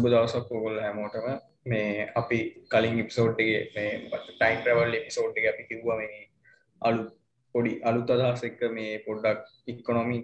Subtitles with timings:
[0.00, 1.26] සුබ දවසක් ඔගොල්ල හැමෝටම
[1.62, 3.90] මේ අපි කලින් ඉප්සෝට්ගේ මේ
[4.28, 6.20] ටයින් ප්‍රවල් එපිසෝට් අපි කිව්ව මේ
[6.82, 7.02] අලු
[7.54, 10.18] පොඩි අලුත් අදහස් එක්ක මේ පොඩ්ඩක් ඉක්කොනොමි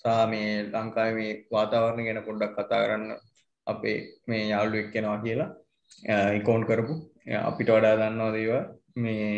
[0.00, 3.12] සහ මේ ලංකාව මේ වාතාවරණ ගැන පොඩ්ඩක් කතා කරන්න
[3.66, 5.50] අපේ මේ යාල්ලු එක්කෙනවා කියලා
[6.38, 6.94] ඉකෝන් කරපු.
[7.42, 8.52] අපිට වඩා දන්නවා දේව
[8.96, 9.30] මේ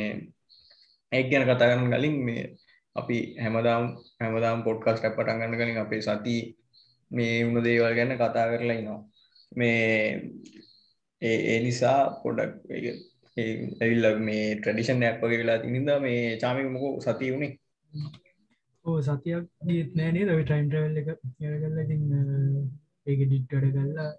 [1.12, 2.42] එක් ගැන කතා කරන්න කලින් මේ
[2.96, 3.84] අපි හැමදාම්
[4.19, 6.38] හැමදාම් පොඩ්කාස්ට පටන් ගන්න කලින් අපේ සති
[7.10, 9.00] මේ වුණ දේවල් ගැන කතා කරලා ඉනවා.
[9.52, 9.82] මේ
[11.22, 12.52] ඒ නිසා පොඩක්
[13.36, 17.52] ඇවිල්ල මේ ට්‍රඩිෂන් ඇප් වගේ වෙලා තිනිද මේ චාමික මොකෝ සති වුණේ
[18.84, 21.08] ඕ සතියක් ගීත් නෑනේ රවි ටයිම් ටවල් එක
[21.60, 22.02] කල්ල ඉතින්
[23.06, 24.10] ඒක ඩිට්ටඩ කල්ලා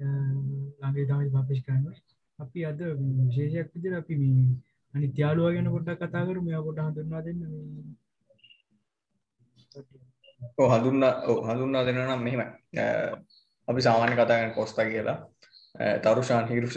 [0.00, 1.84] ළඟේ තමයි පපිෂ් කරන්න.
[2.38, 2.80] අපි අද
[3.20, 4.46] විශේෂයක් විදිර අපි මේ
[4.94, 7.40] අනි ත්‍යාලුව ගැන පොඩ්ඩක් කතා කරු මෙයා පොට හඳුන්වා දෙන්න
[10.72, 11.04] හඳුන්න
[11.46, 12.42] හඳුන්නා දෙන්න නම් මෙහෙම
[13.68, 15.18] අපි සාමාන්‍ය කතාගන්න කොස්තා කියලා.
[16.00, 16.76] තරුෂාන් හිරුෂ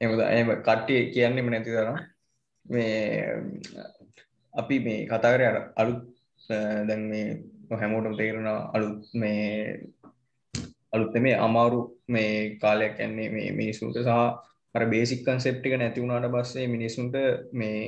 [0.00, 1.98] එමද එම කට්ටිය කියන්නෙම නැති තරම්.
[2.66, 2.92] මේ
[4.54, 6.00] අපි මේ කතාකර අර අලුත්
[6.84, 7.26] දැන් මේ
[7.72, 9.42] හැමෝටම තේරෙන අලුත් මේ
[10.92, 14.10] අලුත් මේ අමාරු මේ කාලයක් යන්නේ මේ මිනිසුන්ට සහ
[14.74, 17.14] අර බේසික් කන්සෙප්ට් එක නැති වුණාට පස්සේ මිනිසුන්ට
[17.52, 17.80] මේ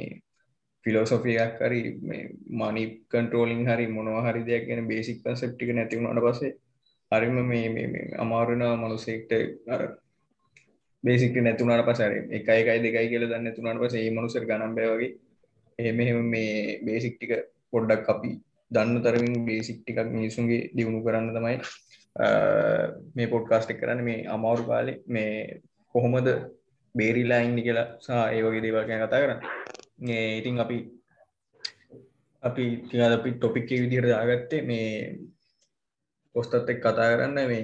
[0.86, 6.26] ෆිලෝසොෆියක් හරි මේ මනි කන්ට්‍රෝලින් හරි මොනවා හරි දෙයක් ගැන බේසික් කන්සෙප්ට් එක නැති වුණාට
[6.26, 6.52] පස්සේ
[7.14, 9.32] හරිම මේ මේ අමාරු වෙන මිනිසෙක්ට
[9.68, 9.82] අර
[11.04, 14.90] බේසික් නැතුණාට පස්සේ හරි එකයි එකයි දෙකයි කියලා දන්නේ නැතුණාට පස්සේ මේ මිනිසෙට ගණන් බෑ
[14.92, 15.12] වගේ
[15.78, 17.32] එහෙම එහෙම මේ බේසික් ටික
[17.72, 18.32] පොඩ්ඩක් අපි
[18.70, 21.56] දන්න තරමින් බේසික් ටිකක් මිනිසුන්ගේ දියුණු කරන්න තමයි
[23.14, 25.60] මේ පොඩ්කාස්ට් එක කරන්නේ මේ අමාරු කාලේ මේ
[25.94, 26.28] කොහොමද
[26.94, 30.38] බේරිලා ඉන්නේ කියලා සහ ඒ වගේ දේවල් ගැන කතා කරන්නේ.
[30.38, 30.76] ඉතින් අපි
[32.42, 34.88] අපි ටිකක් අපි ටොපික් එක විදිහට දාගත්තේ මේ
[36.34, 37.62] පොස්ටත් එක්ක කතා කරන්න මේ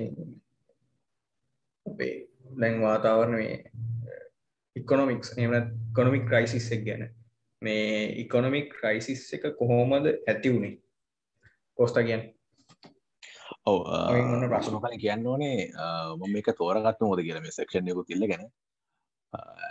[1.87, 2.13] අපේ
[2.61, 3.55] දැන් වාතාවරණ මේ
[4.77, 7.03] ඉකොනොමික්ස් එහෙම නැත්නම් ඉකොනොමික් ක්‍රයිසිස් එක ගැන.
[7.63, 10.79] මේ ඉකොනොමික් ක්‍රයිසිස් එක කොහොමද ඇති වුණේ
[11.79, 12.35] කොස්ටා කියන්නේ.
[13.67, 13.79] ඔව
[14.53, 14.77] ප්‍රශ්න?
[14.77, 15.59] කල කියන්න ඕනේ
[16.17, 18.47] මම එක තෝරගත්ත මොද කියල මේ සක්ෂණ යකු තිල්ල ගැන.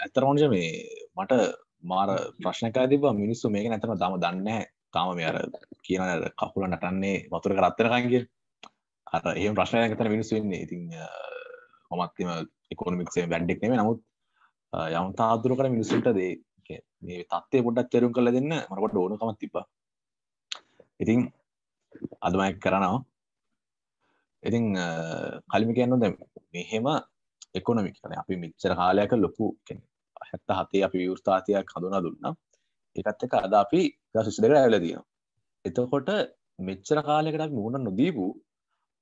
[0.04, 0.70] ඇතරෝනජ මේ
[1.18, 1.40] මට
[1.84, 2.10] මාර
[2.44, 5.38] ප්‍රශ්නකා තිබ මිනිස්සු මේක නැතම තම දන්න තාම මේ අර
[5.86, 6.04] කියන
[6.36, 8.28] කකුල නටන්නේ වතුර කරත්තරකන්ගේ
[9.12, 10.84] අර ඒ ප්‍රශ්නය තන මිනිස්සු වෙන්නේ ඉතින්
[11.92, 12.30] මමත්ම
[12.72, 14.00] එකොනමික්සේ වැඩ්ඩෙක් නෙම නමුත්
[14.94, 16.32] යම් තාදුරකට මිනිස්සුන්ට දේ
[17.02, 18.52] මේ තත්වය පොඩ්ඩක් තෙරුම් කළ දෙන්න.
[18.70, 19.66] මරකට ඕනකමත් තිබා
[21.00, 21.22] ඉතින්
[22.22, 23.00] අදමයි කරනවා.
[24.44, 24.66] ඉතින්
[25.48, 26.12] කලිම කියන්න දැ
[26.54, 26.90] මෙහෙම
[27.56, 29.48] එකොනමික් කන අපි මිච්චර කාලයක ලොකු
[30.22, 32.34] හැත්ත හතේ අපි විවස්ථාතියක් හඳුනා දුන්නා.
[32.96, 33.82] එකත් එක අද අපි
[34.26, 35.04] සිසි දෙක ඇල තියෙන
[35.66, 36.10] එතකොට
[36.60, 38.26] මෙච්චර කාලෙකට මුණ නොදීපු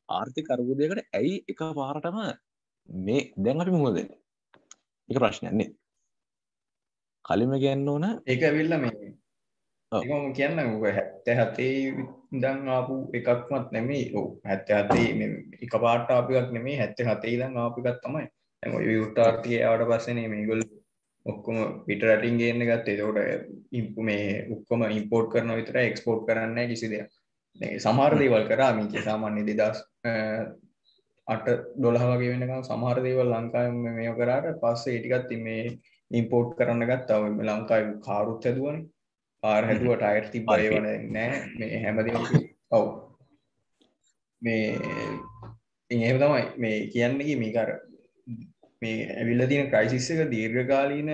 [0.09, 2.17] ආර්ථික අර්බුදයකට ඇයි එක පාරටම
[2.89, 5.69] මේ දැන් අපි මුහද එක ප්‍රශ්නයන්නේ
[7.25, 9.15] කලිම කියන්න ඕන ඒක ඇවිල්ල මේ
[9.91, 11.75] ඒම කියන්න හැත්ත හතේ
[12.33, 15.27] ඉදං ආපු එකක්මත් නෙමේ ඕ හැත්ත හතේ
[15.61, 18.25] එක පාට අපික් නෙමේ හැත්ත හතේ ඉදං ආපිකත් තමයි.
[18.63, 20.61] ඇම යුටාර්තිය අවට පස්සනේ මේගොල්
[21.25, 22.97] ඔක්කොම පිට රටින් ගන්න ගත්තේ.
[22.97, 23.17] තෝට
[23.71, 27.07] ඉම්පු මේ උක්කොම ඉම්පෝට් කරන විතර එක්ස්පෝට් කරන්න කිසි දෙයක්.
[27.77, 29.79] සමහර දේවල් කරා මික සාමාන්‍ය දෙදස්
[31.27, 31.47] අට
[31.77, 35.63] දොළහ වගේ වෙනකම් සමහර දේවල් ලංකාව මේ කරාට පස්සේ ඒටිකත් මේ
[36.11, 38.77] ඉම්පෝට් කරන්න ගත්තාව ලංකායි කාරුත් හැදුවන.
[39.43, 41.41] පාර හැදුවට අයර් තිබ්බය වන නෑ.
[41.59, 42.11] මේ හැමදි
[42.71, 42.87] ඔව්.
[44.41, 44.63] මේ
[45.91, 46.45] ඒ තමයි.
[46.57, 47.69] මේ කියන්නේ මේකර
[48.81, 51.11] මේ ඇවිල්ල තින ක්‍රයිසිස් එක දීර්ඝකාලීන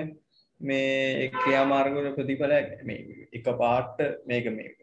[0.62, 2.70] මේ ක්‍රියාමාර්ගල ප්‍රතිඵලයක්.
[2.84, 4.76] මේ එක පාට්ට මේක මේ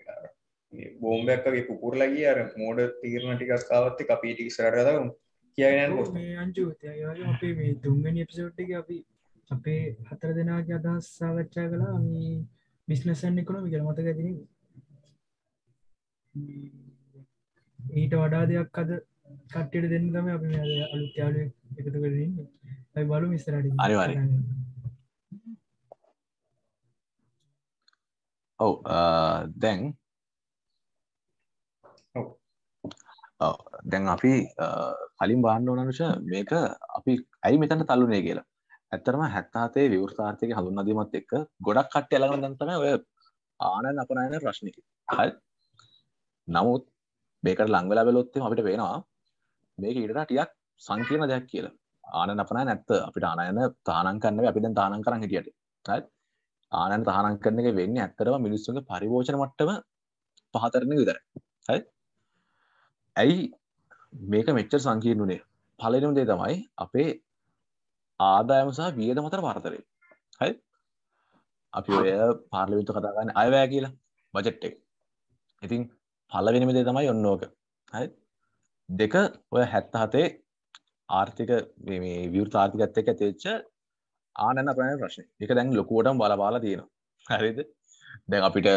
[0.73, 5.09] බෝම්බැක්කගේ පුපුරලගේ අර මෝඩ තීරණ ටිකක් කාවත්ත අපිටි සරටදකම්
[5.59, 6.67] කියන්න පොස් අංචු
[7.31, 8.99] අපේ මේ තුන්ගනි එපිසෝට්ටික අපි
[9.51, 12.33] අපේ හතර දෙනාගේ අදහස් සාකච්ඡා කලා මේ
[12.89, 14.37] බිස්නසන් එකොනොමි කියල මතක ඇතින
[17.97, 18.91] ඊට වඩා දෙයක් අද
[19.49, 20.49] කට්ටට දෙන්න තම අපි
[20.87, 21.47] අලුත් යාලු
[21.79, 22.37] එකතු කරන්න
[22.95, 24.15] ඇයි බලු මිස්තරට අනිවාර
[28.61, 28.73] ඔව්
[29.59, 29.83] දැන්
[33.91, 34.33] දැන් අපි
[35.21, 36.03] කලින් බාන්න ඕනනුෂ
[36.33, 36.53] මේක
[36.99, 37.13] අපි
[37.47, 38.47] ඇයි මෙතැන තල්ලුනේ කියලා.
[38.93, 41.33] ඇත්තරම හැත්තාතේ විවෘතාර්ථයක හඳුන්නදීමත් එක්ක
[41.67, 42.93] ගොඩක් කට්ට ඇලගන දන්තම ඔය
[43.61, 44.79] ආනන් අපනයන ප්‍රශ්නක
[45.09, 45.31] හල්
[46.49, 46.85] නමුත්
[47.43, 48.97] මේකට ලංවෙලා වෙලොත්තේ අපිට වෙනවා
[49.79, 50.51] මේක ඉඩට ටියක්
[50.83, 51.75] සංකීර්ණ දෙයක් කියලා.
[52.05, 55.55] ආනන් අපනය නැත්ත අපිට ආනයන තානන් කන්න අපි දැන් තානන් කරන්න හිටියට.
[55.85, 56.05] හත්
[56.73, 59.71] ආනන් තහනන් කරන එක වෙන්න ඇත්තරම මිනිස්සුන්ගේ පරිභෝෂණ මට්ටම
[60.55, 61.19] පහතරන විතර
[61.69, 61.81] හයි
[63.21, 63.39] ඇයි
[64.33, 65.41] මේක මෙච්චර සංකීර්ණුනේ?
[65.81, 67.09] පලනම් දේ තමයි අපේ
[68.21, 69.81] ආදායම සහ වියද මතර පරතරය
[70.41, 70.53] හයි
[71.73, 72.11] අපි ඔය
[72.53, 73.93] පාර්ලිවිතු කතාගන්න අයවෑ කියලා
[74.35, 74.75] බජට් එක.
[75.63, 75.83] ඉතින්
[76.33, 77.43] පලවෙනම දේ තමයි ඔන්නෝක
[77.93, 78.07] හයි
[78.89, 79.15] දෙක
[79.53, 80.27] ඔය හැත්ත හතේ
[81.09, 81.51] ආර්ථික
[82.35, 83.45] විවෘත ආර්ථිකත් එක ඇතිවෙච්ච
[84.37, 85.25] ආනන්න ප්‍රණ ප්‍රශ්න.
[85.43, 86.89] එක දැන් ලොකුවටම් බලපාලා තියෙනවා.
[87.27, 87.59] හරිද?
[88.31, 88.69] දැන් අපිට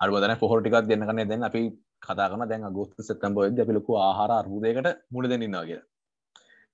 [0.00, 1.62] අරුවදන පොහොටිකක් දෙන්න කන්නේ දැන් අපි
[2.02, 5.86] කතා කරන දැන් අගෝස්ත සෙක්ටම්බර් වෙද්දී අපි ලොකු ආහාර අර්බුදයකට මුහුණ දෙන්න ඉන්නවා කියලා.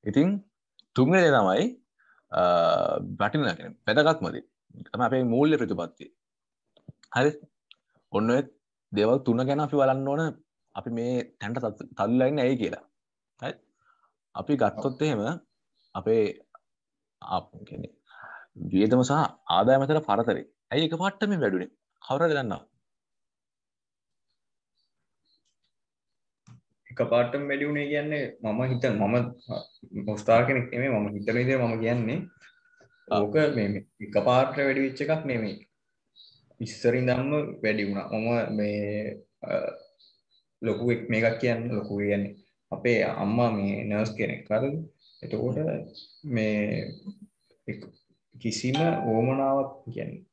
[0.04, 0.28] ඉතින්
[0.96, 1.64] තුන්වෙනි දේ තමයි
[3.18, 3.42] වටින
[3.86, 4.44] වැදගත්ම දේ.
[4.84, 6.10] තමයි අපේ මූල්‍ය ප්‍රතිපත්තිය.
[7.16, 7.30] හරි?
[8.12, 8.42] ඔන්න ඔය
[8.92, 10.22] දේවල් තුන ගැන අපි බලන්න ඕන
[10.74, 11.58] අපි මේ තැන්ට
[11.98, 12.84] තල්ලා ඉන්නේ ඇයි කියලා.
[13.40, 13.54] හරි?
[14.34, 15.22] අපි ගත්තොත් එහෙම
[15.94, 16.22] අපේ
[17.68, 17.92] කියන්නේ
[18.72, 19.14] වියදම සහ
[19.48, 20.42] ආදායම අතර පරතරය.
[20.72, 21.70] ඇයි එකපාරට මේ වැඩුණේ?
[22.02, 22.62] කවුරුහරි දන්නවා?
[26.96, 29.14] එකපාරටම වැඩි වුණේ කියන්නේ මම හිත මම
[30.08, 32.18] මොස්ථාර කෙනෙක් නෙමෙයි මම හිතන විදිහට මම කියන්නේ.
[33.08, 35.56] ඕක මේ එකපාරට වැඩි වෙච්ච එකක් නෙමෙයි.
[36.60, 37.30] ඉස්සර ඉඳන්ම
[37.62, 38.08] වැඩි වුණා.
[38.12, 38.80] මම මේ
[40.62, 42.34] ලොකු මේකක් කියන්නේ ලොකු කියන්නේ.
[42.72, 44.76] අපේ අම්මා මේ නර්ස් කෙනෙක් හරිද
[45.22, 45.58] එතකොට
[46.34, 46.56] මේ
[48.34, 48.78] කිසිම
[49.10, 50.24] ඕමනාවක් කියන්නේ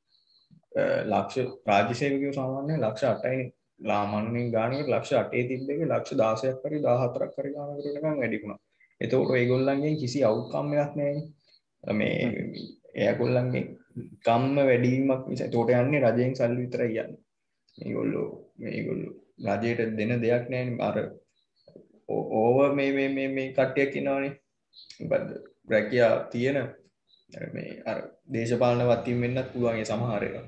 [1.12, 1.36] ලක්ෂ
[1.68, 3.44] රාජ්‍ය සේවකයෝ සාමාන්‍යයෙන් ලක්ෂ 8යි
[3.84, 8.60] ලාමන්නෙන් ගානකට ලක්ෂ අටේ තිබ්බ එක ලක්ෂ 16ක් හරි 14ක් හරි ගානකට වෙනකන් වැඩි වුණා.
[9.02, 12.14] එතකොට ඒගොල්ලන්ගෙන් කිසි අවුට්කම් එකක් නැහැ මේ
[13.02, 13.64] ඒගොල්ලන්ගේ
[14.22, 17.20] කම්ම වැඩිවීමක් නිසා එතකොට යන්නේ රජයෙන් සල්ලි විතරයි යන්නේ.
[17.78, 19.14] මේගොල්ලෝ මේගොල්ලෝ
[19.58, 20.98] රජයට දෙන දෙයක් නැහැ අර
[22.10, 24.34] ඕව මේ මේ මේ මේ කට්ටියක් ඉන්නවනේ.
[25.02, 25.30] මොකද්ද?
[25.70, 26.58] රැකියා තියෙන
[27.54, 27.98] මේ අර
[28.34, 30.48] දේශපාලන වත්වීම් වෙන්නත් පුළුවන් ඒ සමහර ඒවා.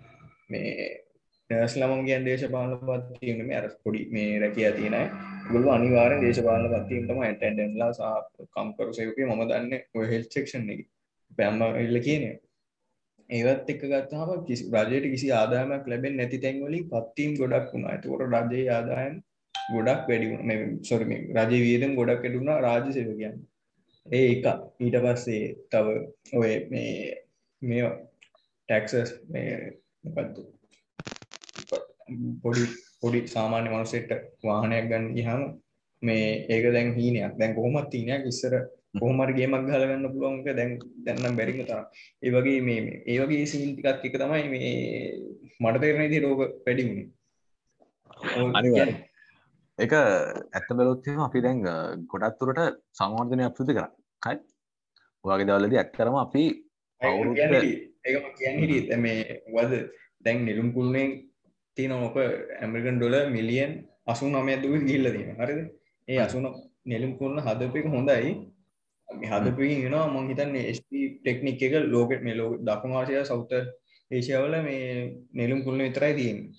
[0.50, 1.05] මේ
[1.50, 5.08] නර්ස් ළමන් කියන්නේ දේශපාලන පත්වීම් නෙමෙයි අර පොඩි මේ රැකියා තියෙන අය.
[5.42, 10.88] ඒගොල්ලෝ අනිවාර්යෙන් දේශපාලන පත්වීම් තමයි ඇටෙන්ඩන්ට්ලා සහ කම්කරු සේවකයෝ මම දන්නේ ඔය හෙල්ත් සෙක්ෂන් එකේ.
[11.38, 12.34] බෑම්ම ඉල්ල කියන්නේ.
[13.30, 17.94] ඒවත් එක්ක ගත්තාම කිසි රජයට කිසි ආදායමක් ලැබෙන්නේ නැති තැන් වලින් පත්වීම් ගොඩක් වුණා.
[17.94, 19.22] ඒතකොට රජයේ ආදායම්
[19.56, 20.48] ගොඩක් වැඩි වුණා.
[20.50, 20.60] මේ
[20.90, 23.38] සෝරි මේ රජයේ වියදම් ගොඩක් වැඩි වුණා රාජ්‍ය සේවකයන්.
[24.06, 24.46] ඒ එක
[24.80, 25.96] ඊට පස්සේ තව
[26.42, 26.92] ඔය මේ
[27.62, 27.96] මේ
[28.70, 29.56] ටැක්සස් මේ
[30.06, 30.55] මොකද්ද
[32.44, 32.64] පොඩි
[33.02, 34.12] පොඩි සාමාන්‍ය මනුස්සෙක්ට
[34.44, 35.42] වාහනයක් ගන්න ගියාම
[36.02, 37.34] මේ ඒක දැන් හීනයක්.
[37.40, 38.54] දැන් කොහොමත් හීනයක් ඉස්සර
[39.00, 40.72] කොහොම හරි ගේමක් ගහලා ගන්න පුළුවන් එක දැන්
[41.06, 41.86] දැන් නම් බැරිම තරම්.
[42.24, 44.72] ඒ වගේ මේ ඒ වගේ සීන් ටිකක් එක තමයි මේ
[45.62, 47.08] මට තේරෙන විදිහට ඕක වැඩි වුණේ.
[48.54, 48.98] අනිවාර්යයෙන්.
[49.80, 51.64] ඒක ඇත්ත බැලුවොත් එහෙම අපි දැන්
[52.12, 52.62] ගොඩක් දුරට
[53.00, 53.92] සංවර්ධනය අපෘති කරා.
[54.22, 54.38] හරි?
[55.26, 56.44] ඔයගේ දවල්වලදී ඇත්තටම අපි
[57.02, 59.74] අවුරුද්ද ඒක කියන්නේ හිටියේ මේ වද
[60.26, 61.12] දැන් නිලුම් කුළුණෙන්
[61.78, 62.18] තියෙන ඕක
[62.62, 63.72] ඇමරිකන් ඩොලර් මිලියන්
[64.08, 65.46] 89ක් දුක ගිහිල්ලා තියෙනවා.
[65.46, 65.62] හරිද?
[66.08, 68.32] ඒ 89 නිලුම් කුළුණ හදපු එක හොඳයි.
[69.10, 73.52] මේ හදපු එකකින් වෙනවා මම හිතන්නේ HP ටෙක්නික් එක ලෝකෙ මේ ලෝක දකුණු ආසියාව සවුත්
[74.12, 74.82] ඒෂියාවල මේ
[75.40, 76.50] නිලුම් කුළුණ විතරයි තියෙන්නේ.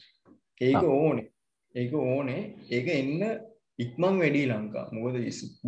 [0.60, 1.26] ඒක ඕනේ.
[1.74, 2.42] ඒක ඕනේ.
[2.76, 3.22] ඒක එන්න
[3.78, 4.86] ඉක්මන් වැඩි ලංකා.
[4.94, 5.16] මොකද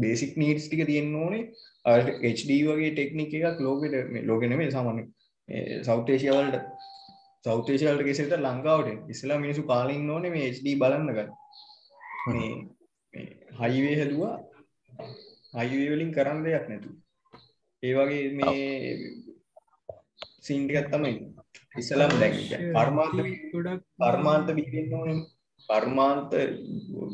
[0.02, 1.42] බේසික් නීඩ්ස් ටික තියෙන්න ඕනේ.
[2.34, 5.02] HD වගේ ටෙක්නික් එකක් ලෝකෙට මේ ලෝකෙ නෙමෙයි සාමාන්‍ය
[5.86, 6.08] සවුත්
[7.44, 11.30] ඒෂියා වලට සෞත් ඒෂියාවලට ගෙසෙට ලංකාවට ඉස්සලා මිනිස්සු කාලේ ඉන්න ඕනේ මේ HD බලන්න ගන්න.
[13.60, 14.36] හයිවේ හැදුවා
[15.54, 16.94] හයිවේ වලින් කරන්න දෙයක් නැතුව.
[17.82, 18.62] ඒ වගේ මේ
[20.40, 21.14] සීන් ටිකක් තමයි
[21.76, 22.34] ඉස්සලාම දැන්
[22.74, 23.14] කර්මාන්ත
[23.52, 25.20] ගොඩක් කර්මාන්ත බිහිවෙන්න ඕනේ.
[25.68, 26.32] කර්මාන්ත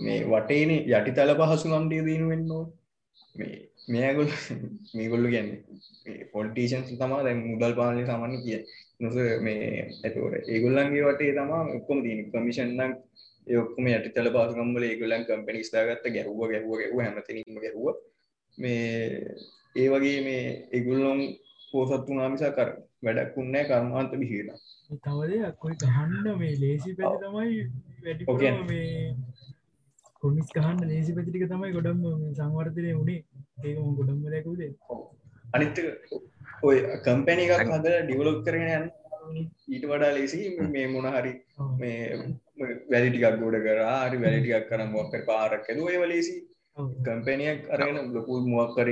[0.05, 2.84] මේ වටේනේ යටිතල පහසුකම් ටික දිනු වෙන්න ඕනේ.
[3.35, 3.55] මේ
[3.89, 4.31] මේගොල්ල
[4.95, 8.61] මේගොල්ලු කියන්නේ පොලිටීෂන්ස් තමා දැන් මුදල් පාලනය සාමාන්‍ය කිය
[9.01, 9.65] නොස මේ
[9.99, 12.93] ඇතවට ඒගොල්ලන්ගේ වටේ තමා ඔක්කොම දීන කමිෂන්නම්
[13.55, 17.97] ඔක්කම යටතල පාසකම්බල ඒගොලන් කම්පිනිස් දාගත්ත ගැහුව ගැහුව ගැහුව හැමතිනීම ගැහුව.
[18.59, 19.35] මේ
[19.77, 21.21] ඒ වගේ මේ ඒගුල්ලොන්
[21.73, 22.71] පෝසත් වනාමිසා කර
[23.03, 24.59] වැඩක් උන්නෑ කර්මාන්ත බිහිලා
[24.99, 27.61] තවද කොයි ගහන්න මේ ලේසි පැ තමයි
[28.03, 28.25] වැඩි
[30.25, 33.21] කොමිස් කහන්න ලේසි පැතිටික තමයි ගොඩම් සංවර්ධනය වුණේ.
[33.63, 34.71] ඒක ගොඩම් දැකුදේ
[35.55, 35.81] අනිත්
[36.63, 38.89] ඔය කම්පැනි එකක් හද ඩිවලොක් කරගෙන යන්න
[39.69, 40.41] ඊට වඩා ලේසි
[40.71, 41.33] මේ මොන හරි
[41.81, 42.01] මේ
[42.91, 46.37] වැලිටිකක් ගොඩ කරා හරි වැලිටිකක් කරම් මොක්කර පාරක් ඇද ඔය වලේසි
[47.07, 48.89] කම්පැනියක් අරගෙන ලොකු මුවක්කර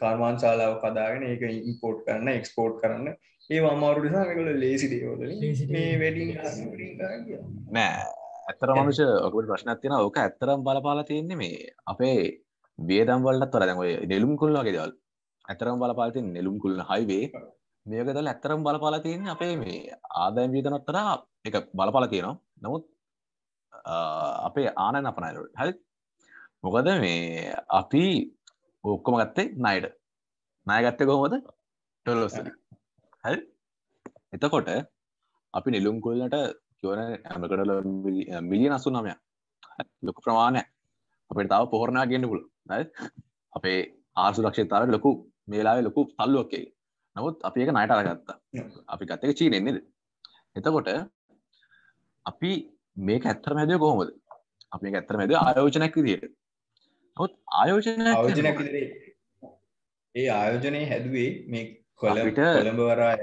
[0.00, 3.08] කාර්මාන් ශාලාව කදාගෙන ඒක ඉම්පෝට් කරන්න එක්ස්පෝට් කරන්න.
[3.50, 5.20] ඒ අමාරු නිසා මේකල ලේසි දේවල
[5.74, 6.24] මේ වැඩි
[7.72, 8.17] නෑ
[8.48, 11.56] ඇත්තර මනුෂ ඔකට ප්‍රශ්නයක් තියෙන ඕක ඇත්තරම් බලපාලා තියෙන්නේ මේ
[11.92, 12.18] අපේ
[12.78, 14.92] වියදම් වලටත් වඩා දැන් ඔය නෙළුම් කුල්ල වගේ දේවල්.
[15.50, 17.24] ඇත්තරම් බලපාලා තියෙන නෙළුම් කුල්ල හයිවේ
[17.86, 19.80] මේක දල ඇත්තරම් බලපාලා තියෙන්නේ අපේ මේ
[20.22, 21.12] ආදායම් වියදමත් වඩා
[21.46, 22.36] ඒක බලපාලා තියෙනවා.
[22.62, 22.84] නමුත්
[24.48, 25.72] අපේ ආනයන අපනයනට හරි?
[26.62, 28.04] මොකද මේ අපි
[28.84, 29.92] ඔක්කොම ගත්තේ නයිට
[30.66, 31.36] ණය ගත්තේ කොහොමද?
[32.06, 32.38] ඩොලර්ස්
[33.24, 33.38] හරි?
[34.34, 34.72] එතකොට
[35.54, 36.38] අපි නිලුම් කුල්ලට
[36.82, 39.14] කියවන ඇමකට මිලියන අසු නමය
[40.02, 40.62] ලොකු ප්‍රමාණය
[41.30, 42.42] අපට තාව පොහරණා ගන්න පුල
[43.52, 43.78] අපේ
[44.16, 45.10] ආසු ලක්ෂතාව ලොකු
[45.48, 46.64] මේලාවේ ලොකු තල්ලුවක්කේ
[47.16, 48.36] නමුත් අපි එක නයට අරගත්තා.
[48.88, 49.78] අපි ගත්තක චීනෙන්නේද
[50.56, 50.88] එතකොට
[52.26, 52.50] අපි
[53.00, 54.10] මේක ඇත්තර මැදය කොහොමද?
[54.72, 56.32] අපි ඇත්තර මැද ආයෝජනයක් විදියට.
[57.16, 58.58] නොත් ආයෝජන ආයෝජනයක්
[60.14, 61.64] ඒ ආයෝජනය හැදුවේ මේ
[62.00, 63.14] කොළට කොළඹවරා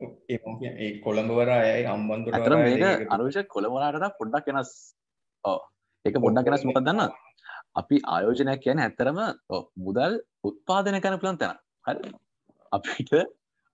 [0.00, 4.72] ඒ කොළඹවරා ඇයි අම්බන්තුර ඇතර මේක අනුෂ කොළමලාට පොඩ්ඩක් වෙනස්.
[5.44, 5.58] ඕ
[6.04, 7.02] ඒක පොඩ්ඩක් වෙනස් මොකක් දන්න
[7.80, 9.20] අපි ආයෝජනයක් කියන ඇත්තරම
[9.86, 10.12] මුදල්
[10.48, 11.56] උත්පාදන කන පුලන් තැන
[11.88, 12.12] හරි.
[12.72, 13.12] අපිට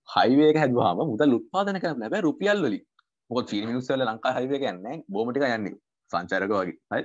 [0.09, 2.79] හයිවේක හැදවාම මුදල් උත්පාදන කන ලැබ රුපියල් වලි
[3.29, 5.75] මොක චීන මිනිස්සල ලංකා හයිවේ ගන්න බෝමටික යන්නේ.
[6.11, 6.79] සංචරක වගේ.
[6.93, 7.03] හයි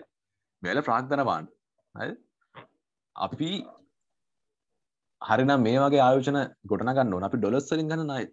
[0.62, 1.50] මෙල ප්‍රාක්්ධන බාන්ඩ
[1.94, 2.10] හයි
[3.16, 3.50] අපි
[5.22, 7.24] හරිනම් මේ වගේ ආයෝජන ගොටනගන්න ඕන.
[7.28, 8.26] අපි ඩොලස්සලින් ගන්න නයි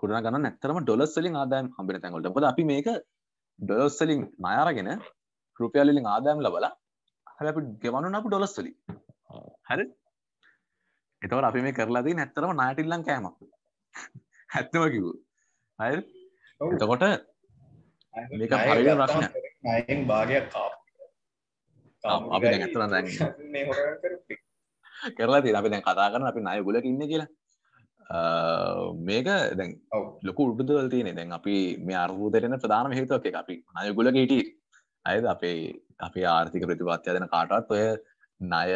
[0.00, 2.86] ගොඩන ගන්න නැත්තරම ඩොලස්සලින් ආදායම් හම්බෙන තැන්ගොලට බද අපි මේක
[3.58, 5.00] ඩොලස්සලින් නයාරගෙන
[5.60, 6.72] රුපියල්ලින් ආදායම් ලබලා
[7.38, 8.74] හල අපි ගෙවනු අප ඩොලස්වලි
[9.68, 9.84] හරි?
[11.22, 13.36] එතවට අපි මේ කරලාදී නැත්තරම නාටිල්ලන් කෑමක්.
[14.50, 15.14] හැත්තම කිවූ
[15.78, 16.02] හරි?
[16.60, 17.02] එතකොට
[18.34, 19.24] මේක පරිල ප්‍රශ්න
[19.68, 20.70] අයෙන් භාගයක් කා
[22.30, 23.06] අපි ඇතර දැන්
[25.16, 27.28] කරලා ති අපි දැන් කතා කරන අපි නය ගුලක ඉන්න කියලා
[28.10, 29.26] මේක
[29.58, 29.72] දැන්
[30.22, 34.44] ලොකු උඩුදවල් තියෙන දැන් අපි මේ අර්බූතරන ප්‍රධානම හේතුවක් එක අපි නයගුල හිටිය.
[35.06, 37.82] අයද අපේ අපේ ආර්ථික ප්‍රතිපත්තිය දෙන කාටත් ඔය
[38.40, 38.70] ණය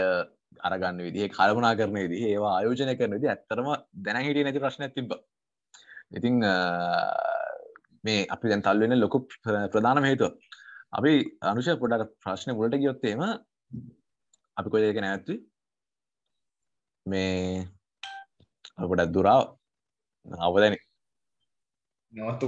[0.68, 3.68] අරගන්න විදිහ කල්පනා කරන විදිහ ඒවා ආයෝජනය කරන විදි ඇත්තරම
[4.06, 5.12] දැන හිටිය නැති ප්‍රශ්න තිබ
[6.18, 6.40] ඉතිං
[8.04, 10.32] මේ අපි දැන් තල්වෙන ලොකු ප්‍රධානම හේතුව.
[10.98, 11.12] අපි
[11.50, 13.20] අනුෂ පොඩක් ප්‍රශ්න මුලට ගියොත්තේම
[14.56, 15.34] අපි කොයක නැත්තු
[17.06, 17.66] මේ
[18.82, 19.42] ගොඩක් දුරාව
[20.26, 20.76] අවදැන
[22.12, 22.46] නවත්තු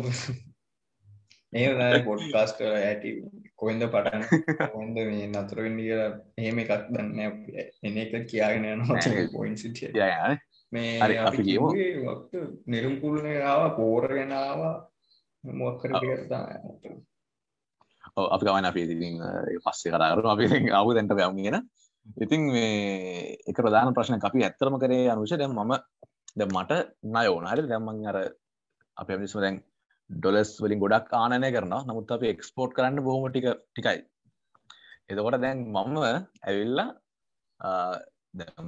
[1.53, 3.11] ඒ පොඩ්කාස් කර ඇති
[3.55, 4.23] කොයින්ද පටන්
[4.73, 6.09] කොන්ද මේ නතුරෙන් කියලා
[6.39, 7.21] එහෙම එකක් දන්න
[7.83, 8.81] එන එක කියාගෙන යන
[9.33, 9.93] පොයින් සිටිය
[10.73, 11.59] මේ අපි
[12.67, 14.75] නිරුම්කුල්න ආව පෝර ගෙනාවා
[15.45, 16.45] මොක්කර කරතා
[18.17, 19.21] අපි ගමන අපි ඉතින්
[19.61, 21.61] පස්සේ කරරු අපි අවු දැන්ට පැවගෙන
[22.19, 25.73] ඉතින් මේ එක ප්‍රධාන ප්‍රශ්න අපි ඇත්තරම කරේ අනුෂ දැම් මම
[26.37, 26.73] ද මට
[27.17, 27.47] නය ඕන.
[27.51, 27.63] හරි.
[27.73, 28.17] දැම්මන් අර
[28.97, 29.57] අප මිස්ම දැන්
[30.11, 34.01] ඩොලස් වලින් ගොඩක් ආනය කරන නමුත් අප එක්ස්පෝට් කරන්න බොහම ටික ටිකයි.
[35.11, 35.99] එතකොට දැන් මම
[36.49, 36.89] ඇවිල්ලා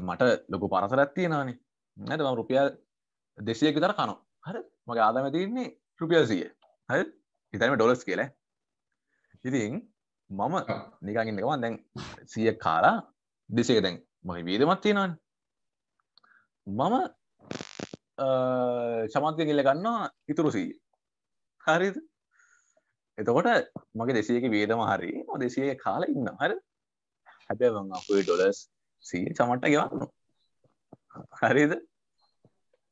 [0.08, 1.58] මට ලොකු පරසරත් තියෙනවානේ.
[1.96, 2.68] නැත ම රුපියල්
[3.38, 4.14] දෙසියක තර කනු
[4.46, 4.56] හර.
[4.88, 6.44] මගේ ආදම තියන්නේ රුපියල් සිය
[6.88, 6.94] හ
[7.54, 8.22] හිතම ඩොලස් කියල.
[9.46, 9.74] ඉතින්
[10.30, 10.54] මම
[11.06, 11.74] නිකගන්නකවන් දැන්
[12.32, 12.96] සිය කාලා
[13.50, 15.12] දෙසේ දැන් මගේ වීදමත් තියෙනවන්.
[16.66, 16.94] මම
[19.14, 20.70] චමන්තය කියල ගන්නවා ඉතුරු සී
[21.64, 21.96] හරිද?
[23.18, 23.48] එතකොට
[23.94, 25.12] මගේ දෙසියක වේදම හරි.
[25.44, 26.52] දෙසිය කාල ඉන්න හර
[27.48, 28.58] හැබැ අපේ ඩොලස්
[29.04, 30.08] සී චමට්ට ගෙවන්න
[31.42, 31.72] හරිද?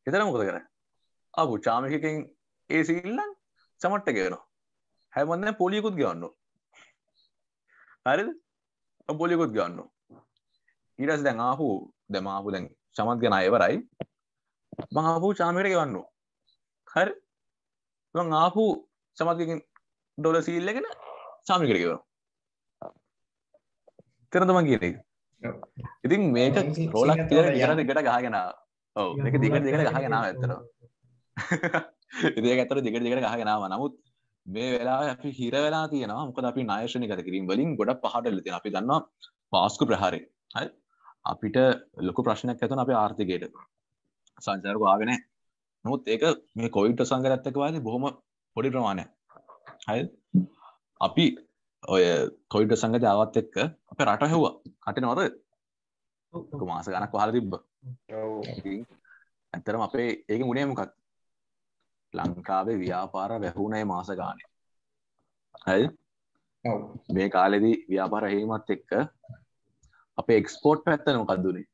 [0.06, 0.58] එතර මොකද කර
[1.34, 2.22] අපපු චාමිකකින්
[2.70, 3.20] ඒ සිල්ලන්
[3.80, 4.44] චමට්ට ගෙවනවා.
[5.12, 6.30] හැමන්න පොලියකුත් ගවන්න
[8.06, 8.30] හරිද?
[9.08, 9.78] පොලිකුත් ගන්න
[10.98, 11.66] ඊටස් දැන් ආපු
[12.08, 13.76] දැමාපු දැන් චමත් ගෙන අයවරයි
[14.96, 15.96] මහපු චාමයට ගෙවන්න
[16.88, 17.12] හරි.
[18.42, 18.64] ආපු
[19.16, 19.60] සමත්කින්
[20.18, 20.86] ඩොල සීල්ලගෙන
[21.48, 21.92] සාමිකට ගෙව
[24.32, 24.84] තෙරතම කියන
[26.06, 26.56] ඉතින් මේක
[26.94, 28.36] රෝලක් කියල ගන දෙකට ගහගෙන
[28.96, 29.10] ඔව.
[29.28, 30.60] එක දිග දෙකට ගහගෙනාව ඇතනවා
[32.38, 33.94] ඉදේ ඇතර දිග දෙකට ගහගෙනාව නමුත්
[34.46, 36.26] මේ වෙලා අපි හිර වෙලා තියෙනවා.
[36.28, 39.00] මොකද අපි නායශනය කත කිරීම වලින් ගොඩ පහටල තින අපි දන්නවා
[39.52, 40.20] පාස්කු ප්‍රහාරය.
[40.56, 40.68] හයි
[41.32, 41.58] අපිට
[42.08, 43.44] ලොකු ප්‍රශ්නයක් ඇතන අප ආර්ථිකයට
[44.38, 45.12] සංචාරක ආගෙන
[45.84, 46.22] නොත් ඒක
[46.54, 48.04] මේ කොයිට සංගරත්තකවාද බොහොම
[48.56, 49.04] පොඩි ප්‍රමාණය
[49.88, 50.00] හය
[51.00, 51.26] අපි
[51.82, 52.04] ඔය
[52.48, 53.56] කොයිට සංගත අවත් එක්ක
[53.90, 54.54] අප රට හෙව්වා
[54.86, 55.20] කට නොද
[56.64, 57.52] මාස ගනක් වහල තිබ්බ.
[59.54, 60.92] ඇතරම අපේ ඒක මුණේ මොකත්
[62.14, 64.42] ලංකාවේ ව්‍යාපාර වැැහුණයි මාස ගානය
[65.66, 65.90] ඇයි
[67.14, 68.90] මේ කාලෙදී ව්‍යාපාර හෙීමත් එක්ක
[70.18, 71.66] අපේ එක්ස්පෝට් පැත්තන මොකක්දුනේ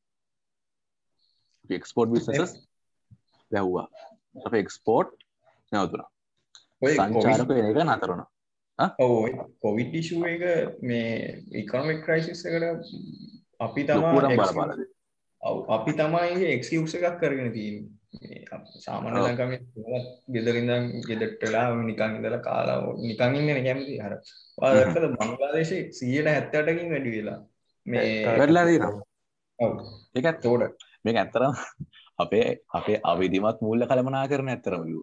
[1.69, 2.29] එක්ස්පෝට් විිසස්
[3.51, 3.87] වැැහ්වා.
[4.45, 5.15] අප එක්ස්පෝට්
[5.71, 6.09] නැවතුනා
[6.81, 8.23] සංචාරක එක නතරුණ
[8.99, 10.43] ඔයි කොවිඩ් ිෂුව එක
[10.81, 12.93] මේ ඉකොනොමික් ක්‍රයිසිස් එකට
[13.59, 14.83] අපි තමා බලපාලද
[15.69, 17.87] අපි තමයි එක්ස්කිවස එකක් කරගෙන තිීම
[18.85, 19.51] සාමාන්‍ය ලංකම
[20.35, 23.99] ගෙදරින්දම් ගෙදටලා නිකං ඉදල කාලා නිකං ඉන්න කැමති.
[23.99, 24.15] හර
[24.57, 27.39] වාදකද බංගලාදේශ සියයට හැත්තටකින් වැඩි වෙලා.
[27.85, 28.65] මේ වැඩලා
[29.59, 31.53] ඒකත් තෝඩ මේ ඇත්තරම්
[32.17, 35.01] අපේ අපේ අවිධිමත් මුල්ල කළමනා කරන ඇත්තරමලු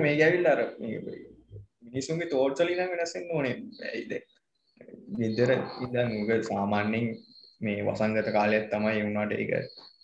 [0.00, 0.60] මේ ගැවිල් අර
[1.84, 3.56] මිනිසුන්ගේ තෝට්සලින වෙනසෙන් ඕනේ.
[3.84, 4.12] ඇයිද
[5.18, 5.50] විදර
[5.82, 7.06] ඉදන් උග සාමාන්‍යෙන්
[7.60, 9.52] මේ වසංගත කාලයක් තමයි වුණාට එක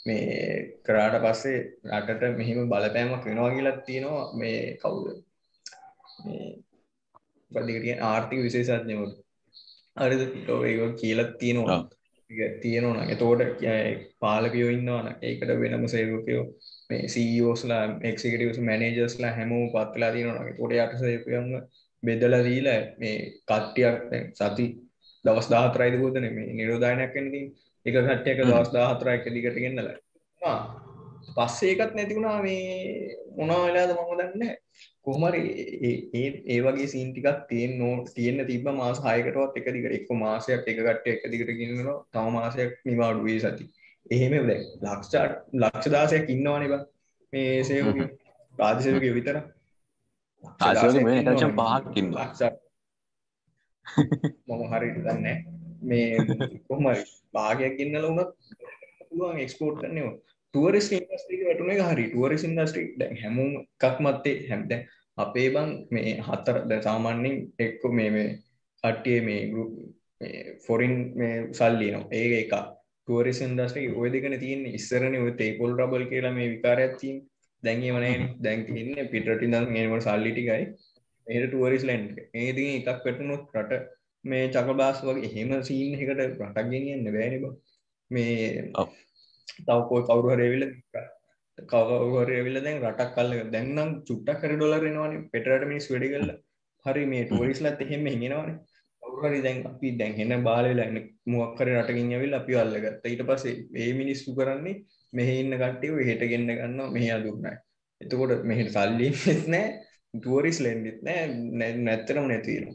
[0.06, 0.24] මේ
[0.84, 1.58] කරාට පස්සේ
[1.92, 5.06] රටට මෙහිම බලපෑමක් වෙනවා කියලත් තියෙනවා මේ කවුද?
[7.50, 9.14] පදිකටිය ආර්ථික විශේෂඥවුට
[9.96, 11.80] අරිද ඒ කියලත් තියෙනවා
[12.62, 13.42] තියෙනවා එතෝට
[14.20, 16.44] පාලකයෝ ඉන්නවාන ඒකට වෙනම සේවකයෝ
[16.90, 21.54] මේ සීෝස්ලා එක්සිකටස් මැනේජස්ලා හැමෝ පත්ලා තියෙනවා තොට යට සේකයන්න
[22.02, 23.96] බෙදල දීලා මේ කට්ටියක්
[24.34, 24.66] සති
[25.24, 27.40] දවස් දාහතරයිද බෝධන මේ නිරෝධානයක් කැනති
[27.86, 29.88] එක කට්ටයක දවස් දාහතරයි කදිකට ගෙන්නල.
[31.36, 34.42] පස්සේ එකත් නැතිවුණා මේ මොනා වෙලාද මම දන්න
[35.02, 35.42] කොහමරි
[36.16, 41.12] ඒ වගේ සීන්ටිකක් තියෙන් නෝ තියෙන්න්න තිබ මාස හයකටවත් එක දිකට එක්ක මාසයක් එක කට්ට
[41.16, 43.68] එක දිකට ගෙනනවා තම මාසයක් නිවාඩුවේ සති.
[44.10, 44.50] එහෙම ද
[44.84, 46.74] ලක්ෂාට ලක්ෂදාසයක් ඉන්නවානබ
[47.32, 47.98] මේ සේවක
[48.54, 49.36] රාධසයක විතර.
[50.60, 50.96] ආශෝක
[51.60, 52.42] පහක්කින් ලක්ෂ
[54.48, 55.26] මම හරි දන්න
[55.82, 56.08] මේ
[56.66, 57.02] කොහමරි
[57.34, 58.30] භාගයක් ඉන්නල වුණත්
[59.08, 60.14] පුළුවන් එක්ස්පෝර්ට් කරනවා
[60.54, 64.72] ටුවරිස් ඉන්දස්ට්‍රික වැටුනේ හරි ටුවරිස් ඉන්දස්ට්‍රික් දැන් හැමුම් එකක් මත්තේ හැම්ද
[65.18, 68.28] අපේ බං මේ හත්තර ද සාමාන්‍යෙන් එක්ක මේ මේ
[68.84, 69.72] කට්ටිය මේ ගරුප්
[70.66, 72.54] ෆොරින් මේ සල්ලි නවා ඒ එක
[73.08, 74.64] ටුවරිස් ඉන්දස්ට්‍රි ඔය දෙකන තියන්න.
[74.70, 77.16] ඉස්සරන ඔය තේපොල් රබල් කියලා මේ විකාරයක්තින්
[77.62, 80.64] දැන්ගේ වනේ දැන් තියන්න පිටට දම් ඒවට සල්ලිටිකයි
[81.26, 83.80] ඒට ටුවරිස් ලැන්ඩ් ඒති එකක් පැටනුත් රට
[84.24, 87.44] මේ චක බාස් වගේ එහෙම සීන් එකට රටක් ගෙනියන්න බෑනිබ
[88.10, 88.36] මේ
[89.58, 90.64] තවකෝ කවරු හරේවිල
[91.58, 96.34] කවර විල දැන් රටක් කල්ල දැන්නම් චුට්ටක් කර ඩොලරෙනවාන පෙටරට මිනිස් වැඩි කල්ල
[96.86, 98.52] හරි මේ ටුවරිස්ලත් එහෙම හිගෙනවාන
[99.02, 103.04] කවුහරි දැන් අපි දැන්හෙන බාලවෙලා මුවක්කර රටකින් ඇවිල් අපි අල්ලගත්ත.
[103.04, 104.76] ඊට පසේ ඒ මිනිස්සු කරන්නේ
[105.12, 107.54] මෙහ ඉන්න කට්ටියව හෙට ගෙන්න්න ගන්න මෙහ අදුන්නයි
[108.00, 109.08] එතකොට මෙහට සල්ලි
[109.48, 109.66] නෑ
[110.14, 112.70] ටුවරිස් ලෙන්ඩිත් නෑ නැත්තරම නැතිීරු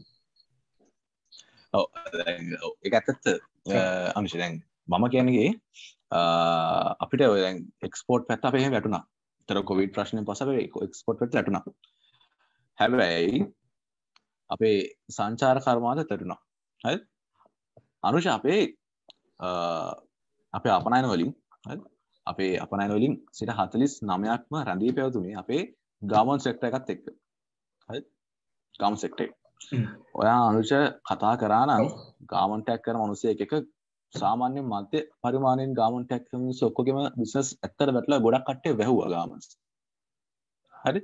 [2.84, 3.26] එක ඇත්තත්ත
[4.16, 5.50] අංශ දැන් මම කියනගේ
[7.00, 7.22] අපිට
[7.82, 9.04] එක්ස්පෝට් පැත් අපේ වැටුණා.
[9.50, 10.50] තර කොවිඩ ප්‍රශ්නය පසව
[10.82, 11.64] එක්ස්පෝට් පැත් ඇටුණා
[12.80, 13.42] හැබැයි
[14.50, 14.78] අපේ
[15.10, 16.40] සංචාර කර්මාද තැරුණා
[16.82, 16.88] හ
[18.04, 18.62] අනුෂ අපේ
[20.54, 21.32] අපේ අපනයන වලින්
[22.28, 25.62] අපේ අපනයන වලින් සිට හතලිස් නමයක්ම රැඳී පැවතුනේ අපේ
[26.02, 27.06] ගාමන් සෙක්ට එකත් එක්ක.
[28.76, 29.30] ගම් සෙක්ටේ
[30.14, 30.74] ඔයා අනුෂ
[31.08, 31.86] කතා කරානම්
[32.30, 33.54] ගාමන්ටැක් කර මනුසය එක
[34.14, 39.48] සාමාන්‍ය මධ්‍ය පරිමාණයෙන් ගාමන් ටැක්ම සොක්කොගෙම බිස්නස් ඇත්තර වැටලා ගොඩක් කට්ටේ වැැහුව ගාමස්
[40.74, 41.02] හරි.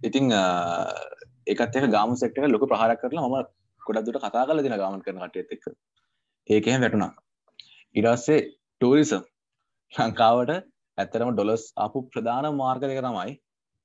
[0.00, 0.24] ඉතිං
[1.46, 3.36] ඒකත් එක ගාම සෙක්ටක ලොක ප්‍රහාර කරලා මම
[3.82, 5.64] ගොඩක් දුට කතා කල දින ගාමන් කරන කටයත් එක්ක.
[6.48, 7.12] ඒකහ වැටුණා.
[7.94, 8.40] ඉරස්සේ
[8.80, 9.22] ටූරිසම්
[9.92, 10.52] ලංකාවට
[10.98, 13.32] ඇත්තරම ඩොලස් අපපු ප්‍රධාන මාර්ග දෙක තමයි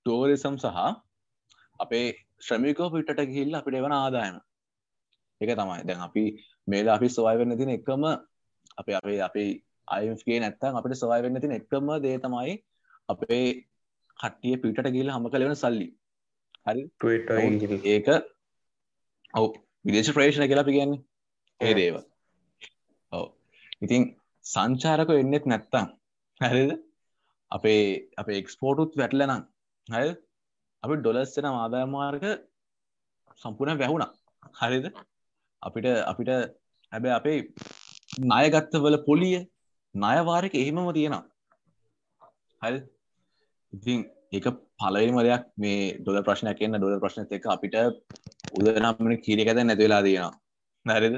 [0.06, 0.78] ටෝරිසම් සහ
[1.80, 2.06] අපේ
[2.42, 4.38] ශ්‍රමිකෝ පිටට ගිහිල්ල අපිට එවන ආදායම.
[5.42, 5.82] එක තමයි.
[5.88, 6.24] දැන් අපි
[6.68, 8.04] මේලා අපි සොවයි වෙන්න තින එකම
[8.78, 9.46] අප අපේ අපි
[9.88, 12.56] අයිගේ නැත්තන් අපිට සොවයි වෙන්න තින එකම දේ තමයි
[13.10, 13.44] අපේ
[14.20, 15.88] කට්ටිය පිටට ගිල හම කලවන සල්ලි.
[16.68, 16.84] හරි?
[17.86, 18.08] ඒක
[19.34, 19.48] ඔව.
[19.86, 21.04] විදේශ ප්‍රේෂණ කියලා අපි කියන්නේ.
[21.60, 21.96] ඒ දේව.
[23.12, 23.26] ඔව.
[23.82, 24.04] ඉතින්
[24.46, 25.88] සංචාරක එන්නෙත් නැත්තම්
[26.42, 26.72] හැරිද?
[27.52, 27.84] අපේ
[28.18, 29.44] අප එක්ස්පෝටුත් වැටලනම්
[29.88, 30.06] හය
[30.84, 32.26] අපි ඩොලස්සෙන ආදායමාර්ග
[33.42, 34.12] සම්පූර්ණ වැැහුණා.
[34.62, 34.86] හරිද
[35.62, 36.30] අපිට අපිට
[36.92, 37.38] හැබැ අපේ
[38.24, 39.38] ණයගත්තවල පොලිය
[39.96, 41.24] ණයවාරක එහෙමම තියෙනවා.
[42.62, 42.80] හරි?
[43.74, 44.00] ඉතින්
[44.32, 44.48] ඒක
[44.80, 47.76] පලවිම දෙයක් මේ ඩොල ප්‍රශ්නයක් කියන්න ඩොල ප්‍රශ්නත එක අපිට
[48.58, 50.36] උදනම්මන කීරකද නැතිවෙලා තියෙනවා.
[50.86, 51.16] නැරද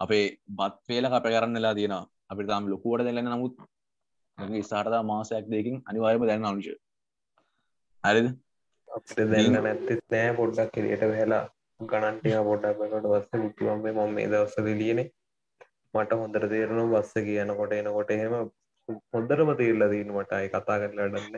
[0.00, 0.24] අපේ
[0.58, 2.04] බත් වේල අප කරන්නලා තියෙනවා.
[2.30, 3.54] අපිට තාම් ලොකුවට දෙලන්න නමුත්
[4.62, 6.70] ස්ථාටතා මාසයක් දෙකින් අනිවාර්ම දැන්න අනුෂ
[8.04, 8.26] හරිද?
[8.88, 11.44] අපිට දැන්න නැත්තෙත් නෑ පොඩ්ඩක් කෙරට වෙලා
[11.80, 15.08] ගණන්ටිය පොඩ්ඩක්කට වස්ස මුතුවම්ේ මම මේ දවස්සද ලියනේ.
[15.94, 18.34] මට හොඳර තේරනු බස්ස කියනකොට එනකොට එහෙම
[19.12, 21.36] හොඳරම තේල්ල දීන මටයි කතා කරලඩන්න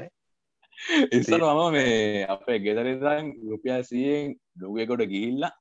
[1.12, 5.52] ඉස්සර මම මේ අපේ ගෙදරදන් රුපියා සියෙන් ලොගකොට ගිහිල්ලා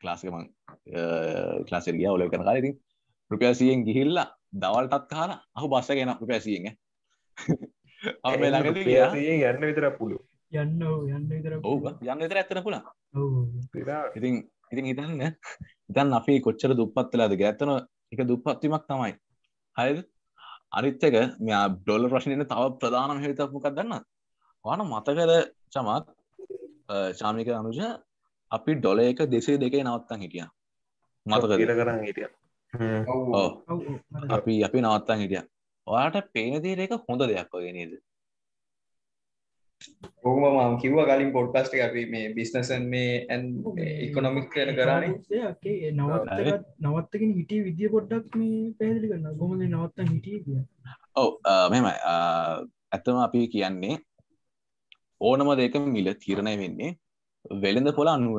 [0.00, 0.46] ක්ලාස්කමන්
[1.68, 2.72] ක්ලාසිරිය ඔල කන කාලති
[3.30, 6.68] රුපියා සියෙන් ගිහිල්ලා දවල්ටත් කාලා අහු බස්ස ගෙන රුපියා සියෙන
[8.24, 10.20] අප ළඟ යන්න විතර පුළු
[10.52, 12.82] යන්න යන්න විතර ඔව යන්න විතර ඇත්තන පුලා
[13.74, 15.22] විරාට ඉතින් ඉතින් හිතන්න
[15.90, 17.72] ඉතන් අපි කොච්චර දුපත්වෙලාද ගැත්තන
[18.12, 19.12] එක දුපත්වීමක් තමයි.
[19.76, 19.98] හයද
[20.72, 24.04] අනිත්තක මෙයා ඩොල ප්‍රශ්නයන තව ප්‍රධානම හේතක්මකක් දන්න
[24.64, 25.32] වාන මතකර
[25.72, 26.06] චමත්
[27.18, 27.80] චාමික අනුජ
[28.50, 30.46] අපි ඩොල එක දෙසේ දෙකේ නවත්තන් හිටිය.
[31.26, 32.28] මතක ඉර කරන්න හිටිය.
[33.34, 33.50] ඔව්.
[34.30, 35.42] අපි අපි නවත්තන් හිටිය.
[35.86, 37.92] ඔයාට පේන දේර එක හොඳ දෙයක් වගේ නේද
[40.22, 43.44] ඔහුම මම කිව්ව කලින් පොඩ්කාස්ට් එක අපි මේ බිස්නසන් මේ ඇන්
[44.00, 45.10] ඉකොනොමික් කරානේ
[45.64, 46.40] ේ නවත්ත
[46.82, 50.62] නවත්තගෙන හිටිය විදිිය පොඩ්ඩක් මේ පැදිලි කරන්න ගොමද නවත්තන් හිටිය කිය
[51.16, 51.30] ඔව්
[51.70, 51.94] මෙමයි
[52.92, 54.00] ඇත්තම අපි කියන්නේ
[55.20, 56.90] ඕනම දෙක මිල තීරණය වෙන්නේ
[57.60, 58.38] වෙළඳ පොළ අනුව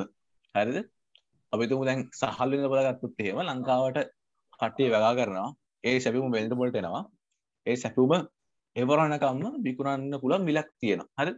[0.56, 0.80] හැරිද
[1.54, 4.00] අපිතුම දැන් සහල්ලන්න පොළ ගත්තුත් එහෙම ලංකාවට
[4.54, 5.50] කට්ටිය වගා කරනවා
[5.84, 7.04] ඒ සැපිම වෙළඳ පොලට එනවා
[7.66, 8.14] ඒ සැපුම
[8.76, 11.34] එවරණකම්ම විකුණන්න පුළන් මිලක් තියෙන හරි?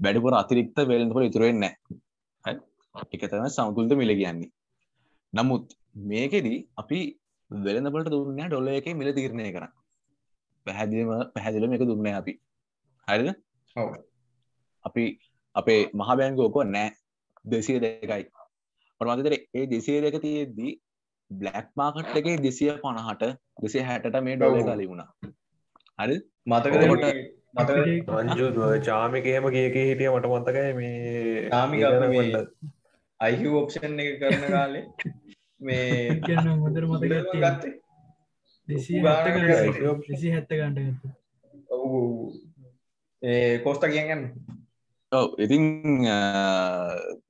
[0.00, 1.72] වැඩිපුර අතිරික්ත වෙළඳ පොළ ඉතුරුවෙන්නේ
[2.44, 2.54] නැහැ.
[3.14, 4.50] එක තමයි සමතුලිත මිල කියන්නේ.
[5.32, 5.64] නමුත්
[6.10, 7.00] මේකෙදී අපි
[7.50, 9.72] වෙළඳපොළට දුන්නේ ඩොලර් එකේ මිල තීරණය කරා
[10.66, 12.32] පැහැදිලිම පැහැදිලිම එක දුන්නේ අපි.
[13.08, 13.28] හරිද?
[13.76, 13.88] ඔව්.
[14.84, 15.04] අපි
[15.54, 16.90] අපේ මහ බැංකුවක නෑ
[17.44, 18.24] දෙසිය දෙකයි
[19.00, 20.72] පරමතර ඒ දෙසිය දෙක තියෙද්දී
[21.30, 23.24] බ්ලක් මාකට් එකේ දෙසිය පණහට
[23.62, 24.68] දෙසේ හැට මේ ඩොල ඔව්.
[24.68, 25.10] කලි වුණා
[25.98, 26.16] හරි.
[26.46, 27.76] මතකද ඔකට- මතක
[28.10, 28.46] මංජු
[28.86, 32.48] චාමික එහෙම කියක හිටිය මට මතකයි මේ චාමික.
[33.20, 34.84] අයිහ ඔප්ෂන් එක කරන කාලේ
[35.60, 36.20] මේ
[36.62, 37.12] හොඳර මතක
[37.44, 37.72] ගත්තේ?
[38.68, 39.00] දෙසි
[40.32, 41.12] හැත්ත ගත්ත
[41.70, 41.92] ඔව්
[43.22, 44.24] ඒ කොස්ට කියගන්න
[45.12, 45.64] ඔව ඉතින්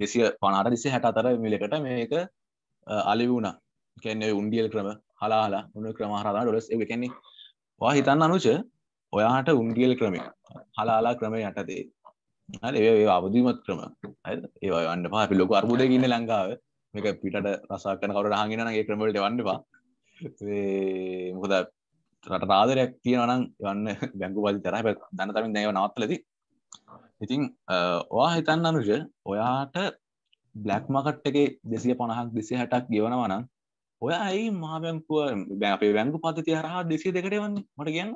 [0.00, 2.12] දෙසිය පනාට දෙසේ හැට අතර මිලකට මේක
[3.12, 3.54] අලි වුණා.
[4.02, 4.88] කැන්නේ උන්ඩියල් ක්‍රම
[5.22, 7.12] හලාලා උන ක්‍රමහරදා ඩොලස් එක කැන්නේ
[7.84, 8.46] වා හිතන්න අනුච
[9.12, 10.20] ඔයාට උන්ඩියල් ක්‍රමය
[10.78, 11.82] හලාලා ක්‍රමය යටතේ.
[12.62, 13.80] හරි ඒ ඒ අවධීමත් ක්‍රම.
[14.26, 14.42] හරිද?
[14.64, 16.50] ඒවා වන්න පා අපි ලොකු අර්බුදයක ඉන්න ලංකාව.
[16.94, 19.58] මේක පිටට රසක් කරන කවුරුහට අහගෙන නම් ඒ ක්‍රම වලට යවන්න එපා.
[20.48, 21.54] ඒ මොකද
[22.26, 23.86] රට ආදරයක් තියෙනවා නම් යන්න
[24.20, 24.82] බැංකු පොලි තරහ.
[25.16, 26.20] දන්න තරමින් දැන් ඒවා නවත්තලදී
[27.24, 27.42] ඉතින්.
[27.66, 27.76] අ,
[28.16, 28.88] ඔයා හිතන්න අනුජ
[29.30, 29.76] ඔයාට
[30.54, 33.42] බ්ලක් මකට් එකේ දෙසිය පණහක් දෙසිය හැටක් ගෙවනවා නම්
[34.04, 35.18] ඔය ඇයි මහා බැංකුව
[35.60, 38.12] බැ අපේ බැංකු පද්ධතිය හරහා දෙසිය දෙකට වන්නේ මට කියන්න.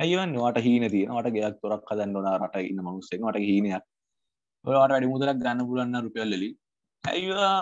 [0.00, 2.28] ඇයිවන්න වාට හීන තියෙන වට ගෙයක් තොරක් හදන්න ඕන.
[2.42, 3.84] රට ඉන්න මනුස්සෙක් මට හීනයක්.
[4.64, 6.48] ඔයාට වැඩි මුදලක් ගන්න පුලන්න රුපියල්ලලි
[7.04, 7.56] ඇයිවා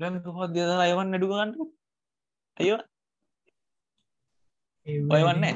[0.00, 1.52] බැංකු පද්ධතිය හරහා එවන්න ඩු ගන්න?
[2.56, 2.78] ඇයිව
[5.14, 5.54] ඔයවන්නේ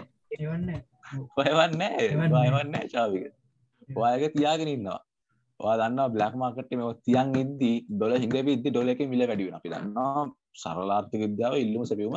[1.40, 1.90] ඔයවන්නේ.
[2.46, 3.24] ඔයවන්නේ චාවික
[4.02, 5.00] ඔයගේ තියාගෙන ඉන්නවා.
[5.60, 9.60] ඔයා දන්නවා බ්ලක් මාකට් මේ තියන් ඉද්දි ඩොල හිඟ ඉද්දි ඩොල එකේ මිල වැඩි වෙනවා.
[9.60, 12.16] අපි දන්නවා සරලාර්ථක විද්‍යාව ඉල්ලුම සැපයුම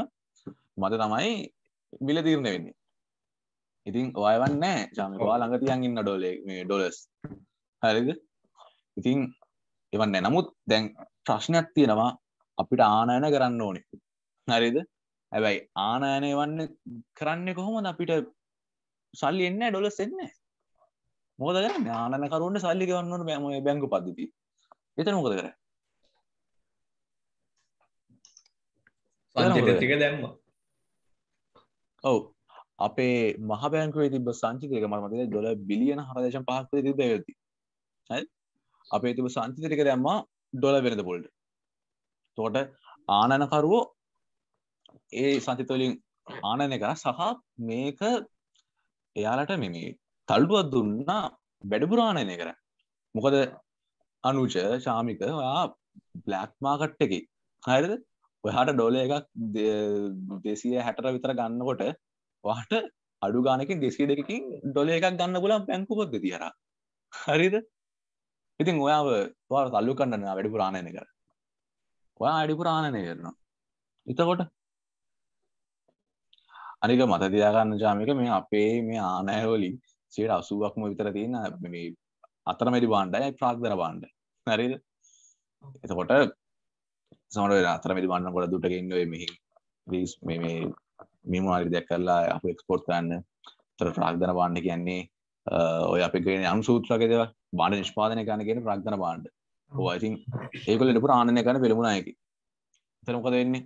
[0.82, 1.32] මත තමයි
[2.08, 2.75] මිල තීරණය වෙන්නේ.
[3.86, 6.97] ඉතින් ඔයවන්නේ චාමික ඔයා ළඟ තියන් ඉන්න ඩොල මේ ඩොලර්ස්.
[7.82, 8.10] හරිද?
[8.97, 9.19] ඉතින්
[9.93, 10.23] එවන්නේ.
[10.28, 10.86] නමුත් දැන්
[11.25, 12.12] ප්‍රශ්නයක් තියෙනවා.
[12.58, 13.86] අපිට ආනයන කරන්න ඕනේ.
[14.47, 14.78] හරිද?
[15.32, 16.60] හැබැයි ආනයනය වන්න
[17.19, 17.91] කරන්නේ කොහොමද?
[17.93, 18.12] අපිට
[19.13, 20.19] සල්ලි එන්න ඩොලස් එන්න
[21.39, 21.88] මොද කරන්න?
[22.02, 24.25] ආනකරුන්ට සල්ලි ගවන්නට බෑම බැංගු පද්ධති
[24.99, 25.49] එත මොකද කර
[29.36, 30.26] සංචිත ටික දැම්ම.
[32.04, 32.20] ඔව්.
[32.80, 37.34] අපේ මහ බැංකුවේ තිබ සංචිතක මතේ ඩොල බිලියන හරදශම් පහක්ත තිබ ඇති
[38.92, 40.18] අපේ තිබ සංචිතක දැම්මා
[40.54, 41.32] ඩොල වෙනද පොල්ට.
[42.38, 42.58] තෝට
[43.10, 43.82] ආනනකරුවෝ
[45.13, 45.94] ඒ සංචිතවලින්
[46.44, 47.22] ආනන එක සහ
[47.70, 48.02] මේක
[49.15, 49.76] එයාලට මෙම
[50.30, 51.24] තල්ඩුවත් දුන්නා
[51.63, 52.52] වැඩපුරාණයනය කර
[53.15, 53.36] මොකද
[54.24, 55.63] අනුච ශාමික ඔයා
[56.26, 57.13] බ්ලක් මාකට් එක.
[57.63, 57.94] හරිද
[58.43, 59.13] ඔයාට ඩොල එකක්
[60.45, 61.84] දෙසිය හැටර විතර ගන්නකොට
[62.43, 62.73] වාට
[63.21, 66.45] අඩු ගානකින් දෙසිය දෙකින් ඩොල එකක් ගන්න පුලන් බැංකු පොද්ද තියර
[67.13, 67.56] හරිද?
[68.60, 69.08] ඉතින් ඔයාව
[69.49, 71.08] වා තල්ලු කන්නන්න වැඩි පුරාණයන කර
[72.19, 73.36] ඔයා අඩි පුරාණනය කරනවා
[74.08, 74.41] එතකොට
[76.82, 79.75] අනික මත තියාගන්න ජාමික මේ අපේ මේ ආනයවලින්
[80.13, 81.36] සේට අසුවක්ම විතර තියෙන
[81.67, 81.88] මේ
[82.47, 84.06] අතරමැදි බාණ්ඩයි ප්‍රාග්දර බාණ්ඩ.
[84.47, 84.73] හරිද?
[85.84, 86.12] එතකොට
[87.34, 89.28] සමට අතරමැදි බන්න කොට දුටගන්න මෙහි
[89.88, 90.60] ්‍රීස් මේ
[91.34, 93.24] මිමවාරි දෙයක් කරලා අප එක්ස්පෝර්ට් කරන්න.
[93.78, 95.02] තර ප්‍රාග්ධන බාණ්ඩ කියන්නේ
[95.93, 97.13] ඔය අපිගෙන යම් සූත්‍රකෙද
[97.60, 99.28] බාඩ නිෂ්පාදනය ගන්න කියෙන ප්‍රාග්ධන බාණ්ඩ.
[99.72, 100.15] ඕයිතින්
[100.69, 102.13] ඒකොල එට ප්‍රාණය කන පෙළමුණයකි
[103.08, 103.63] තනොකද වෙන්නේ?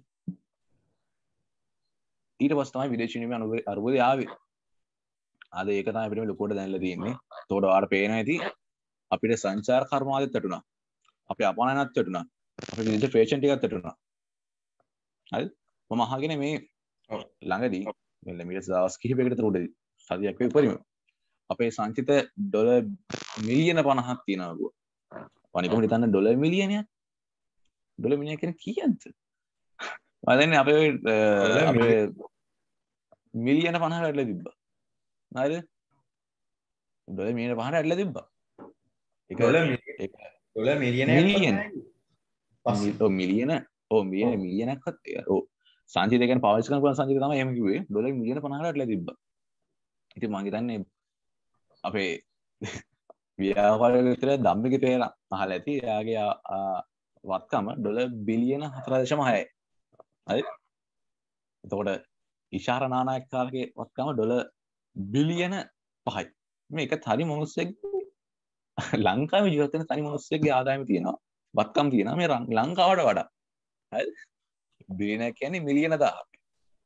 [2.39, 4.29] ඊට පස්තමයි විදේශනීම අනුව අරුවද යාවේ
[5.60, 7.15] අද ඒකතම පිටම ලොකොට දැල්ල තියෙන්නේ.
[7.49, 8.38] තෝට වාට පේන ඇති
[9.12, 10.63] අපිට සංචාර කර්මාදත් තටුණා
[11.29, 12.25] අප අපානනත් තටුණා
[12.60, 13.96] අප විදිට ෆේෂන් ටිකත් තටුණා
[15.32, 15.46] හල්
[15.92, 16.56] මම අහගෙන මේ.
[17.50, 17.84] ළඟදී
[18.50, 19.68] මිට දවස් කිහිපෙකට තුරට
[20.10, 20.76] සතියක් පරිම
[21.50, 22.10] අපේ සංචිත
[22.46, 22.70] ඩොල
[23.48, 24.72] මිලියන පණහක් තියෙනකුව
[25.56, 26.88] පනිකම හිතන්න ඩොල මිලියනයක්?
[28.00, 29.02] ඩොල මිනිය කෙන කියන්ත
[30.28, 30.70] වදන්න අප
[33.46, 34.46] මිලියන පණහ වැඩල තිබ්බ.
[35.32, 35.54] නද
[37.08, 38.28] ඩොල මීට පහට ඇල්ල තිබ්බා.
[39.32, 41.10] එක ඩොල මිලියන
[43.12, 43.52] මිලියන
[43.89, 44.88] ඕ මිලියන මිලියනක්ත්
[45.28, 45.41] ඕ
[45.91, 49.12] සංජිතකන පවස්කන පුල සංජිත තම එමකිවේ ඩොල මිලියන පනහටල තිබ
[50.17, 50.80] ඉති මංගිතන්නේ
[51.84, 52.12] අපේ
[53.39, 55.73] ව්‍යාපාර විතර දම්මික පේර අහල ඇති.
[55.82, 56.26] යාගේ
[57.23, 59.39] වත්කම ඩොල බිලියන හතරදශම හය
[60.28, 60.43] අයි
[61.63, 61.89] එතකොට
[62.54, 64.34] ඉශාර නානායක්කාරගේ වත්කම ඩොල
[64.95, 65.56] බිලියන
[66.06, 66.26] පහයි.
[66.69, 67.69] මේ එක හරි මොනුස්සෙක්
[68.97, 71.17] ලංකාව ජීවතන තනි මොනුස්සෙක්ගේ ආදායම තියෙනවා
[71.54, 73.28] වත්කම් තියෙන මේ ලංකාවට වඩා.
[74.98, 76.16] බිලියන කියන්නේ මිලියන දා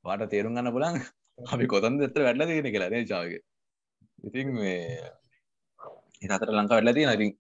[0.04, 0.98] වාට තේරුම් ගන්න පුලන්
[1.54, 3.42] අපි කොතන් දෙතර වැඩල තියෙන කියලා චාවගේ
[4.24, 7.32] ඉතින් මේ අතර ලංකා වැඩලා තියෙන ඉතින්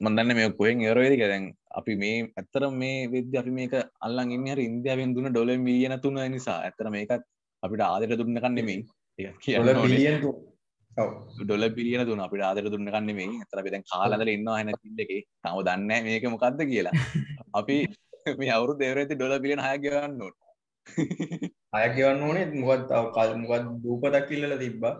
[0.00, 1.44] මන්දන්න මේ කොහෙන් ඒරවේදි දැන්
[1.78, 3.74] අපි මේ ඇත්තර මේ විද්‍ය අපි මේක
[4.06, 6.58] අල්ලන් ඉන්න හරි ඉන්දියාවෙන් දුන්න ඩොල මිලියන තුන නිසා.
[6.66, 7.22] ඇත්තර මේකත්
[7.62, 8.80] අපිට ආදරට දුන්නකන් නෙමෙයි.
[9.84, 10.16] බිලියන්
[11.40, 13.38] ඩොල බිලියන දුන අපිට ආදර දුන්නකන් නෙමෙයි.
[13.38, 15.22] ඇත්තර අපි දැන් කාලදල ඉන්නවා හැන තිල්ල එකේ.
[15.42, 16.92] තම දන්නේ මේක මොකක්ද කියලා.
[17.58, 17.76] අපි
[18.38, 20.34] මේ අවුරු දෙවරඇති ඩොල බිලියන හය ගවන්න ඕන.
[21.72, 22.46] අය ගෙවන්න ඕනේ.
[22.62, 24.94] මොකත් කල් මොකත් දූපතක් කිල්ලල තිබ්බා?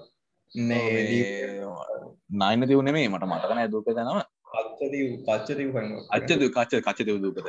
[2.37, 4.23] නයින තිවුණ මේ මට මතකන ඇදූප තනම.
[6.11, 7.47] අච්චද කච්ච කච්ච දෙව දූපත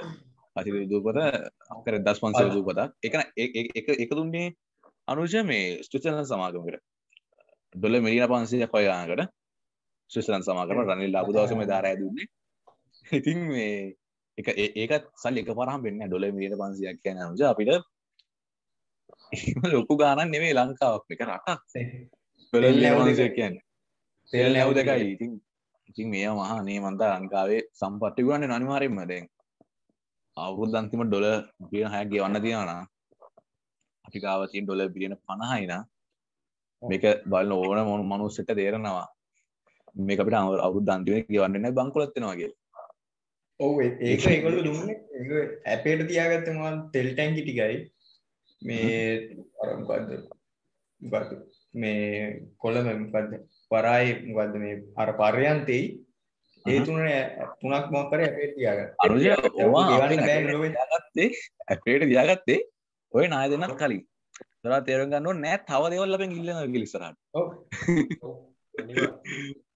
[0.56, 1.18] අචි දූපත
[1.72, 2.92] අකර දස් පන්සල් දූපතක්
[3.38, 4.48] එක එක දුන්නේ
[5.08, 6.84] අනුෂ මේ ස්ටිචන සමාගමකට
[7.76, 9.22] ඩොල මිලියන පන්සිය කොයයාකට
[10.12, 12.28] ශිෂලන් සමාකරන රනිල් ලාබු දවසම ධාරය දුන්නේ.
[13.12, 13.74] ඉතින් මේ
[14.38, 17.72] එක ඒකත් සල් එක පරහම් වෙන්න ඩොල මිලියන පන්සියක් කියන අනුජ අපිට
[19.68, 21.58] ලොකු ගානන් නෙවේ ලංකාවක් එක රටක්.
[23.34, 23.56] කියන්න.
[24.30, 25.32] තෙල් නැව් දෙකයි ඉතින්
[25.90, 29.26] ඉතින් මේ මහා නේ මන්ත ලංකාවේ සම්පට්ටිගුවන්න අනිවාරෙන්ම දැන්.
[30.38, 31.26] අවුරුද් අන්තිම ඩොල
[31.70, 32.82] බියන හැක් ගෙවන්න තියෙනවා
[34.06, 35.74] අපි කාවතින් ඩොල බිලියන පණහයින
[36.84, 39.08] මේක බලන ඕන මොන මනුස්සට තේරෙනවා.
[39.98, 42.52] මේ අපිට අවුරුද් අන්තිම ගෙවන්නන බංකොලත්වෙනවාගේ
[43.60, 44.94] ඔව ඒක ඒකොල්ල දුන්න.
[45.66, 46.62] ඇපේට තියාගත්තම
[46.94, 47.78] තෙල් ටැන්කි ටිකයි
[48.62, 48.94] මේ
[49.62, 50.10] අරම්පද
[51.74, 52.00] මේ
[52.58, 53.32] කොළම මොකක්ද
[53.72, 54.82] පරායි මොකක්ද මේ?
[54.98, 55.86] අර පර්යන්තෙයි
[56.66, 57.00] ඒ තුන
[57.62, 59.26] තුනක් මොකර අපේ තියාගන්න අනුජ
[60.94, 61.30] ගත්තේ
[61.70, 62.60] ඇපේට දියාගත්තේ
[63.14, 64.04] ඔය නාය දෙන්නත් කලින්
[64.64, 65.58] තර තේරුම් ගන්න නෑ.
[65.68, 67.18] තව දෙවල් අපෙන් ඉල්ලන ගිලිසරට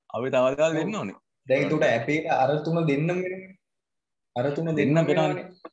[0.10, 1.18] අපි තවදල් දෙන්න ඕනේ.
[1.48, 3.20] දැන් තුට ඇපේ අර තුන දෙන්නම්
[4.36, 5.20] අර තුන දෙන්න පෙන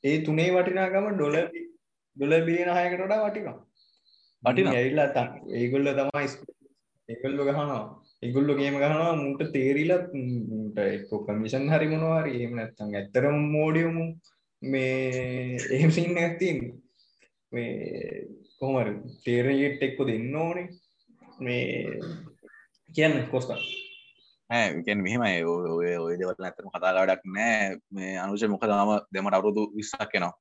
[0.04, 1.38] ඒ තුනේ වටිනාගම ඩොල
[2.16, 3.56] ඩොල බිලියන හයකට වඩා වටිනවා.
[4.42, 6.28] වටින ඇල්ලා තම් ඒගොල්ල තමයි
[7.08, 7.82] ඒගොල්ල ගහනවා.
[8.22, 9.10] ඒගොල්ල ගේම ගහනවා.
[9.16, 10.06] මුට තේරිලත්
[10.86, 14.06] එක්කෝ කමිෂන් හරි මොනවාරි එහෙම නැත්තම් ඇත්තරම මෝඩියමු.
[14.62, 16.58] මේ එහෙම සින්න ඇතින්
[17.52, 17.68] මේ
[18.64, 18.90] කොහමර
[19.24, 20.68] තේරයට එක්කො දෙන්න ඕනේ.
[21.38, 21.98] මේ
[22.90, 23.58] කියන්න කොස්තා.
[24.50, 25.44] ඇැන් මෙහෙමයි.
[25.44, 27.76] ඔය ඔය දෙවල ඇතරම කතාගඩක් නෑ.
[27.90, 30.34] මේ අනුෂ මොක තාම දෙමට අවුරුදු විස්සක් කෙනවා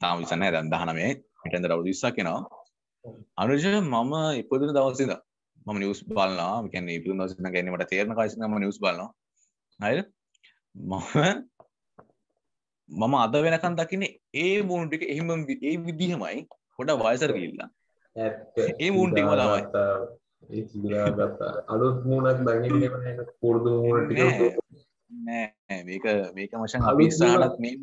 [0.00, 1.12] තාම විසන්න දැන් දහනමේ
[1.42, 2.40] පිටන්ද අවුදු විස්සක් කෙනවා
[3.36, 5.12] අනුෂ මම ඉපදන දවසිද
[5.66, 9.10] මම නිවස් බලන්නා කැන ඉපු දවසන ගැනීමට තේරන කාසිනම නිවස් බලනවා.
[9.80, 9.94] හය
[10.74, 11.44] මම
[12.88, 15.28] මම අද වෙනකන් දකින ඒ මූුණටික එහෙම
[15.62, 16.38] ඒ විදිහමයි.
[16.78, 17.70] හොඩ වයසර කිල්ලා
[18.16, 19.62] ඒ මූන්ටිම තමයි.
[21.68, 24.08] අලුත් මූුණක් දකින්න පුරදු මූට
[25.10, 25.82] නෑ.
[25.84, 27.76] මේක මේක මශන් අවිස්සාලත් මේ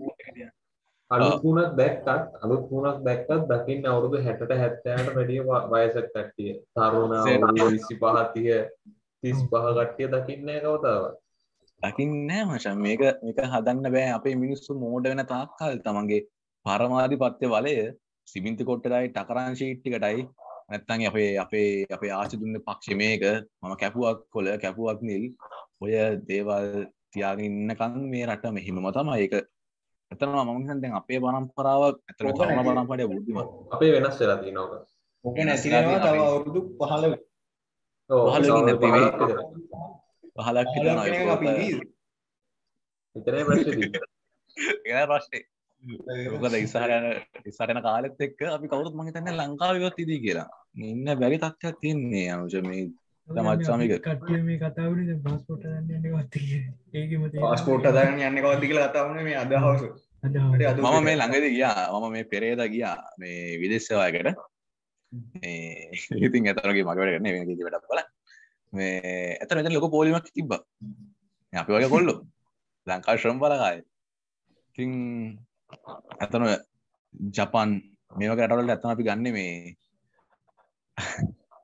[1.11, 6.53] අලුත්මුණක් දැක්කත් අලුත් මුණක් දැක්කත් දකින්න අවුරුදු හැට හැත්තෑට වැඩිය වයසක් කට්ටිය.
[6.75, 7.13] තරුණ
[7.65, 8.53] විසි පහතිය
[9.23, 11.03] තිස් පහ කට්ටිය දකින්නේ කවතාව
[11.81, 14.07] දකින්නෑ මචන් මේක මේක හදන්න බෑ.
[14.11, 16.21] අපේ මිනිස්සු මෝඩ වෙන තාක්කල් තමන්ගේ
[16.65, 17.75] පරමාධි පත්්‍ය වලය
[18.27, 20.21] සිබින්ති කොට්ටටයි ටකරන් ශීට්ටිකටයි
[20.69, 23.23] නැත්තන් අපේ අපේ අපේ ආචි දුන්න පක්ෂ මේක.
[23.61, 25.23] මම කැපුවක් කොල කැපුවක් නිල්.
[25.81, 26.67] ඔය දේවල්
[27.11, 29.33] තියාගන්නකන් මේ රට මෙහිමම තම ඒක
[30.11, 33.37] එතනවා මම දැන් අපේ පරම්පරාව ඇතර තම පරම්පරය බුද්ධිම
[33.71, 34.71] අපේ වෙනස් වෙලා තිනෝක
[35.25, 37.03] ඕක නැතිනවා තව අවුරුදු පහල
[40.37, 40.67] පහලක්
[43.15, 43.71] විතරයි ප්‍රශ්න
[44.93, 45.43] එ ප්‍රශ්නේ
[45.81, 47.05] මොකද ඉස්සාහන
[47.45, 50.49] ඉස්සාටන කාලෙත් එක්ක අපි කවුරුත් මහිතන්න ලංකාවවත් ඉදී කියලා.
[50.89, 52.83] ඉන්න බැරි තත්ත්යක් තියන්නේ අනුජ මේ
[53.27, 58.89] මත්සාමික කට්ටිය මේ කතාවන පස්පොට ඒ පාස්පෝට් අදන්න යන්න කවති කියලා.
[58.91, 59.81] කතාවන මේ අදහවස
[60.21, 61.83] මම මේ ළඟද ගියා.
[61.91, 62.97] මම මේ පෙරේද ගියා.
[63.17, 64.27] මේ විදෙස්සවායකට
[66.25, 68.03] ඉතින් ඇතරගේ මගට කරන වෙන වැඩක් බල
[68.73, 70.51] මේ ඇතර මෙත ලොක පෝලිමක් තිබ්බ.
[71.53, 72.13] අපි වගේ කොල්ලො.
[72.87, 73.81] ලංකා ශ්‍රම් බලකාය
[74.69, 74.91] ඉතින්
[76.19, 76.47] ඇතන
[77.35, 77.71] ජපන්
[78.11, 79.53] මේක රටවලට ඇතන අපි ගන්න මේ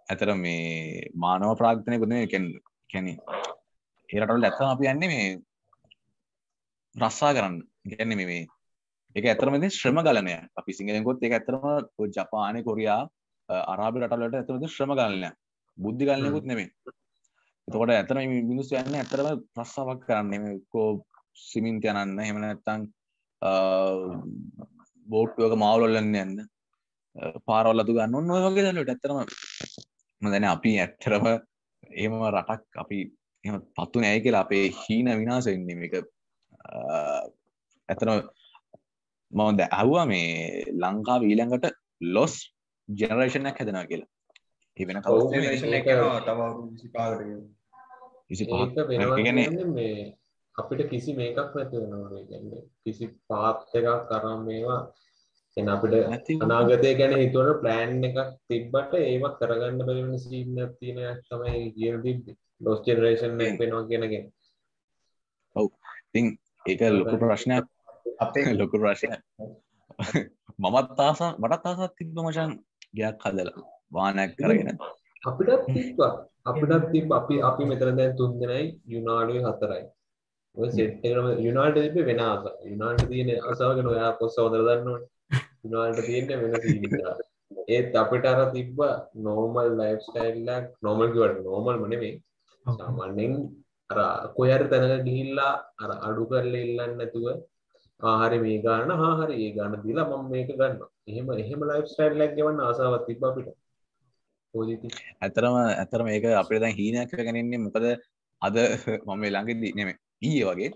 [0.09, 3.07] ඇතර මේ මානව ප්‍රාග්තනය ගුණ කැන
[4.09, 5.25] ඒරටවල ඇත්තම අපි යන්නේ මේ
[6.95, 7.57] රස්සා කරන්න.
[7.89, 8.45] ගැන්න මේ
[9.15, 10.35] එක ඇතරමද ශ්‍රම ගලනය.
[10.59, 11.65] අපි සිංහලකොත් එක ඇතරම
[12.15, 13.01] ජපානය කොරයා
[13.73, 15.29] අරාබි රටලට ඇතරද ශ්‍රම ගලනය
[15.77, 16.69] බුද්ධි ගලනයකුත් නෙමේ
[17.67, 20.61] එතකොට ඇතන මිනිස් යන්න ඇතරම ප්‍රස්සාවක් කරන්න.
[20.71, 20.89] කෝ
[21.37, 22.87] සිමින්ත යනන්න හෙම නැත්තං
[25.07, 26.35] බෝට්ුවක මවුලොල්ලන්න යන්න
[27.45, 31.25] පාරවල්ලතු ගන්න ඔන්න වගේ දලට ඇතරම දැන අපි ඇත්තරම
[31.95, 32.99] ඒම රටක් අපි
[33.75, 35.95] පත්තු නෑ කියලා අපේ හීන විනාසෙන්නේ එක
[37.89, 38.11] ඇතන
[39.33, 41.65] මද ඇහවා මේ ලංකා ඊළඟට
[42.01, 42.35] ලොස්
[42.89, 44.09] ජනරේෂණයක් හැදෙන කියලා.
[44.77, 45.01] එවෙන
[49.17, 50.16] ගැන මේ
[50.57, 52.49] අපිට කිසි මේකක් නැති වෙනවා ගැන්න
[52.83, 54.81] කිසි පාත් එකක් කරම් මේවා
[55.57, 61.97] එන අපිට අනාගතය ගැන හිතුවට ප්ලෑන් එකක් තිබ්බට ඒවත් කරගන්න බැරිවෙන සීන්න තියෙන තමයි කියන
[62.03, 62.25] තිබ්බ.
[62.61, 64.25] ලොස් ජෙනරේෂන් වෙනවා කියනගෙන
[65.55, 65.67] ඔව්.
[66.05, 66.25] ඉතින්
[66.65, 67.65] ඒක ලොකු ප්‍රශ්නයක්.
[68.19, 69.17] අපේ ලොකු ප්‍රශ්නය
[70.61, 72.57] මමත් තාස මටත් තාසත් තිබ්බ මචන්
[72.93, 73.65] ගයක් හදලා.
[73.91, 74.73] වානයක් කරගෙන
[75.23, 75.99] අපිටත් තිබ්බ.
[76.45, 79.85] අපිටත් තිබ අපි අපි මෙතන දැන් තුන් දෙනයි යුනාඩුවේ හතරයි
[80.55, 85.05] යුනාට තිබ වෙන ආස යුනාට තියෙන අසාගෙන ඔයා පොස්ස හොදර දන්නවට
[85.63, 86.53] යුනාට තියෙන වෙන
[87.69, 88.79] ඒත් අපිට අර තිබ්බ
[89.21, 92.15] නෝමල් ලයිෆ්ස්ටයිල්ලක් නොමල්කිවට නෝමල් මනෙමේ
[92.65, 93.35] සාමාන්‍යෙන්
[93.89, 93.99] අර
[94.33, 97.27] කොයර තැනක ගිහිල්ලා අර අඩු කරල ඉල්ලන්න නැතුව
[98.01, 103.05] ආහරි මේ ගන්න හාහරි ඒ ගන්න දිලා මම මේක ගන්න එහෙම එහෙම ලයිෆ්ස්ටයිල්ලක් ගෙවන්න ආසාවත්
[103.07, 103.49] තිබ්බ අපිට.
[105.21, 107.87] ඇතරම ඇතර මේක අපේ දැන් හීනයක් ගැනෙන්නේ මොකද
[108.41, 108.55] අද
[109.07, 110.71] මම ළඟදී නෙමෙ ඊයේ වගේ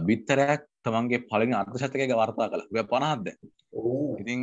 [0.00, 2.64] බිත්තරයක් තමන්ගේ පලින් අර්ථ ශතකක වර්තා කළ.
[2.70, 3.26] ඔය පනහත්ද
[4.20, 4.40] ඉතින්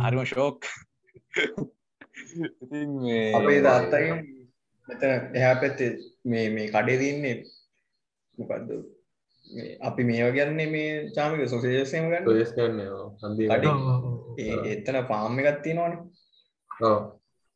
[0.00, 0.60] හරිම ශෝක්
[3.34, 4.10] අපේ දත්තයි
[4.88, 5.90] මෙතන එහා පැත්තේ
[6.24, 7.36] මේ මේ කඩේ තින්නේ
[8.38, 8.70] මොකක්ද
[9.80, 12.24] අපි මේවා ගන්නේ මේ චාමික සොසේජසයම ගන්න?
[14.72, 16.00] එතන පාම්ම එකත් තියෙනවානේ.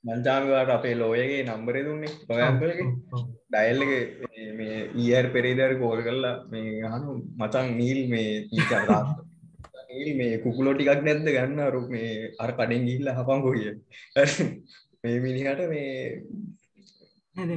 [0.05, 2.12] මංචාමිවාට අපේ ලෝයගේ නම්බර දුන්නේ.
[2.31, 2.87] ඔයම්පලගේ
[3.51, 4.03] ඩයිල්ලගේ
[4.52, 9.02] මේ ඊර් පෙරේදර කෝල් කරලා මේ හනු මචන් නීල් මේ ඊචරා
[9.90, 13.70] නීල් මේ කුකුලෝ ටිකක් නැද්ද ගන්න අරු මේ අර කඩෙන් ගිල්ල හපන් කොහිය
[15.02, 15.92] මේ මිනිහට මේ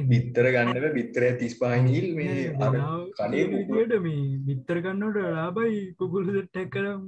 [0.06, 2.76] බිත්තර ගන්නක බිත්තර තිස් පාහිල් මේ අර
[3.14, 7.02] කඩේ විදියට මේ බිත්තර ගන්නට ලාබයි කුකුල් ටැක් කරම්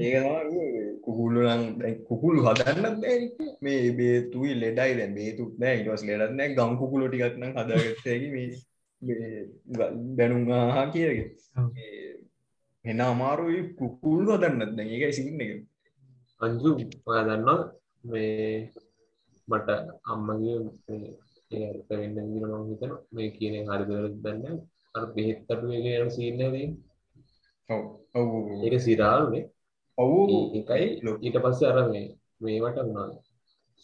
[0.00, 0.20] ඒ
[1.04, 1.62] කුකුල්ලුලන්
[2.08, 3.18] කුකුළු හදන්නත් බෑ
[3.62, 4.92] මේ බේතුයි ලෙඩයි.
[4.98, 5.76] දැන් බේතුත් නෑ.
[5.80, 6.54] ඉටස් ලෙඩත් නෑ.
[6.56, 8.48] ගම් කුකුලු ටිකක්න හදාගත්තකි මේ
[10.16, 11.28] දැනුම්හා කියගේ
[12.84, 14.88] එන අමාරුයි කුකුල්ලු හදන්නත් දැන්.
[14.88, 15.52] ඒකයි සින්න එක.
[16.40, 16.68] අංජු
[17.08, 17.58] ඔයා දන්නවා
[18.04, 18.72] මේ
[19.48, 19.68] මට
[20.12, 20.56] අම්මගේ
[21.50, 24.56] ඒත වෙන්න මම හිතන මේ කියන හරිදර දන්න
[24.94, 26.68] අර බෙහෙත් අඩුවගේ යන සීන්නදී
[27.70, 29.44] ඒක සිරාල්නේ
[29.98, 30.20] ඔවු
[30.54, 30.86] එකයි
[31.20, 32.06] ඊට පස්සේ අර මේ
[32.40, 33.08] මේවට වුණා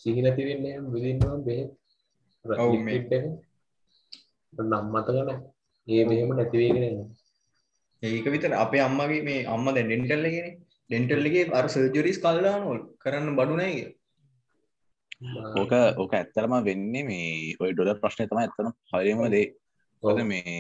[0.01, 1.71] සිහි නැති වෙන්නේ විදින්නවා බෙහෙත්.
[4.53, 5.31] නම් මතකන
[5.89, 7.09] ඒ මෙහෙම නැති වෙගෙන යනවා
[8.03, 10.49] ඒක විතර අපේ අම්මගේ මේ අම්ම දැන් ඩෙන්ටල්ලගෙන
[10.91, 13.85] ඩෙන්ටල්ලගේ අර සර්ජරිස් කල්ලානොල් කරන්න බඩු නෑ
[15.57, 19.47] ඕක ඕක ඇත්තරම වෙන්නේ මේ ඔය ඩොල ප්‍රශ්නය තම ඇත්තන හරිම දේ.
[20.03, 20.57] ඔද මේ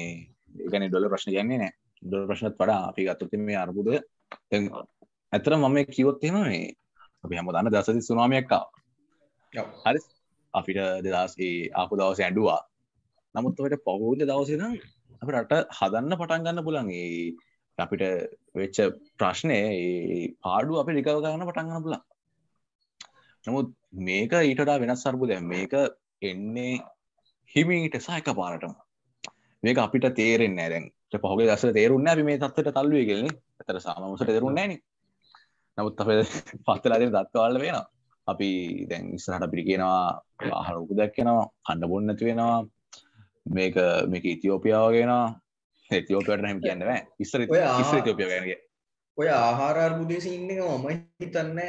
[0.60, 1.74] ඒගන ඩොල ප්‍රශ්න කියන්නේ නෑ
[2.06, 3.88] ඩොල ප්‍රශ්නත් වඩා අපි ගත්තති මේ අර්බුද
[5.32, 6.66] ඇතර මම කිවොත්තෙම මේ
[7.24, 8.64] අපි හැම දන්න දසති සුනාමයක්කා
[9.82, 10.00] හරි.
[10.54, 12.60] අපිට දෙදස්ගේ ආපු දවස ඇඩුවා
[13.34, 14.74] නමුත් ඔට පවුද දවසනම්
[15.22, 17.06] අප රට හදන්න පටන් ගන්න පුළන්ගේ
[17.78, 18.04] අපිට
[18.54, 18.78] වෙච්ච
[19.16, 19.58] ප්‍රශ්නය
[20.40, 22.02] පාඩු අපි රිකව ගන්න පටන්ගන්න පුළන්
[23.44, 23.68] නමුත්
[24.00, 25.74] මේක ඊටඩා වෙනස් සර්බුද මේක
[26.22, 26.74] එන්නේ
[27.52, 28.74] හිමීට සයක පාරටම
[29.62, 30.86] මේක අපිට තේරෙන් ඇරෙන්
[31.18, 34.72] පහුගේ දස තේරුන්න අපි මේ තත්වට තල්ලුව ගෙල්න්නේ ඇතර සාමසට තේරුන්නේන
[35.78, 36.10] නමුත් අප
[36.66, 37.78] පත්තලාදෙන දත්වල්ල වෙන
[38.26, 38.50] අපි
[38.86, 40.04] දැන් ඉස්සරහට පිරි කියෙනවා
[40.52, 42.60] ආහර උප දැක්කෙනවා කණ්ඩ බොන්න නැති වෙනවා.
[43.48, 45.12] මේක මේක ඉතිෝපියාවගෙන
[45.90, 48.58] ඇතිෝපයට හැම කියන්නව ඉස්සර ඉස්සර තිෝපිය ගැනගේ
[49.18, 50.88] ඔය ආහාරර්බුදේශ ඉන්න මම
[51.20, 51.60] හිතන්න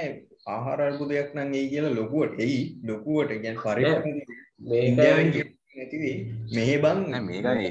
[0.48, 2.40] ආහාරර්බුදයක් නං ඒ කියලා ලොකුවට.
[2.40, 3.32] එයි ලොකුවට.
[3.44, 3.84] ගැන් පරි
[6.52, 7.70] මෙහෙ බං මේකයි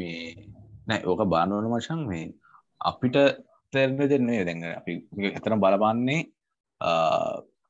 [0.00, 0.20] මේ
[0.88, 2.26] නෑ ඕක බානුවන මචන් මේ
[2.80, 3.16] අපිට
[3.72, 4.92] තෙරණ දෙන්නේ දැඟ අපි
[5.30, 6.20] ඇතරම් බලපන්නේ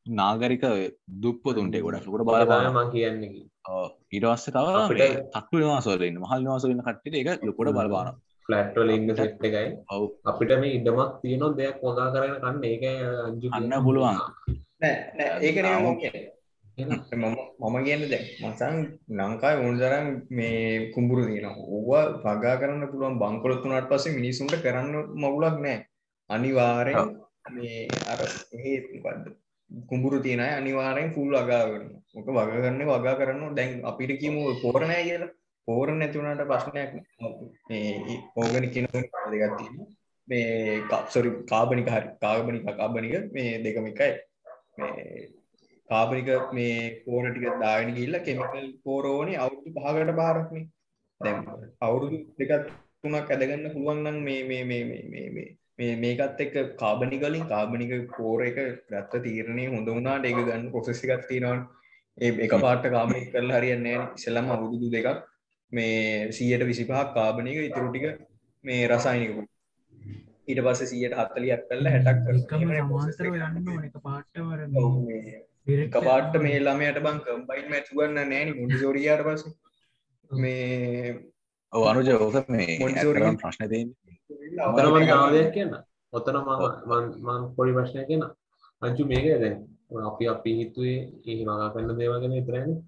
[0.06, 0.64] නාගරික
[1.22, 3.48] දුප්පතුන්ට ගොඩක් කොට බලපාන කියන්නේ.
[4.12, 4.66] ඊටවස්ස තව
[5.32, 8.08] තක්ු නිවාසවලන්න මහල් නිවාසලන්න කට්ට එක ලොකොට බලපාන
[8.46, 9.68] ෆලට්වල ඉන්න සෙට් එකයි.
[9.88, 10.06] ඔවු.
[10.24, 12.64] අපිට මේ ඉඩමක් තියනො දෙයක් හොදා කරන කන්න.
[12.64, 12.84] ඒක
[13.50, 14.18] අන්න පුළුවන්.
[15.40, 15.56] ඒක
[16.76, 18.76] මම කියන්න දැ මසන්
[19.10, 25.78] ලංකායි ඕනතරම් මේ කුඹුරු තියෙන ඕවා වගා කරන්න පුළුවන් බංකොලොත්තුනට පස්සේ මිනිසුන්ට කරන්න මගුලක් නෑ
[26.30, 27.14] අනිවාරෙන්
[27.50, 28.20] මේ අර
[28.64, 29.24] ඒත්කක්ද
[29.70, 35.32] කුඹුරු තියෙන අනිවාරෙන් ෆුල් අගාගන්න ඕක වග කරන්න වගා කරන්න දැන් අපිට කියමු පෝරණය කියලා.
[35.68, 36.90] පෝරණ නැතිවුණට ප්‍රශ්නයක්
[38.36, 39.86] ඕගනි කියන දෙගත්තිීම
[40.28, 44.12] මේ කප්සොරි කාබනික හරි කාගබනික කාබනික මේ දෙකම එකයි
[45.88, 50.64] කාබනික මේ පෝර ටික දාගෙන ගිල්ල කෙමිකල් පෝරෝනේ අවුරුදු පහකට බාරක්නේ
[51.20, 51.44] දැම්
[51.80, 55.46] අවුරුදු දෙකත් තුනක් ඇදගන්න පුළුවන්නම් මේ මේ මේ මේ මේ
[55.78, 58.58] මේ මේකත් එක්ක කාබනිකලින් කාබනික පෝර එක
[58.90, 61.58] ගත්ත තීරණය හොඳ වුණාට ඒක ගන්න පොසෙසි එකක් තියෙනවා
[62.18, 65.24] ඒ එක පාට කාබනික කරලා හරියන්නේ නැහැ ඉස්සෙල්ලාම අවුරුදු දෙකක්
[65.72, 65.96] මේ
[66.28, 68.06] 100ට 25ක් කාබනික ඉතුරු ටික
[68.64, 69.32] මේ රසායනික
[70.46, 72.18] ඊට පස්සේ 140ක් කරලා 60ක්
[72.50, 73.84] කරලා සමාන්තරව යන්න ඕන.
[73.84, 74.60] එක පාට්ටවර
[75.66, 79.52] එක පාට්ට මේ ළමයට බං කම්බයින් මැච් ගන්න නෑනි මුඩිසෝරියාට පස්සේ.
[80.30, 81.14] මේ
[81.72, 82.78] ඔව අනුජ ඕක මේ
[83.42, 83.96] ප්‍රශ්න තියන්නේ.
[84.68, 85.76] ඔතන මම තව දෙයක් කියන්න.
[86.12, 86.52] ඔතන මම
[87.26, 88.26] මම පොඩි ප්‍රශ්නයක් කියන්න.
[88.82, 89.56] අංචු මේක දැන්?
[90.10, 92.78] අපි අපි හිතුවේ ඒ වගා කරන්න දේවල් ගැන විතරයිනේ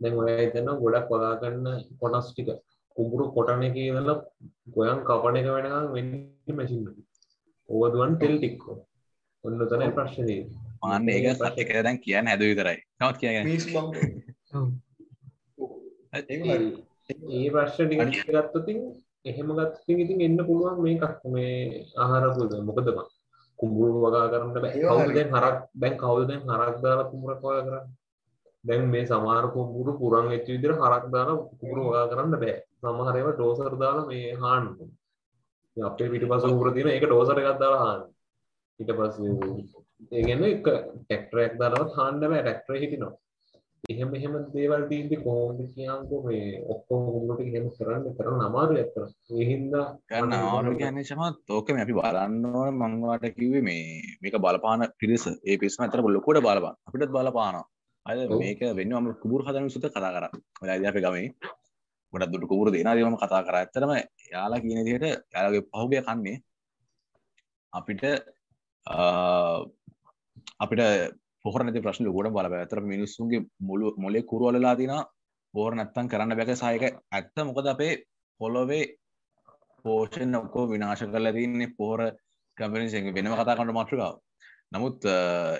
[0.00, 1.66] දැන් ඔය හිතන ගොඩක් වගා කරන්න
[2.00, 2.48] කොටස් ටික.
[2.96, 4.22] කුඹුරු කොටන එක ඉඳලා
[4.74, 6.96] ගොයන් කපන එක වෙනකන් වෙන්නේ මැෂින් එක.
[7.68, 8.62] ඕව දුවන් තෙල් ටික.
[9.44, 10.44] ඔන්න තමයි ප්‍රශ්නේ.
[10.82, 12.78] මාන්න ඒක සත්‍ය කියලා දැන් කියන්න හැදුව විතරයි.
[13.00, 13.16] නවත්
[16.12, 16.68] හරි
[17.32, 18.68] ඒ ප්‍රශ්න ටික ගත්තොත්
[19.24, 23.06] එහෙම ගත්තොත් ඉතින් එන්න පුළුවන් මේකක් මේ ආහාර පුද මොකද බං
[23.58, 24.72] කුඹුරු වගා කරන්න බෑ.
[24.82, 27.84] කවුද දැන් හරක් දැන් කවුද දැන් හරක් දාලා කුඹුරක් වගා කරන්නේ?
[28.64, 32.56] දැන් මේ සමහර කුඹුරු පුරන් වෙච්ච විදිහට හරක් දාලා කුඹුරු වගා කරන්න බෑ.
[32.80, 34.66] සමහර ඒවා ඩෝසර් දාලා මේ හාන්න.
[35.76, 38.02] අපේ පිටිපස්ස කුඹුර තියෙන ඒක ඩෝසර් එකක් දාලා හාන්න.
[38.80, 39.75] ඊට පස්සේ
[40.06, 43.14] ඒ කියන්නේ එක ට්‍රැක්ටරයක් දාලවත් හාන්න බෑ ට්‍රැක්ටරේ හිටිනවා.
[43.84, 49.06] එහෙම එහෙම දේවල් තියෙද්දි කොහොමද කියන්කෝ මේ ඔක්කොම කුඹුරු ටික එහෙම කරන්න කරන්න අමාරුයි අතන.
[49.34, 53.84] ඒ හින්දා ගන්න ආරු කියන්නේ සමත් ඕක මේ අපි බලන්න ඕන මං වාට කිව්වේ මේ
[54.22, 55.24] මේක බලපාන පිරිස.
[55.48, 56.76] ඒ පිරිසම අතර ලොකුවට බලපාන.
[56.88, 57.64] අපිටත් බලපානවා.
[58.06, 60.32] අද මේක වෙන්නේ මම කුඹුරු හදන විසුත කතා කරා.
[60.64, 61.28] ඉතින් අපේ ගමේ
[62.12, 63.62] ගොඩක් දුටු කුඹුරු දෙනාදී මම කතා කරා.
[63.62, 63.92] ඇත්තටම
[64.34, 66.36] යාලා කියන විදිහට යාලාගේ පහුගිය කන්නේ
[67.72, 68.04] අපිට
[70.58, 70.82] අපිට
[71.44, 75.02] පොහොර නැති ප්‍රශ්න ලොකුවට බලපෑ ඇත්තට මිනිස්සුන්ගේ මුළු මොලේ කුරු වලලා තිනා
[75.54, 77.36] පොහොර නැත්තම් කරන්න බැක සායක ඇත්ත.
[77.44, 77.92] මොකද අපේ
[78.40, 78.84] පොළොවේ
[79.84, 82.00] පෝෂණ ඔක්කෝ විනාශ කරලා තින්නේ පොහොර
[82.56, 84.14] කම්පැනිස් වෙනම කතා කරන්න මාතෘකාව.
[84.72, 84.98] නමුත්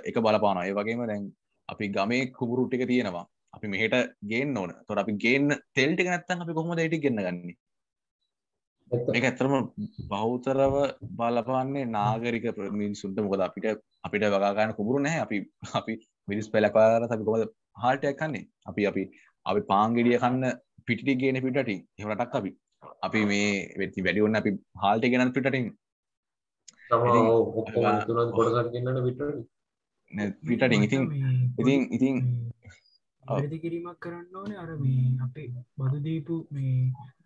[0.05, 1.24] එක බලපාන ඒ වගේම දැන්
[1.68, 3.26] අපි ගමේ කුබුරු ටික තියෙනවා.
[3.53, 4.72] අපි මෙහෙට ගේන්න ඕන.
[4.87, 7.57] තොර අපි ගේන්න තෙල් ටික නැත්තම් අපි කොහොමද ඒ ටික ගෙන්න ගන්නේ?
[8.91, 9.55] මේක ඇත්තටම
[10.11, 10.74] බහුතරව
[11.18, 12.45] බලපාන්නේ නාගරික
[12.80, 13.66] මිනිසුන්ට මොකද අපිට
[14.07, 15.22] අපිට වගා ගන්න කුඹුරු නැහැ.
[15.26, 15.39] අපි
[15.80, 15.95] අපි
[16.28, 18.45] මිරිස් පැලක් වගාලා අපි කොහොමද හාල්ටයක් කන්නේ?
[18.66, 19.03] අපි අපි
[19.47, 20.45] අපි පාන් ගෙඩිය කන්න
[20.87, 22.53] පිටිටි ගේන පිටටින් එහෙම රටක් අපි.
[23.03, 24.51] අපි මේ වෙති වැඩි වුණ අපි
[24.82, 25.66] හාල්ට ගෙනත් පිටටින්
[30.49, 31.03] පිටටින් ඉතින්
[31.59, 32.16] ඉතින් ඉතින්
[33.29, 34.53] වැරදි කිරීමක් කරන්න ඕන.
[34.62, 35.49] අර මේ අපේ
[35.79, 36.74] බදු දීපු මේ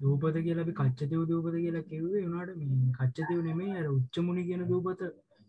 [0.01, 5.03] දූපත කියලා අපි කච්චතව දූපත කියලා කිව්වේ වුණට මේ කච්චතව නෙමේ අර උච්චමුණි කියන දූපත.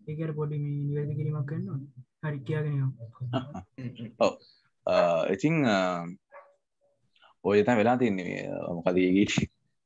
[0.08, 1.82] ඒකට පොඩි මේ නිවැරදි කිරීමක් කරන්න
[2.24, 2.76] හරි කියගෙන
[4.20, 4.34] ඔව.
[5.30, 5.56] ඉතිං
[7.44, 8.36] ඔය තන් වෙලා තින්නේ
[8.70, 9.26] මොකදගේ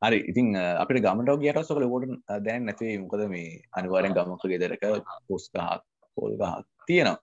[0.01, 2.05] හරි ඉතින් අපිට ගමට ගියට සොකල කොට
[2.45, 4.83] දැන් නැතිේ මොකද මේ අනිවාරෙන් ගමක ගෙදරක
[5.27, 5.85] පොස්කහත්
[6.17, 7.17] පොල්ගහත් තියෙනවා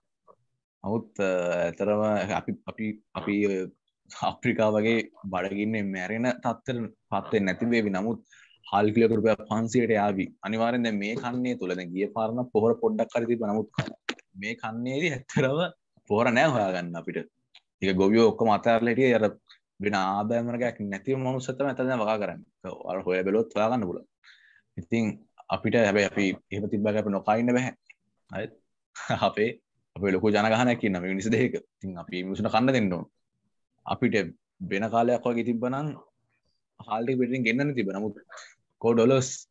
[0.83, 3.35] නමුත් ඇතරම අපි අපි අපි
[4.09, 6.79] ආප්‍රිකා වගේ බඩගින්න මැරෙන තත්තර
[7.11, 8.19] පත්තේ නැතිබේවි නමුත්
[8.67, 10.25] හල් කිලකරුපය පන්සියට යාවි.
[10.45, 13.69] අනිවාරෙන්ද මේ කන්නේ තුළද ගිය පාරණ පොහර පොඩ්ඩක් කරති නමුත්
[14.35, 15.59] මේ කන්නේදී ඇත්තරව
[16.09, 17.27] පෝර නෑ හොයාගන්න අපිට.
[17.81, 19.25] එක ගොවියෝ ඔක්කො මතාරලටිය යර
[19.83, 22.41] වෙන ආදායමරගයක් නැති මනුසතම ඇතන වගා කරන්න.
[22.89, 23.99] අර හොය බෙලොත් හොයාගන්න පුල
[24.77, 25.05] ඉතින්
[25.49, 28.45] අපිට හැබැයි අපි එහෙම තිබ්බ අප නොකයින්න බැහැ
[29.27, 29.51] අපේ
[29.95, 33.05] අප ලොකු ජනගහනැකි නම නිස දෙක තින් අපි මිසුන කන්න දෙන්න
[33.85, 34.35] අපිට
[34.69, 35.97] වෙන කාලයක් වගේ තිබ්බනං
[36.79, 38.15] හාල්ටි පිටින් ගෙන්න්න තිබ නමුත්
[38.81, 39.49] කෝ ඩොලස්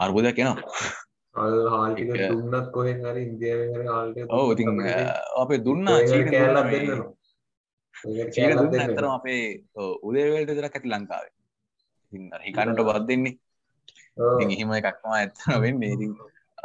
[0.00, 0.56] අර්බුදයක් කෙනවා
[2.30, 3.52] දුන්නත් කොහෙන් හරි ඉන්දිය
[4.30, 4.68] ඔව ඉතින්
[5.36, 6.26] අපේ දුන්නා චීන
[8.56, 9.64] දුන්න ඇතරම අපේ
[10.02, 11.32] උදේවලට දර ඇති ලංකාවේ.
[12.44, 13.34] හිකනුට බත් දෙන්නේ
[14.46, 15.92] එහෙම එකක්ම ඇත්තන වෙන්නේ.
[15.94, 16.10] ඉතින්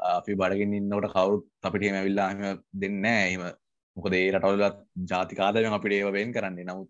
[0.09, 2.43] අපි බඩගෙන ඉන්නවට කවුරුත් අපිට ඇවිල්ලා හම
[2.75, 3.43] දෙන්න එහෙම
[3.97, 6.65] මොකද ඒ රටවලත් ජාතිකාදයෙන් අපිට ඒව වෙන් කරන්නේ.
[6.65, 6.89] නමුත්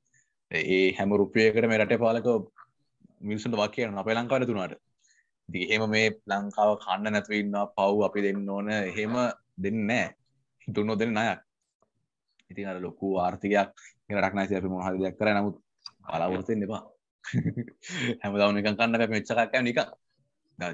[0.51, 2.28] ඒ හැම රුපියකට මේ රටේ පාලක
[3.22, 4.76] මිනිසුන්ට වාක්‍ය කරන අපේ ලංකාවට තුනාට.
[5.49, 9.13] ඉතින් එහෙම මේ ලංකාව කන්න නැතුව ඉන්නවා පව් අපි දෙන්න ඕන එහෙම
[9.57, 10.16] දෙන්නේ නැහැ.
[10.68, 11.41] දුන්නොත් දෙන්නේ ණයක්.
[12.51, 13.70] ඉතින් අර ලොකු ආර්ථිකයක්
[14.11, 15.57] රටක් නැති අපි මොනවද දෙයක් කරා නමුත්
[16.05, 16.84] බලාපොරොත්තු වෙන්න එපා.
[18.22, 19.09] හැමදාම නිකන් කන්න බෑ.
[19.09, 19.88] මෙච්ච එකක් කෑම නිකන්.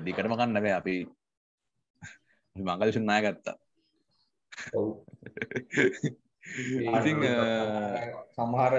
[0.06, 0.76] දිගටම කන්න බෑ.
[0.80, 0.96] අපි
[2.56, 3.58] අපි මංගලසුන් ණය ගත්තා.
[6.91, 7.20] ඉතින්
[8.36, 8.74] සමහර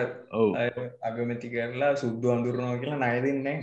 [1.02, 3.58] අගමැති කරලා සුද්දු අඳුරනවා කියලා ණය දෙන්නේ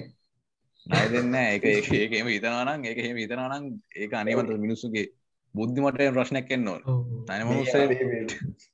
[0.86, 5.06] ණය දෙන්නේ ඒක ඒක ඒක එහෙම හිතනවා නම් ඒක අනිවාර්ය මිනිස්සුගේ
[5.56, 6.82] බුද්ධිමට ප්‍රශ්නයක් එන්න ඕන.
[7.28, 7.80] තනි මනුස්සය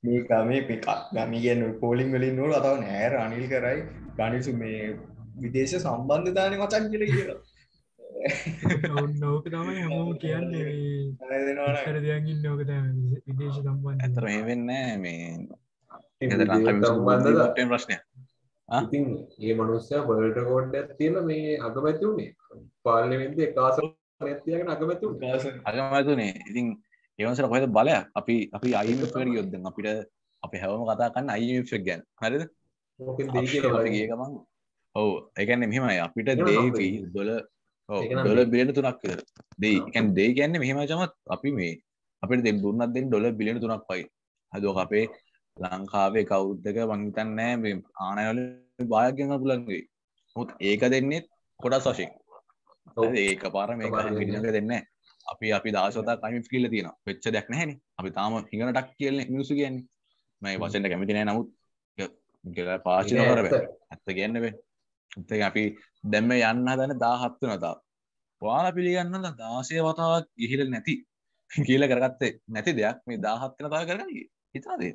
[0.04, 3.80] මේ ගමේ පිකක් ගමි ගැන පෝලිං වලින් නෝල අතාව නෑර අනිල් කරයි
[4.18, 4.80] ගනිසු මේ
[5.42, 7.40] විදේශ සම්බන්ධධානය මචන් කියල කියලා
[9.22, 11.78] නෝක තමයි හැමෝම කියන්නේ ණය දෙනවනම්.
[11.82, 12.60] කර දෙයක්ගින් නෝක
[13.28, 14.64] විදේශ සම්බන්ධ ඇතර මේ වෙන්න
[15.00, 15.26] මේ
[17.66, 17.98] ප්‍රශ්නය
[18.70, 19.06] ඉතින්
[19.42, 22.32] ඒ මනුස්සය බල්ට කෝඩ් ඇත්තිල මේ අගමැති වුණේ
[22.84, 23.78] පාර්ලිමෙන්ද කාස
[24.22, 25.06] නැතියගෙන අගමැති
[25.66, 26.66] අගමතුනේ ඉතින්
[27.20, 29.90] ඒවසර කොහෙද බලයක් අපි අපි අයිමට යොද්ද අපිට
[30.44, 32.02] අපි හැවම කතා කන්න අයික් ගැන්.
[32.22, 32.44] හරිද?
[33.94, 34.32] ගියකමන්
[34.96, 35.14] ඔවු.
[35.36, 36.00] එකන්න මෙහෙමයි.
[36.00, 37.30] අපිට දේවී දොල
[37.90, 39.20] ඩොල බිලියන තුනක් විතර
[39.60, 41.74] දෙයි එකන් දෙයි ගැන්න මෙහෙම චමත් අපි මේ
[42.24, 44.04] අපිට දෙ දුන්නත් දෙන් ඩොල බිලියන තුනක් පයි.
[44.54, 45.06] හදෝක අපේ
[45.58, 47.76] ලංකාවේ කෞද්දක වංහිතන්නෑ මේ
[48.06, 48.42] ආනයවල
[48.94, 49.84] බායගන්න පුළන්ගේ
[50.36, 51.26] මුත් ඒක දෙන්නෙත්
[51.60, 52.12] කොඩස් වශයෙන්.
[53.24, 54.74] ඒක පාර මේ පිළිනක දෙන්න.
[55.26, 59.86] අපි අපි දාශතා කම කිල්ල තියෙන වෙච්ච දෙයක් නැහැන අපි තාම හිඟනටක් කියල මිනිසු කියන්නේ.
[60.42, 61.50] මේ වසෙන්ට කැමතිනෑ නමුත්.
[62.46, 64.08] කියලා පාචන කර ඇත්ත.
[64.18, 64.54] කියන්නවේ
[65.20, 65.64] එත අපි
[66.06, 67.76] දැම්ම යන්න දන දාහත්තු නතා
[68.42, 70.96] වාල පිළිගන්න දාසය වතාවක් ගිහිල නැති
[71.52, 72.98] කියල කරගත්තේ නැති දෙයක්.
[73.08, 74.12] මේ දාහත්වන තා කරගන
[74.56, 74.94] හිතාදේ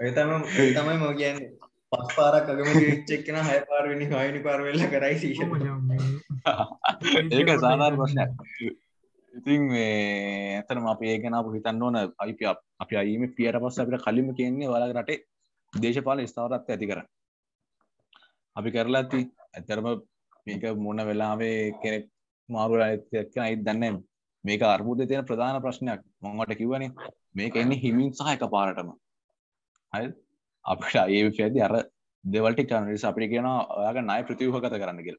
[0.00, 1.50] එතම තමයි මෝ කියන්නේ.
[1.92, 5.40] පස් පාරක් අගමති ච්චෙක්කෙන හය පාරවෙනි හයනි පාරවෙල්ල කරයි සීෂ.
[7.32, 8.30] ඒක සාධාර ප්‍රශ්නයක්.
[9.34, 11.98] ඉතින් මේ ඇතනම අපි ඒගෙන අප හිතන්න ඕන.
[12.18, 12.40] අයිප
[12.80, 15.18] අපි අයිම පියට පස්ස අපිට කලිම කියන්නේ වලක් රටේ
[15.72, 17.00] දේශපාල ස්ථාවරත්ව ඇති කර
[18.56, 19.20] අපි කරලා ඇති
[19.54, 19.86] ඇතරම
[20.46, 22.08] මේක මොන වෙලාවේ කෙනෙක්
[22.48, 24.02] මාරු ඇත්ක අයි දන්න
[24.44, 26.00] මේක අර්බුද තියෙන ප්‍රධාන ප්‍රශ්නයක්.
[26.20, 26.92] මොංගට කිව්වනේ
[27.34, 28.92] මේක එන්නේ හිමින් සහ එක පාරටම
[29.92, 30.12] හයි
[30.64, 31.74] අපට ඒ පැදි අර
[32.24, 35.18] දෙවල්ටි කනනිස අපි කියන ඔයාගේ නය ප්‍රතිවහගත කරන්න කියල.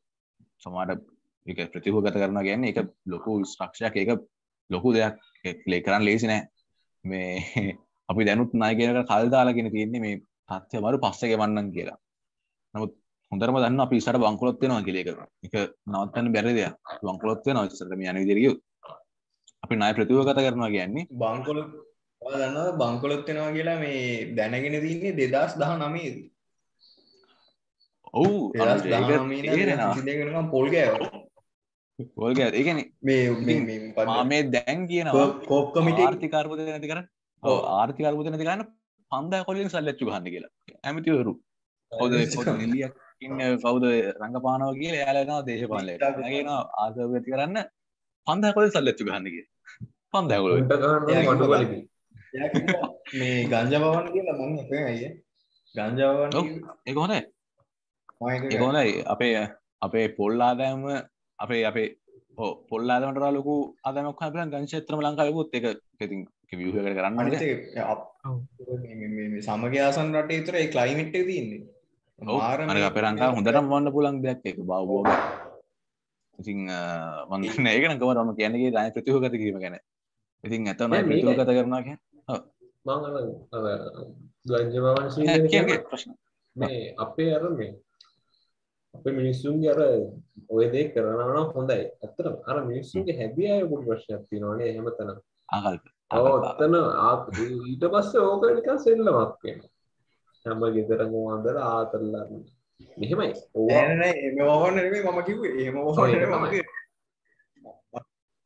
[0.61, 1.03] සමාට
[1.45, 4.11] එක ප්‍රතිහගත කරන ගැන්න එක ලොකු ස්ට්‍රක්ෂයක් එක
[4.69, 5.15] ලොකු දෙයක්.
[5.67, 6.47] ලේ කරන්න ලේසි නෑ.
[7.05, 7.75] මේ
[8.09, 11.97] අපි දැනුත් නායගෙනක කල්දාලාගෙන තියෙන්නේ මේ තත්්‍ය මරු පස්සක වන්නන් කියලා.
[12.73, 12.93] නමුත්
[13.33, 15.07] හොඳරම දන්න අපි ඉසට බංකොලොත්වෙනවා කියලේක
[15.45, 15.55] එක.
[15.87, 16.75] නවත්තන්න බැරි දෙයක්.
[17.03, 18.51] බංකොලොත්වය නවසරම යන විදිරිය
[19.63, 21.07] අපි නය ප්‍රතිවගත කරනවා කියන්නේ.
[21.13, 21.59] බංකොල
[22.21, 26.15] දන්න බංකොලොත්වෙනවා කියලා මේ දැනගෙන තින්නේ දෙදස් දහ නමේද
[28.13, 28.37] ඔවු.
[28.53, 31.23] දෙදස් දහනම පොල් ගෑව
[32.17, 37.07] ගොල්ග ඒගැන මේ මාමේ දැන් කියනවා කෝප් කමිට ආර්ථිකර්පද නැති කරන්න?
[37.77, 38.69] ආර්ථිකර්පද නැති කරන්න
[39.11, 40.53] පන්දා කොලින් සල්ලච්චු ගන්න කියලා.
[40.83, 41.33] ඇමතිවරු.
[41.91, 42.11] හොද
[42.61, 42.93] නිලියක්
[43.23, 43.85] ඉන්න කවුද
[44.17, 45.95] රංගපානව කිය යාලනවා දේශපාලය
[46.27, 47.57] ගෙන ආසවති කරන්න
[48.27, 49.37] පන්දකොල සල්ලච්චු ගන්නක
[51.43, 51.79] බලකි
[53.13, 54.99] මේ ගංජබවන් කියලා මං එක අය
[55.75, 56.31] ගංජාවන්
[56.85, 56.97] ඒක
[58.59, 58.91] හොඳයි.
[59.05, 59.33] අපේ
[59.81, 60.81] අපේ පොල් ආදෑම
[61.39, 61.89] අපේ අපේ
[62.37, 65.65] ඕ පොල් ආදමට ලොකු අදමක් හපලන් ගංශත්‍රම ලංකාවකුත් එක
[65.99, 66.21] ඉතින්
[66.53, 67.17] වියහකට කරන්න
[69.43, 71.61] සමගයාසන් රට තුර කලයිමට් තින්නේ
[72.27, 75.07] අන අපේ ලංකා හොඳටම් වන්න පුලන් දෙයක් එක බවබෝග
[76.39, 76.59] ඉතින්
[77.29, 79.75] වන්න ඒකනකම රම කියනගේ දය ප්‍රතිහගත කිරීම ගැන.
[80.43, 81.97] ඉතින් මේක- ප්‍රතිහගත කරනවා කිය
[84.45, 85.09] ගංජමාවන්
[85.89, 86.11] ප්‍රශ්න.
[86.55, 87.73] මේ අපේ අර මේ
[88.95, 89.79] අපේ මිනිස්සුන්ගේ අර
[90.49, 91.85] ඔය දේ කරනවන හොඳයි.
[92.03, 95.09] ඇත්තට අර මිනිස්සුන්ගේ හැබිය අයකුට ප්‍රශ්නයක් තියෙනවානේ එහෙමතන
[95.49, 95.83] ආකල්ප.
[96.11, 96.75] ඔත්තන
[97.71, 99.59] ඊට පස්සේ ඕක නිකන් සෙල්ලමක් වෙන
[100.45, 102.45] හැම ගෙදරම අන්දර ආතරල්ලන්න
[102.99, 103.33] මෙහෙමයි.
[104.75, 105.51] නෙමේ මම කිව්වේ.
[105.61, 105.75] එහෙම.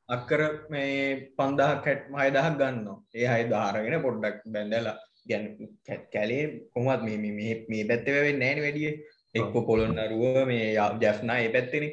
[0.10, 4.96] අක්කර මේ පන්දහක් හැට් හයදහක් ගන්න ඒ හයි ධාරගෙන පොඩ්ඩක් බැඳලා
[5.30, 5.44] ගැන
[6.14, 6.44] කැලේ
[6.74, 8.92] කොමත් මේ මේ- පැත්තව නෑන වැඩිය.
[9.36, 11.86] එක්කො පොළොන්නරුව මේ ජැෆ්නා ඒ පැත්තෙන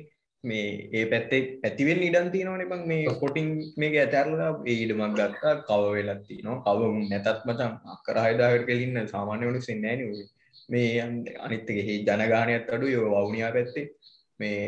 [0.45, 2.83] මේ ඒ පැත්තේ ඇතිවෙන් ඉඩන් තියනවන බං.
[2.87, 6.81] මේ කොටින් මේක ඇතැරලා ඒඩමක් ගත්තා කව වෙලත්ති නවා කව
[7.11, 10.03] නැතත් මචන් අක්කර හයදාහට කෙලින්න සාමාන්‍ය වනු සෙන්නෑන
[10.69, 10.89] මේ
[11.47, 13.87] අනිත්තක හි ජනගානයත් අඩු යෝ වවුනියා පැත්තේ.
[14.41, 14.61] මේ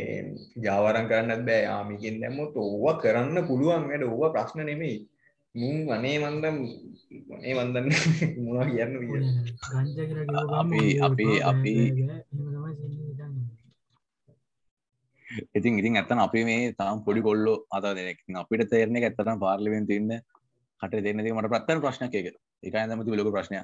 [0.64, 1.62] ජාවරන් කරන්නත් බෑ.
[1.68, 3.88] ආමිකින් දැම්මොත් ඕව කරන්න පුළුවන්.
[3.90, 4.96] වැඩ ඕව ප්‍රශ්න නෙමෙයි.
[5.54, 6.56] මුන් වනේ මන්දම්
[7.42, 7.86] මේ වන්දන්න
[8.44, 9.98] මොවා කියන්න විය ගංජ
[10.54, 11.92] අපි- අපි- අපි-
[15.53, 20.11] ඉතින් ඉතින් ඇත්තන අපි මේ තාම් පොඩි කොල්ලො අත දෙනෙක් අපිට තේරනෙ ඇත්තන පාර්ලිවෙන් තින්න
[20.80, 22.16] කට දෙන්න මට ප්‍රත්තන ප්‍රශ්න එක
[22.62, 23.62] එක ඇදමති ලොක ප්‍රශ්නය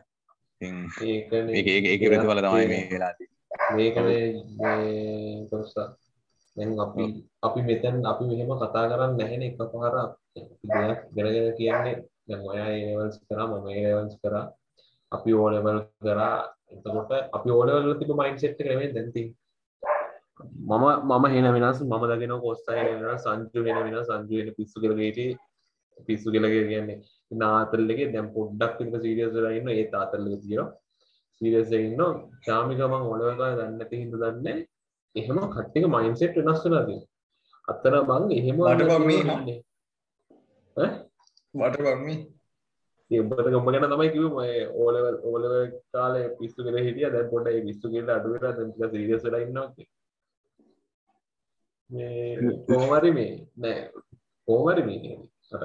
[0.61, 1.19] ඒ
[2.03, 3.13] ප්‍රතිඵල තමයි මේ වෙලා
[6.57, 7.05] දැන් අපි
[7.43, 9.97] අපි මෙතැන් අපි මෙහෙම කතා කරන්න නැහෙන එක පහර
[10.65, 11.97] දෙයක් ගැනගෙන කියන්නේ
[12.29, 14.45] දැන් ඔයා ඒවල්ස් කරා මම ඒවල්ස් කරා.
[15.13, 16.37] අපි ඕලෙවල් කරා.
[16.71, 19.42] එතකොට අපි ඕලෙවල් තිබ මයින්සෙට් එක නෙමෙයි දැන් තියෙන්නේ
[20.71, 25.41] මම මම හෙන වෙනස් මම දගෙන කොස්සා වෙන සංජු වෙන වෙන සංජු වෙන පිස්සු කරගේට
[26.07, 27.01] පිස්සු කියලගේ කියන්නේ.
[27.31, 30.69] නාතල්ලගේ දැම් පොඩ්ඩක් තික සීරියස් රන්න ඒ තාතල්ල තියෙන
[31.41, 32.03] සීරියස ඉන්න
[32.47, 34.61] ශාමිකමං ඔලවකා දන්නති හිද දන්න
[35.15, 37.01] එහෙම කට්ටික මයින්සෙට් වෙනස් වෙලාදී
[37.69, 39.23] අත්තර බං එහෙම වටපම්මී
[41.55, 42.19] වටපම්මී
[43.11, 44.25] ඒබට ගම ගැන තමයි කිව
[44.79, 45.55] ඕලවල් ඕලව
[45.93, 49.29] කාල පිස්සු කර හිටිය දැ පොට පිස්සු කියල අඩුවර දැ සීරියස්
[51.93, 53.81] ඉන්න කෝමරි මේ නෑ
[54.49, 55.17] කෝමරි මේ
[55.53, 55.63] අර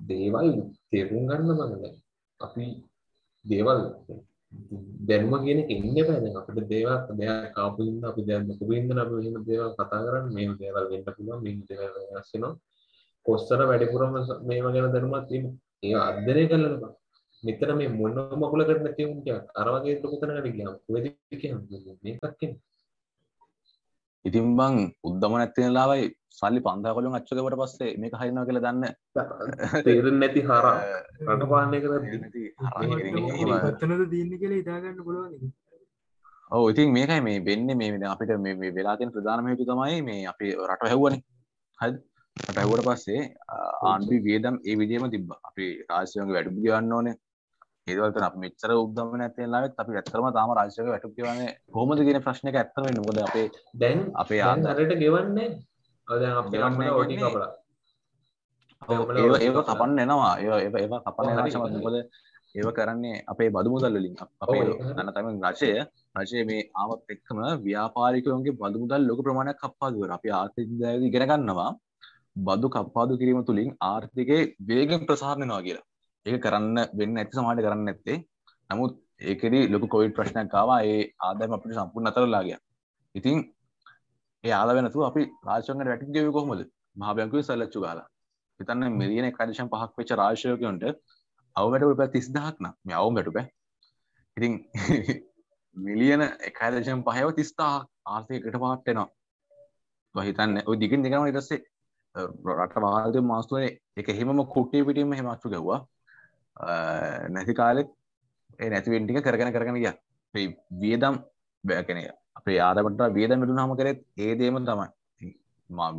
[0.00, 0.48] දේවල්
[0.88, 1.94] තේරුම් ගන්න මඟන
[2.40, 2.66] අපි
[3.44, 3.80] දේවල්
[5.02, 10.04] දැනුම කියන ඉන්න පැන අපට දේවල් දෙයක් කාපුන්න අපි දැන්න පුබින්ද අප මෙම දේවල් කතා
[10.04, 12.54] කරන්න මේ දේවල් වෙන්න පුළුවන් මේ දේවල් වෙනස්සෙනවා
[13.26, 15.30] කොස්තර වැඩිපුරම මේම ගැන දැනුමත්
[15.82, 16.92] ඒ අධ්‍යනය කරලනවා
[17.42, 21.06] මෙතන මේ මොන්න මකුලකට නැතිවුන්ට අරවගේ ලොකුතනකට ගියම් වෙද
[22.02, 22.42] මේකක්
[24.26, 28.84] ඉතින් බං උද්දම නැතිලාවයි සල්ලි පන්දාකොලින් අච්චකවට පස්සේ මේක හරිනවා කියලා දන්න.
[29.86, 30.72] තේරෙන් නැති හරා
[31.26, 31.92] රට පාලනය කර
[33.62, 35.54] පත්තනද දන්න කියලා ඉතාගන්න පුළුවන්
[36.50, 40.90] ඔව ඉතින් මේකයි මේ වෙන්න මේ අපිට මේ වෙලාතින් ප්‍රධාන හේතු තමයි මේ අපි රට
[40.90, 41.16] හැව්වන
[41.78, 41.94] හද
[42.36, 43.22] රට හැවට පස්සේ
[43.84, 47.16] ආන්බි වියදම් ඒ විදිම තිබ අපි රාශයගේ වැඩු ගවන්න ඕනේ
[47.86, 51.42] ඒවලට අප මෙච්චර උද්දම නැතිලාවත් අපි ඇත්තරම තාම රාශක වැටු කියවන
[51.74, 55.48] හොමද ගෙන ප්‍රශ්නක ඇත්තම නොද අපේ දැන් අපේ ආදරට ගෙවන්නේ?
[59.38, 60.32] ඒ කපන්න එනවා.
[60.40, 61.96] ඒ ඒ කපන්න රශමත් මොකද?
[62.54, 65.72] ඒව කරන්නේ අපේ බදු මුදල්ලින් අපේ නන්න තම රශය
[66.16, 71.72] රශය මේ ආවත් එක්කම ව්‍යාපාරිකයන්ගේ බදු මුදල් ලොක ප්‍රමාණයක් කප්පාදුවර අපි ආර්ථිකද ඉගෙනගන්නවා
[72.42, 75.86] බදු කප්පාදු කිරීම තුළින් ආර්ථිකය වේගෙන් ප්‍රසාරණනවා කියලා
[76.26, 78.18] ඒක කරන්න වෙන්න ඇති සමාට කරන්න ඇත්තේ
[78.70, 82.60] නමුත් ඒකෙදී ලොකු කොවිඩ් ප්‍රශ්නයක් කාවා ඒ ආදායම අපිට සම්පූර්ණ අතරලා ගියා.
[83.14, 83.38] ඉතින්
[84.44, 86.62] ඒ ආදායම නැතුව අපි රාජ්‍යංගයට වැටි ගෙවුවේ කොහොමද?
[86.96, 88.08] මහා බැංකුවේ සල්ලච්චු ගාලා.
[88.60, 90.84] හිතන්න මිලියන 1.5ක් වෙච්ච රාජ්‍යයකයන්ට
[91.56, 92.74] අවමැට රුපියල් 30000ක් නා.
[92.84, 93.46] මේ අවමැට බෑ.
[94.36, 94.52] ඉතින්
[95.76, 99.08] මිලියන 1.5ව 30000ක් ආර්ථිකයකට පාට වෙනවා.
[100.14, 101.60] ඔය හිතන්න ඔය දිගින් දිගටම ඊට පස්සේ
[102.52, 105.80] රට වාදය මාස්තුවේ එක එහෙමම කුට්ටිය පිටීම හෙමච්චු ගැව්වා
[106.56, 107.88] නැති කාලෙත්
[108.60, 109.92] ඒ නැතිවෙන්ටික කරගෙන කරගෙන ගිය.
[110.72, 111.14] වියදම්
[111.64, 112.02] බෑකනය
[112.36, 114.88] අපේ ආදමට වියදම් මිටු හම කරෙත් ඒ දේම තමයි.
[115.70, 115.90] මා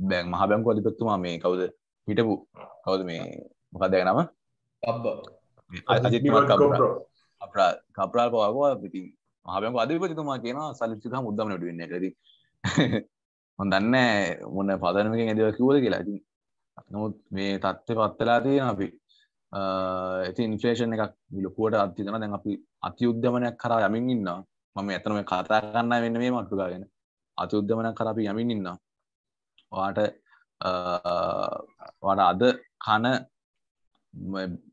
[0.00, 1.62] බැං මහ බැංකු අධිපත්තුමා මේ කවුද
[2.08, 2.34] හිටපු?
[2.84, 3.22] කවුද මේ
[3.72, 4.20] මොකක්දය නම?
[7.40, 7.50] අප
[7.96, 8.74] කපරාල් පවාගවා.
[8.76, 9.00] පිති
[9.46, 11.82] මහබැංකු අධිපතිතුමා කියන සලිසික මුද්දම නටුවන්න
[13.58, 13.96] හොන් දන්න
[14.54, 16.02] මොන්න පදනමකින් ඇදව කිවද කියලා.
[16.90, 18.86] නමුත් මේ තත්ත්ව පත්තලා තියෙන අපි
[19.52, 24.28] ඇති ඉන්ෆලේෂන් එකක් ලොකුවට අත්තිතන දැන් අපි අති උද්‍යමනයක් කරා යමින් ඉන්න
[24.76, 26.84] මම ඇතනම කතා කරන්න වෙන්න මේ මට්ටුකාගෙන
[27.38, 28.68] අති උද්‍යමනයක් කර අපි යමින් ඉන්න
[29.72, 29.98] වාට
[32.02, 32.42] වට අද
[32.80, 33.06] කන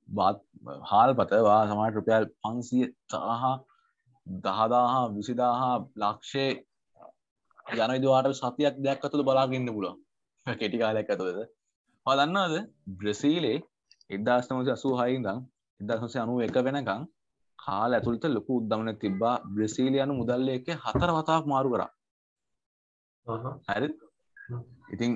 [0.10, 0.40] බත්
[0.84, 3.44] හාල් පතවා සමට රුපියල් පන්සිය තාහ
[4.28, 6.52] දහදාහා විසිදාහා ලක්ෂේ
[7.74, 9.96] යන විදවාට සතියක් දෙයක් අතුළ බලාගන්න පුලුව
[10.46, 11.40] කෙටි කාලයක් ඇතුවද
[12.06, 12.56] හදන්නද
[12.98, 13.60] බ්‍රසීලේ
[14.14, 15.40] එදදාස්නමසි අසූ හයිදම්
[15.80, 17.04] එදසන්සේ අනුව එක වෙනකං
[17.60, 19.36] කාල ඇතුළට ලොකු උද්දමන තිබ්බා.
[19.48, 21.92] බ්‍රසීලියනු මුදල්ල එක හතර වතාවක් මාරු කරා.
[23.68, 23.90] හැරි.
[24.94, 25.12] ඉතින්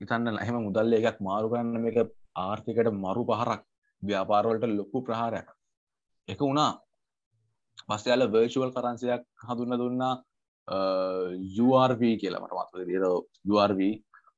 [0.00, 1.98] ඉතන්න එහෙම මුදල්ල එකක් මාරු කරන්න මේක
[2.38, 3.62] ආර්ථිකට මරු පහරක්
[4.02, 5.48] ව්‍යාපාරවලට ලොකු ප්‍රහාරයක්.
[6.28, 6.72] එක වුණා.
[7.88, 10.14] පස්සයාල වර්චුවල් කරන්සියක් හඳුන්න දුන්නා
[11.66, 13.12] URV කියලා මට මත
[13.52, 13.80] URV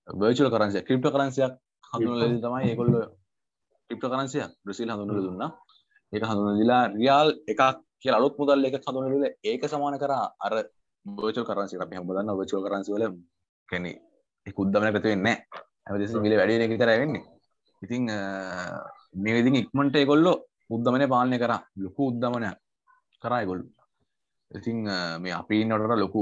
[0.09, 1.53] වර්චුවල් කරන්සිය ක්‍රිප්ට කරන්සියක්
[1.93, 2.95] හඳුන තමයි ඒකොල්ල
[3.91, 5.51] ක්‍රිප්ට කරන්සිය බ්‍රසිල් හඳුනල දුන්නා.
[6.13, 7.63] ඒක හඳුනදිලා රියල් එකක්
[8.01, 10.13] කිය අලුත් මුදල් එක හඳුනල ඒක සමාන කර
[10.47, 10.55] අර
[11.07, 13.05] බෝචල් කරන්සි අප හමදන්න වචෝ කරන්සි වල
[13.69, 13.91] කැනෙ
[14.57, 17.25] කුද්දමන පැතු වෙන්න ඇමදෙස මිල වැඩ එක තර වෙන්නේ.
[17.83, 18.03] ඉතිං
[19.15, 20.33] මේ විදිින් ඉක්මට එකොල්ලො
[20.71, 21.53] උද්දමනය පාලනය කර.
[21.77, 22.57] ලොකු උද්දමනයක්
[23.23, 23.65] කරයිගොල්ලු
[24.51, 24.79] ඉතිං
[25.23, 26.21] මේ අපි නොට ලොකු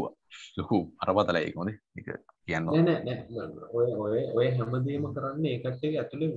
[0.59, 2.09] ලොකු අරපතලයි කොද එක
[2.47, 2.67] කියන්න
[4.37, 6.31] ඔය හැමදීම කරන්නේ ඒකට්ටේ ඇතුළේ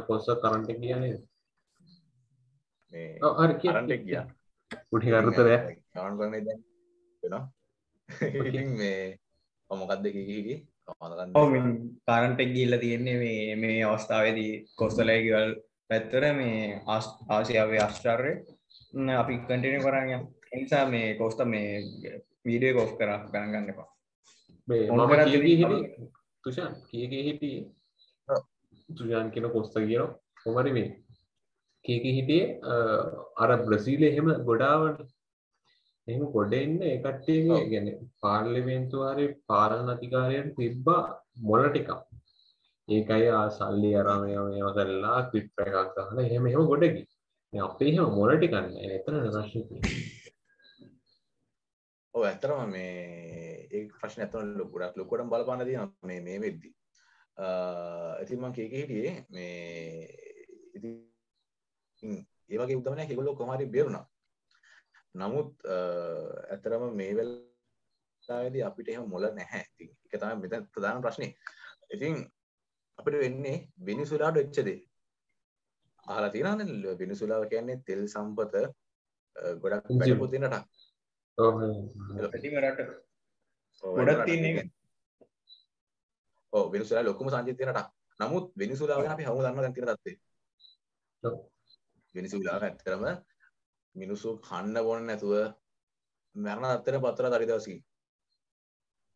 [0.00, 1.16] කොස්ස කරන්ට කියන්නේ
[3.38, 4.20] හරි කරට කිය
[4.88, 5.12] පුටි
[8.40, 9.18] ඉතින් මේ
[9.70, 10.56] මොකක්ද කිකි
[12.06, 15.50] කාරන්ටෙක් ගිල්ල තියෙන්නේ මේ මේ අවස්ථාවේදී කොස්සලයගවල්
[15.90, 16.82] පැත්තර මේ
[17.28, 18.32] ආසියාවේ අස්ටාර්ය
[19.14, 20.22] අපි කටිනිය කරන්න
[20.54, 21.70] නිසා මේ කොස්ත මේ
[22.44, 23.88] වීඩියෝ කෝස් කර ගණන් ගන්න එපා.
[26.44, 27.79] තුෂාන් කියකී හිටියේ
[28.96, 30.10] තුෂාන් කියන කොස්ත කියන
[30.42, 30.88] කොමරි මේ
[31.84, 32.46] කියකී හිටියේ
[33.42, 35.08] අර බ්‍රසීල එහෙම ගොඩාවට
[36.08, 37.88] එහෙම ගොඩ එන්න එකට්ටියගේ ගැන
[38.22, 41.02] පාර්ලිමේන්තු හරි පාලන අධිකාරයට තිබ්බා
[41.48, 41.90] මොල ටිකක්.
[42.88, 47.02] ඒකයි සල්ලි අරම මේව කරලා ක්විට් එකක් ගහලා එහෙම එහෙම ගොඩකි.
[47.52, 48.88] මේ අපේ එහෙම මොල ටිකක් නෑ.
[48.96, 50.18] එතන තියෙන්නේ.
[52.14, 52.92] ඔව් ඇත්තටම මේ
[53.70, 56.08] ඒ ප්‍රශ්න ඇත්තටම ලොකු ගොඩක් ලොකුවටම බලපාන තියෙනවා.
[56.08, 56.68] මේ මේ වෙද්දි.
[57.40, 57.46] අ
[58.22, 59.50] ඉතින් මම කීකේ හිටියේ මේ
[60.76, 62.12] ඉතින්
[62.50, 64.04] ඒ වගේ උදවනයක් ඒගොල්ලෝ කොහොම හරි බේරුණා.
[65.14, 65.50] නමුත්
[66.50, 69.64] ඇත්තටම මේ වෙලාවේදී අපිට එහෙම මොළ නැහැ.
[69.72, 71.32] ඉතින් ඒක තමයි මෙතන ප්‍රධාන ප්‍රශ්නේ.
[71.94, 72.14] ඉතින්
[72.98, 73.56] අපිට වෙන්නේ
[73.88, 74.80] වෙනිසුලාට වෙච්ච දේ.
[76.06, 78.54] අහලා තියෙනවනේ වෙනිසුලාව කියන්නේ තෙල් සම්පත
[79.62, 80.66] ගොඩක් වැඩපු තියෙන රටක්.
[81.38, 81.54] ඔව්
[82.32, 82.80] පැතිම රට
[83.82, 84.24] ගොඩක්.
[84.28, 84.68] තියෙන එක.
[86.52, 87.88] ඔව් වෙනිසුලා ලොකුම සංජිත තියෙන රටක්.
[88.20, 90.12] නමුත් වෙනිසුලාව ගැන අපි හැමෝම දන්නවා දැන් තියෙන තත්ත්වය.
[91.22, 91.36] ඔව්.
[92.14, 93.04] වෙනිසුලාව ඇත්තටම
[93.94, 95.34] මිනිස්සු කන්න බොන්න නැතුව
[96.34, 97.80] මරණ තත්ත්වයට පත්වලා තරි දවසකින්.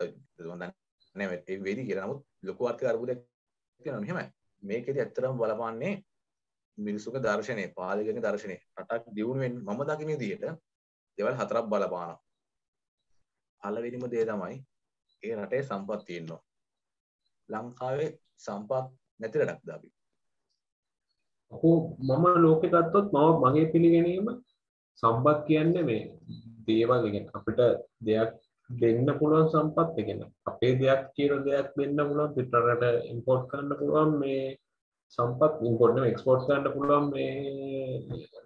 [0.01, 0.09] මම
[0.39, 0.71] දන්නේ
[1.17, 2.07] නැහැ ඒ වෙදි කියලා.
[2.07, 3.21] නමුත් ලොකු ආර්ථික අර්බුදයක්
[3.81, 4.27] තියෙනවා මෙහෙමයි.
[4.63, 5.95] මේකෙදි ඇත්තටම බලපාන්නේ
[6.79, 8.57] මිනිස්සුගේ දර්ශනය, පාලකගේ දර්ශනය.
[8.79, 10.45] රටක් දියුණු වෙන්න මම දකින විදිහට
[11.19, 12.19] දේවල් හතරක් බලපානවා.
[13.63, 14.57] පළවෙනිම දේ තමයි
[15.23, 16.43] ඒ රටේ සම්පත් තියෙනවා.
[17.49, 18.87] ලංකාවේ සම්පත්
[19.21, 19.89] නැති රටක්ද අපි?
[21.53, 21.71] ඔහු
[22.01, 24.29] මම ලෝකෙ ගත්තොත් මම මගේ පිළිගැනීම
[25.03, 26.03] සම්පත් කියන්නේ මේ
[26.67, 27.61] දේවල් ගැන අපිට
[28.07, 28.31] දෙයක්
[28.71, 34.45] දෙන්න පුළුවන් සම්පත් ගැන අපේ දෙයක් කියන දෙයක් දෙන්න පුළුවන් පිටරට ඉම්පෝර්ට් කරන්න පුළුවන් මේ
[35.19, 37.35] සම්පත් ඉම්පෝර්ට් නෙවෙයි එක්ස්පෝර්ට් කරන්න පුළුවන් මේ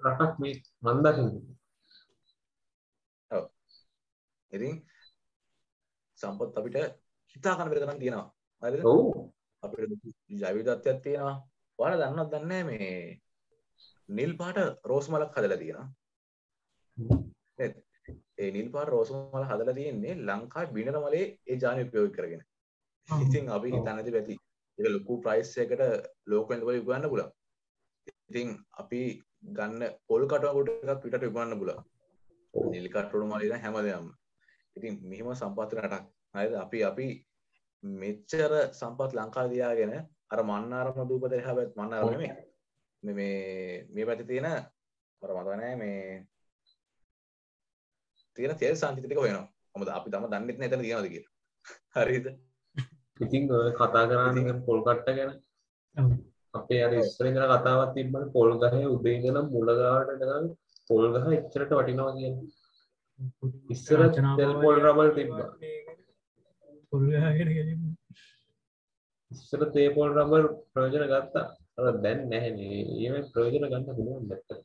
[0.04, 1.56] රටක් මේ මන් දකින්නේ
[4.52, 4.74] ඉතින්
[6.18, 6.76] සම්පත් අපිට
[7.36, 8.26] හිතා ගන්න බැරි තරම් තියෙනවා.
[8.62, 8.84] හරිද?
[8.84, 9.30] ඔව්
[9.62, 9.90] අපිට
[10.40, 11.36] ජෛව විවිධත්වයක් තියෙනවා.
[11.78, 12.88] ඔයාලා දන්නවද දන්නේ මේ
[14.08, 14.58] නිල් පාට
[14.90, 15.86] රෝස් මලක් හදලා තියෙනවා.
[17.58, 17.74] නේද?
[18.40, 22.42] ඒ නිල් පාට රෝස් මල හදලා තියෙන්නේ ලංකාවේ බිනර මලේ ඒ ජාති උපයෝග කරගෙන.
[23.08, 24.34] ඉතින් අපි හිතන්නේ පැති.
[24.78, 25.82] ඒක ලොකු ප්‍රයිස් එකකට
[26.30, 27.32] ලෝකෙන් වල විකුණන්න පුළුවන්.
[28.30, 28.48] ඉතින්
[28.82, 29.00] අපි
[29.56, 31.84] ගන්න පොල් කටුවකට එකක් පිටට විකුණන්න පුළුවන්.
[32.74, 34.06] නිල් කටුණු මලේ ඉඳන් හැමදේම.
[34.76, 36.04] ඉතින් මෙහිම සම්පත් රටක්.
[36.34, 36.54] හරිද?
[36.64, 37.06] අපි අපි
[37.82, 39.92] මෙච්චර සම්පත් ලංකාවේ තියාගෙන
[40.32, 42.18] අර මන්නාරම දූපත පැත්ත මන්නාරම.
[43.02, 44.48] මේ මේ මේ පැත්තේ තියෙන
[45.22, 46.26] මට මතක නැහැ මේ
[48.36, 49.46] තියෙන තෙල් සංචිත ටික හොයනවා.
[49.74, 51.32] මොකද අපි තම දන්නෙත් නැහැ එතන තියනවද කියලා.
[51.96, 52.26] හරිද?
[53.20, 55.32] ඉතින් ඔය කතා කරන්නේ පොල් කට්ට ගැන.
[56.54, 60.46] අපේ අර ඉස්සර ඉඳලා කතාවක් තිබ්බනේ පොල් ගහේ උදේ ඉඳලා මුල ගාවට යනකම්
[60.90, 62.46] පොල් ගහ එච්චරට වටිනවා කියන්නේ.
[63.74, 64.00] ඉස්සර
[64.38, 65.48] තෙල් පොල් රබර් තිබ්බා.
[66.98, 67.80] පොල් ගහගෙන ගෙලින්
[69.30, 70.44] ඉස්සර තේ පොල් රබර්
[70.74, 71.46] ප්‍රයෝජන ගත්තා.
[71.78, 72.82] අර දැන් නැහැ නේ.
[73.04, 74.58] ඒවෙන් ප්‍රයෝජන ගන්න පුළුවන් නැත්තම්.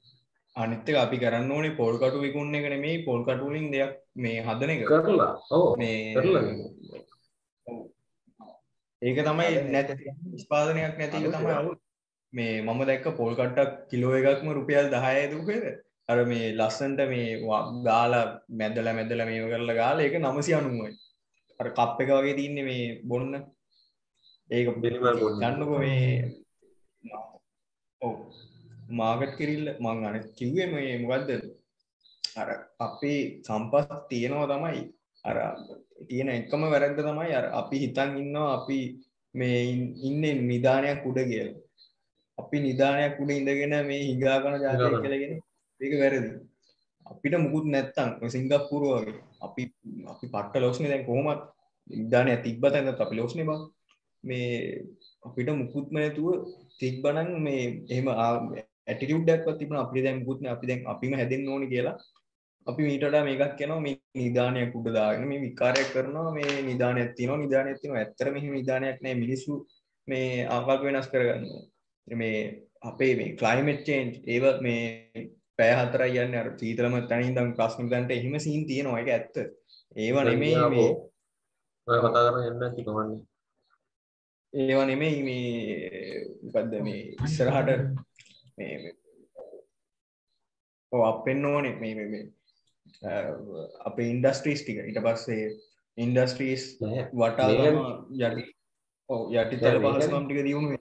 [0.55, 3.93] අනිත් එක අපි කරන්න ඕනේ පොල් කටු විකුණන එක නෙමෙයි පොල් කටු වලින් දෙයක්
[4.25, 4.85] මේ හදන එක.
[4.89, 5.31] කරලා.
[5.51, 5.65] ඔව්.
[5.77, 6.13] මේ.
[9.01, 9.93] ඒක තමයි නැති
[10.33, 11.77] නිෂ්පාදනයක් නැති එක තමයි අවුල්.
[12.33, 15.65] මේ මම දැක්ක පොල් කට්ටක් කිලෝ එකක්ම රුපියල් 10යි දුකේද?
[16.11, 17.27] අර මේ ලස්සන්ට මේ
[17.87, 18.25] ගාලා
[18.61, 20.93] මැදලා මැදලා මේව කරලා ගාලා ඒක 990යි.
[21.59, 23.33] අර කප් එක වගේ තින්නේ මේ බොන්න.
[24.51, 24.67] ඒක.
[25.41, 26.31] ගන්නකො මේ
[28.01, 28.15] ඔව්.
[28.89, 31.29] මාකට් කිරිල්ල මං අන කිව්වේ මේ මොකක්ද
[32.35, 32.49] අර
[32.79, 34.81] අපේ සම්පත් තියෙනවා තමයි.
[35.25, 35.37] අර
[36.09, 38.77] තියෙන එකම වැරද්ද තමයි අර අපි හිතන් ඉන්නවා අපි
[39.35, 41.55] මේ ඉන්- ඉන්නේ නිදානයක් උඩ කියලා.
[42.37, 45.33] අපි නිදානයක් උඩ ඉඳගෙන මේ හිඟා කරන ජාතියක් හිඟා කියලා කියන
[45.81, 46.29] ඒක වැරදි.
[47.05, 48.09] අපිට මුකුත් නැත්තම්.
[48.27, 49.13] සිංගප්පූරුව වගේ
[49.47, 49.63] අපි
[50.13, 51.41] අපි පට්ට ලොස්නේ දැන් කොහොමත්
[51.87, 53.61] නිදානයක් තිබ්බත නැත්නම් අපි ලොස්නේ බං.
[54.23, 54.49] මේ
[55.27, 56.27] අපිට මුකුත්ම නැතුව
[56.79, 60.55] තිබ්බනම් මේ එහෙම ඇටිටියුඩ්ඩක්වත් තිබුණ අපි දැන් මුකුත් නෑ.
[60.57, 61.97] අපි දැන් අපිම හැදෙන්න ඕනේ කියලා
[62.67, 66.35] අපි මීට වඩා මේකක් කියනවා මේ නිදානයක් උඩ දාගෙන මේ විකාරයක් කරනවා.
[66.37, 68.01] මේ නිදානයක් තියෙනවා නිදානයක් තියෙනවා.
[68.03, 69.15] ඇත්තට මෙහෙම නිදානයක් නෑ.
[69.23, 69.53] මිනිස්සු
[70.07, 71.63] මේ ආකල්ප වෙනස් කරගන්නවා.
[72.07, 72.37] මේ
[72.89, 74.81] අපේ මේ ක්ලයිමේට් චේන්ජ් ඒව මේ
[75.63, 79.35] පැය හතරයි යන්නේ අර සීතලම තැන ඉඳන් ප්‍රශ්න ගන්නට එහෙම සීන් තියෙනවා ඒක ඇත්ත
[79.95, 80.87] ඒව නෙමෙයි මේ
[81.87, 83.19] ඔය කතා කරන යන්න නැති කමන්නේ.
[84.53, 87.69] ඒවා නෙමෙයි මේ මොකද්ද මේ ඉස්සරහට
[88.57, 88.97] මේ මේ-
[90.91, 92.23] ඔව් අපෙන්න ඕනේ මේ මේ
[93.85, 95.47] අපේ ඉන්ඩස්ට්‍රීස් ටික ඊට පස්සේ
[95.97, 96.67] ඉන්ඩස්ට්‍රීස්.
[97.13, 98.43] වටා මේක- යටි
[99.09, 100.77] ඔව් යටිතල නෑ, මේක- පහසුකම් ටික දියුණු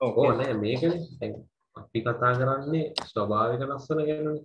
[0.00, 0.32] ඕ.
[0.38, 1.34] දැන්
[1.76, 4.42] අපි කතා කරන්නේ ස්වභාවික ලස්සන ගැනනේ.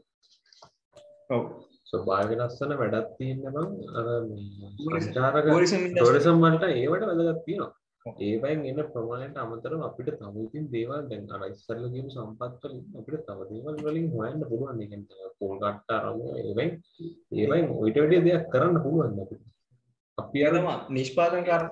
[1.29, 1.43] ඔව්
[1.85, 5.51] ස්වභාවික ලස්සන වැඩක් තියෙන්න බං අර මේ සංචාරක.
[5.91, 7.71] ටෝරිසම් වලට ඒවට වැදගත් තියෙනවා
[8.05, 8.15] ඔව්.
[8.21, 13.25] ඒවයින් එන ප්‍රමාණයට අමතරව අපිට තව ඉතින් දේවල් දැන් අර ඉස්සරලා කියපු සම්පත් වලින් අපිට
[13.27, 16.73] තව දේවල් වලින් හොයන්න පුළුවන් ඒ කියන්නේ පොල් කට්ට අරගෙන ඒවයින්
[17.35, 19.45] ඒවයින් ඔයිට වැඩි දෙයක් කරන්න පුළුවන් අපිට
[20.17, 20.59] අපි අර
[20.89, 21.63] නිෂ්පාදන කර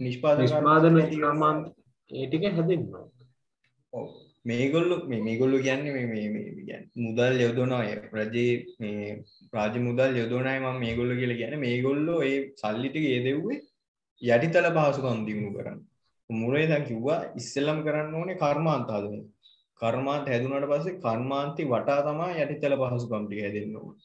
[0.00, 1.64] නිෂ්පාදන නිෂ්පාදන
[2.10, 3.08] ඒ ටික හැදෙන්න ඕන.
[3.92, 4.06] ඔව්.
[4.44, 9.06] මේගොල්ලු මේ මේගොල්ලු කියන්නේ මේ මේ මේ කියන්නේ මුදල් යොදනවා ඒ රජයේ මේ
[9.52, 13.58] රාජ්‍ය මුදල් යොදවනයි මම මේගොල්ලෝ කියලා කියන්නේ මේගොල්ලෝ ඒ සල්ලි ටික ඒ දෙව්වේ
[14.22, 15.78] යටිතල පහසුකම් දිනු කරන්න.
[16.30, 19.26] මුලේ දැන් කිව්වා ඉස්සෙල්ලම කරන්න ඕනේ කර්මාන්ත හදන එක.
[19.80, 24.02] කර්මාන්ත හැදුනට පස්සේ කර්මාන්තي වටා තමයි යටිතල පහසුකම් ටික හැදෙන්න ඕනේ.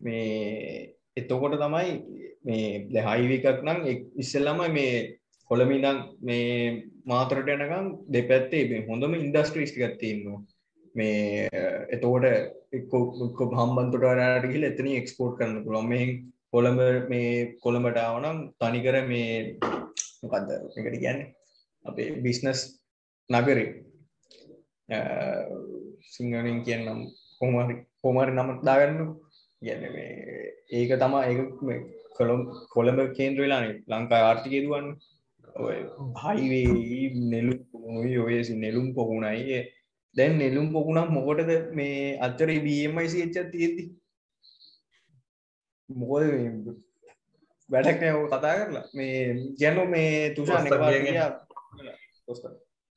[0.00, 1.90] මේ එතකොට තමයි
[2.44, 4.94] මේ දැන් හයිවේ එකක් නම් එක්- ඉස්සෙල්ලම මේ
[5.50, 10.40] කොළඹ ඉඳන් මේ මාතරට යනකම් දෙපැත්තේ මේ හොඳම ඉන්ඩස්ට්‍රීස් ටිකක් තියෙනවා.
[10.94, 11.48] මේ
[11.94, 12.24] එතකොට
[12.76, 12.92] එක්ක
[13.26, 15.88] එක්ක හම්බන්තොට වරට ගිහලා එතනින් එක්ස්පෝර්ට් කරන්න පුළුවන්.
[15.92, 16.10] මෙහෙන්
[16.52, 16.80] කොළඹ
[17.12, 19.58] මේ කොළඹට ආවනම් තනිකර මේ
[20.22, 21.32] මොකද්ද මේකට කියන්නේ?
[21.84, 22.60] අපේ බිස්නස්
[23.30, 23.66] නගරේ
[24.88, 24.98] අ,
[26.14, 27.00] සිංහලෙන් කියන්නම්
[27.38, 29.06] කොහොම හරි කොහොම හරි නම දාගන්නකො.
[29.62, 30.10] කියන්නේ මේ
[30.70, 31.80] ඒක තමයි ඒක මේ
[32.16, 34.96] කොළඹ කොළඹ කේන්ද්‍ර වෙලානේ ලංකාවේ ආර්ථිකය දුවන්නේ.
[35.54, 35.76] ඔය
[36.24, 37.58] හයිවේ නෙලුම්
[38.24, 39.70] ඔය නෙලුම් පොකුණයි.
[40.16, 43.84] දැන් නෙලුම් පොකුණක් මොකටද මේ අච්චර බMIC එච්ච තියෙද්දි?
[45.90, 46.24] මොකද
[47.70, 48.84] වැඩක් නෑ ඔය කතා කරලා.
[48.94, 50.34] මේ ගැනු මේ.
[52.28, 52.54] ඔස්තන්.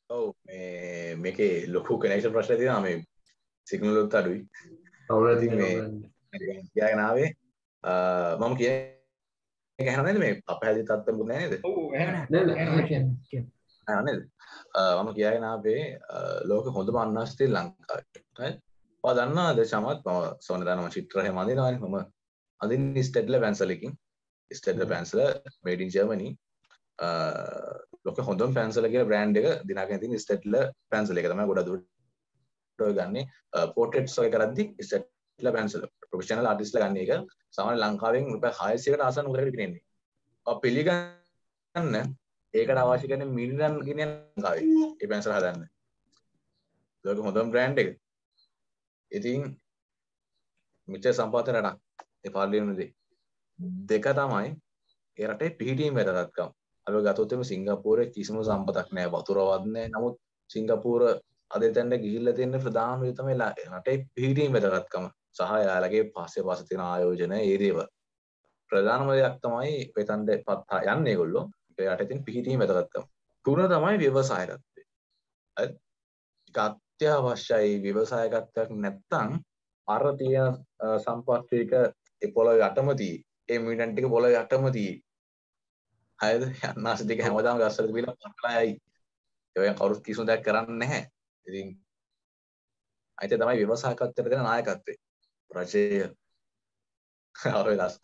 [0.09, 2.81] ඔව් මේ මේකේ ලොකු කනෙක්ෂන් ප්‍රශ්න තියෙනවා.
[2.81, 3.03] මේ
[3.67, 4.45] සිගනල් උත් අඩුයි.
[6.99, 7.33] ආවේ.
[7.83, 7.91] අ,
[8.41, 8.96] මම කියන
[9.79, 10.19] එක ඇහුණා නේද?
[10.23, 11.61] මේ අපහැදිලි තත්ත්වෙකුත් නැහැ නේද?
[11.63, 12.05] ඔව් නෑ
[13.87, 14.21] නෑ නේද?
[14.99, 16.17] මම කියාගෙන ආවේ අ,
[16.49, 18.51] ලෝකෙ හොඳම අන්නාස්තිය ලංකාවේ හරි?
[19.03, 21.97] ඔයා දන්නවද චමත් මම සෝන දන්නවා චිත්‍ර එහෙම අඳිනවානේ මම
[22.61, 23.93] අඳින්නේ ස්ටෙඩ්ලර් පැන්සල් එකකින්
[24.51, 25.19] Staedtler pencil
[25.65, 26.29] made in Germany
[28.05, 31.85] ලෝකෙ හොඳම පැන්සල් කියලා බ්‍රෑන්ඩ් එක දිනාගෙන තියෙන ස්ටෙඩ්ලර් පැන්සල් එක තමයි ගොඩක් දුරට
[32.79, 33.25] ඔය ගන්නේ.
[33.75, 35.85] පෝට්‍රේට්ස් වගේ කරද්දි ස්ටෙඩ්ලර් පැන්සල්.
[36.09, 37.11] ප්‍රොෆෙෂනල් ආටිස්ට්ලා ගන්න එක
[37.57, 39.81] සාමාන්‍ය ලංකාවෙන් රුපියල් 600කට ආසන්න උදේට විකිනෙන්නේ.
[40.45, 41.95] ඔය පිළිගන්න
[42.53, 44.65] ඒකට අවශ්‍ය කරන මිලියන් ගිනියන් ලංකාවේ
[45.01, 45.63] ඒ පැන්සල් හදන්න.
[47.05, 47.89] ඒක හොඳම බ්‍රෑන්ඩ් එක.
[49.11, 49.41] ඉතින්
[50.87, 51.77] මෙච්චර සම්පත රටක්
[52.25, 52.89] ඒ පාර්ලිමේන්තුවේ
[53.89, 54.49] දෙක තමයි
[55.17, 56.49] ඒ රටේ පිහිටීම් වැදගත්කම්.
[56.87, 59.89] අපි ගත්තොත් එimhe සිංගප්පූරේ කිසිම සම්පතක් නැහැ වතුරවත් නැහැ.
[59.93, 60.15] නමුත්
[60.49, 61.01] සිංගප්පූර
[61.51, 65.05] අද එතනට ගිහිල්ලා තියෙන ප්‍රධානම දේ තමයි ලා- රටේ පිහිටීම් වැදගත්කම
[65.37, 67.87] සහ යාළගේ පස්සේ පස්සේ තියෙන ආයෝජන ඒ දේවල්.
[68.71, 71.45] ප්‍රධානම දෙයක් තමයි එතනට පත් යන්නේ ඒගොල්ලෝ.
[71.79, 73.03] ඒ රටේ තියෙන පිහිටීම් වැදගත්කම.
[73.45, 74.81] තුන තමයි ව්‍යවසායකත්වය.
[75.57, 75.67] හරි?
[76.47, 79.37] ඒක අත්‍යවශ්‍යයි ව්‍යවසායකත්වයක් නැත්තම්
[79.87, 81.71] අර තියෙන අ, සම්පත් ටික
[82.21, 83.23] ඒ පොළොවේ යටම තියෙයි.
[83.49, 84.95] ඒ මිලියන් ටික පොළොවේ යටම තියෙයි.
[86.19, 86.43] හරිද?
[86.69, 88.73] යන්නාස ටික හැමදාම ගස්සට තිබිලා පරලා යයි.
[89.55, 91.03] ඒවෙන් කවුරුත් කිසිම දෙයක් කරන්නේ නැහැ.
[91.45, 91.69] ඉතින්
[93.17, 94.93] අයිත තමයි ව්‍යවසායකත්වයට දෙන නායකත්වය.
[95.51, 95.83] රජය
[97.35, 97.95] ඔය ලස්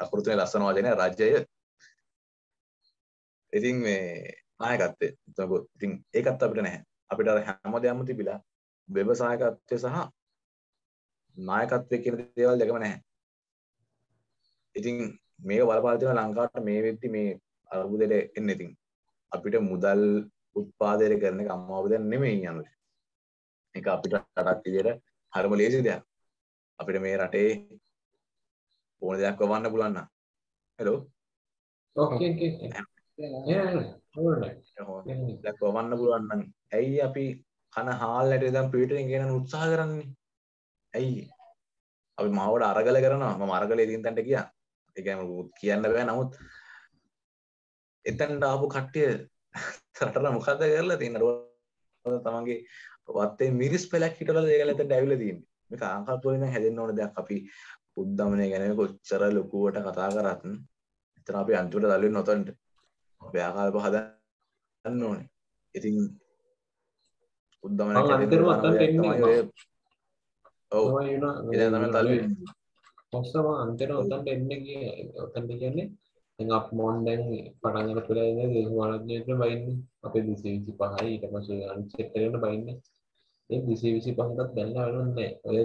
[0.00, 1.28] අකුරු තුනේ ලස්සන වචනේ රජය.
[3.52, 5.08] ඉතින් මේ නායකත්වය.
[5.28, 6.82] එතකොට ඉතින් ඒකත් අපිට නැහැ.
[7.10, 8.38] අපිට අර හැමදේම තිබිලා
[8.88, 9.98] ව්‍යවසායකත්වය සහ
[11.36, 13.00] නායකත්වය කියන දේවල් දෙකම නැහැ.
[14.76, 14.96] ඉතින්
[15.40, 17.28] මේක බලපාලා තියෙනවා ලංකාවට මේ වෙද්දි මේ
[17.70, 18.72] අර්බුදයට එන්නේ ඉතින්
[19.32, 20.02] අපිට මුදල්
[20.56, 22.72] උත්පාදනය කරන එක අම්මාවදන් නෙමෙයි යන්නේ.
[23.74, 26.07] ඒක අපිට රටක් විදියට හරිම ලේසි දෙයක්.
[26.80, 27.50] අපිට මේ රටේ
[29.02, 30.06] ඕන දෙයක් වවන්න පුළුවන් නම්.
[30.78, 30.98] හෙලෝ.
[31.96, 32.30] ඕකේ
[35.44, 37.24] දෙයක් වවන්න පුළුවන් නම් ඇයි අපි
[37.72, 40.06] කන හාල්ලට ඉඳන් පීටරෙන් ගෙනන උත්සාහ කරන්නේ?
[40.94, 41.26] ඇයි?
[42.18, 43.34] අපි මාවට අරගල කරනවා.
[43.38, 44.46] මම අරගලේ ඉදින් තැනට ගියා.
[44.96, 46.32] ඒ කියන්නේ කියන්න බෑ නමුත්
[48.04, 49.10] එතනට ආපු කට්ටිය
[50.00, 51.36] රටට මොකද කරලා තියෙන්නේ?
[52.24, 52.58] තමන්ගේ
[53.16, 55.46] වත්තේ මිරිස් පෙලක් හිටවල ඒගොල්ලෝ එතනට ඇවිල්ලා තියෙන්නේ.
[55.70, 57.36] මේක ආංකල්ප වලින් හැදෙන්න ඕන දෙයක් අපි
[57.96, 60.42] උද්දමනය ගැන කොච්චර ලොකුවට කතා කරත්
[61.18, 62.48] එතන අපි අන්තිමට දල්වෙන්නේ නොතන්ට.
[63.22, 65.26] අපි ආකල්ප හදන්න ඕනේ.
[65.74, 65.96] ඉතින්
[68.84, 69.40] එන්නේ
[70.72, 72.56] ඔව් තමයි තල්වෙන්නේ.
[73.12, 74.84] මොස්සම අන්තිමට ඔතනට එන්නේ කිය
[75.16, 75.88] ඔතනට කියන්නේ
[76.38, 77.22] දැන් අප මොන් දැන්
[77.60, 82.76] පටන් ගන්න පුළා ඉන්නේ දේශපාලනඥයෙක්ට බයින්නේ අපේ 225යි ඊට පස්සේ අනිත් සෙට් එකකට බයින්නේ
[83.50, 85.60] ඒ 225ටත් බැලලා වැඩන්නේ ඔය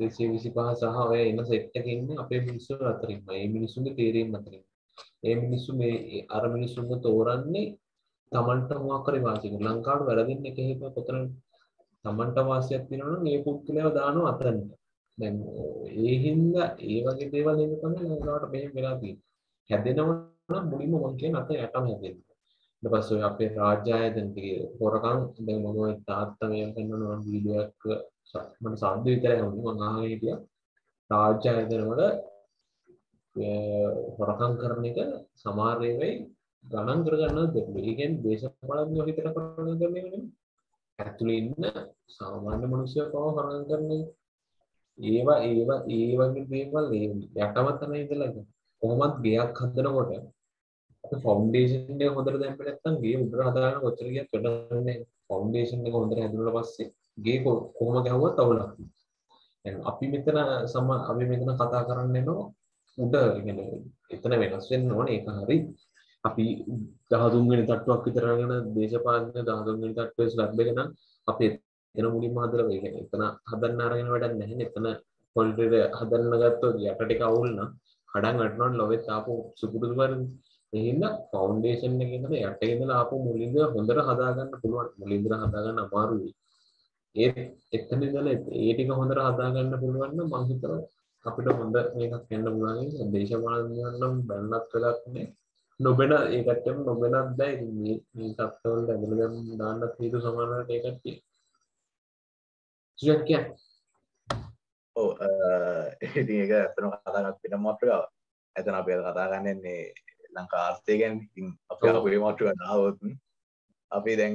[0.00, 3.20] 225 සහ ඔය එන සෙට් එකේ ඉන්නේ අපේ මිනිස්සු අතරින්ම.
[3.28, 4.64] මේ මිනිස්සුන්ගේ තේරීම් අතරින්.
[5.22, 7.66] ඒ මිනිස්සු මේ අර මිනිස්සුන්ව තෝරන්නේ
[8.32, 9.54] තමන්ට මොකක් හරි වාසියක.
[9.66, 11.20] ලංකාවට වැරදින්න එක හේතුව කොතන
[12.04, 14.70] තමන්ට වාසියක් තියෙනවා නම් ඒ පුද්ගලයාව දානවා අතනට
[15.18, 15.36] දැන්
[16.02, 19.24] ඒ හින්දා ඒ වගේ දේවල් නේද තමයි ලංකාවට මේ වෙලා තියෙන්නේ.
[19.70, 20.16] හැදෙනවා
[20.50, 22.18] නම් මුලින්ම මම කියන අත යටම හැදෙන්න.
[22.82, 27.22] ඊට පස්සේ ඔය අපේ රාජ්‍ය ආයතන ටිකේ හොරකම් දැන් මම ඔය තාත්තා මේ කරනවා නම්
[27.26, 27.82] වීඩියෝ එකක්
[28.62, 30.38] මට සද්ද විතරයි හම්බුනේ මම අහගෙන හිටියා.
[31.10, 32.02] රාජ්‍ය ආයතන වල
[34.18, 34.98] හොරකම් කරන එක
[35.42, 36.14] සමහර ඒවායි
[36.64, 37.76] ගණන් කරගන්න දෙන්න.
[37.78, 40.24] ඒ කියන්නේ දේශපාලඥයෝ හිතන කරන කරන්නේ නෙමෙයි.
[40.98, 41.64] ඇතුළේ ඉන්න
[42.16, 44.02] සාමාන්‍ය මිනිස්සු පව හොරකම් කරන්නේ.
[44.98, 48.30] ඒවා ඒවා ඒ වගේ දේවල් යටම තමයි ඉඳලා
[48.82, 50.10] කොහොමත් ගයක් හදනකොට
[51.04, 54.96] අපි ෆවුන්ඩේෂන් එක හොඳට දැම්මේ නැත්නම් ගේ උඩට හදාගන්න කොච්චර ගියත් වැඩක් නැහැ.
[55.26, 56.88] ෆවුන්ඩේෂන් එක හොඳට හැදුනට පස්සේ
[57.18, 57.38] ගේ
[57.76, 58.74] කොහොම ගැහුවත් අවුලක්.
[59.64, 62.42] දැන් අපි මෙතන සම අපි මෙතන කතා කරන්නේ නෝ
[62.98, 63.80] උඩ කියන්නේ
[64.10, 65.58] එතන වෙනස් වෙන්න ඕනේ ඒක හරි.
[66.24, 66.44] අපි
[67.10, 70.88] 13 වෙනි තට්ටුවක් විතර අරගෙන දේශපාලන 13 වෙනි තට්ටුවේ ස්ලැබ් එක නම්
[71.28, 71.44] අපි
[71.94, 74.68] එතන මුලින්ම හදලා ඒ කියන්නේ එතන හදන්න අරගෙන වැඩක් නැහැ නේ.
[74.68, 74.86] එතන
[75.36, 77.70] පොලිටික හදන්න ගත්තොත් යට ටික අවුල් නම්
[78.08, 80.26] කඩන් වැටෙනවනේ ලොවෙත් ආපු සුපුරුදු පරිදි.
[80.72, 84.88] එහෙනම් ෆවුන්ඩේෂන් එකේ ඉඳලා යට ඉඳලා ආපු මුලින්ද හොඳට හදාගන්න පුළුවන්.
[85.00, 86.30] මුලින්ද හදාගන්න අමාරුයි.
[87.16, 87.30] ඒ
[87.76, 90.82] එතන ඉඳලා ඒ ටික හොඳට හදාගන්න පුළුවන් නම් මම හිතනවා
[91.24, 93.10] අපිට හොඳ මේකක් වෙන්න පුළුවන්.
[93.14, 95.26] දේශපාලනයන් නම් බැලනත් වෙලක් නෑ.
[95.80, 99.28] නොබෙන ඒකටම නොබෙනත් දැයි මේ මේ තත්ත්වවලට ඇදලා
[99.60, 101.28] දාන්න හේතු සමානවට ඒකත් තියෙනවා.
[102.98, 103.56] සුජත් කියන්නේ
[104.96, 105.08] ඔව්
[106.00, 108.10] ඉතින් ඒක ඇත්තටම කතා කරත් වෙනම මාතෘකාවක්.
[108.56, 109.54] එතන අපි අද කතා කරන්නේ
[110.32, 111.14] ලංකා ආර්ථිකය ගැන.
[111.72, 112.96] අපි ආපු මේ මාතෘකාව දාවොත්
[113.90, 114.34] අපි දැන්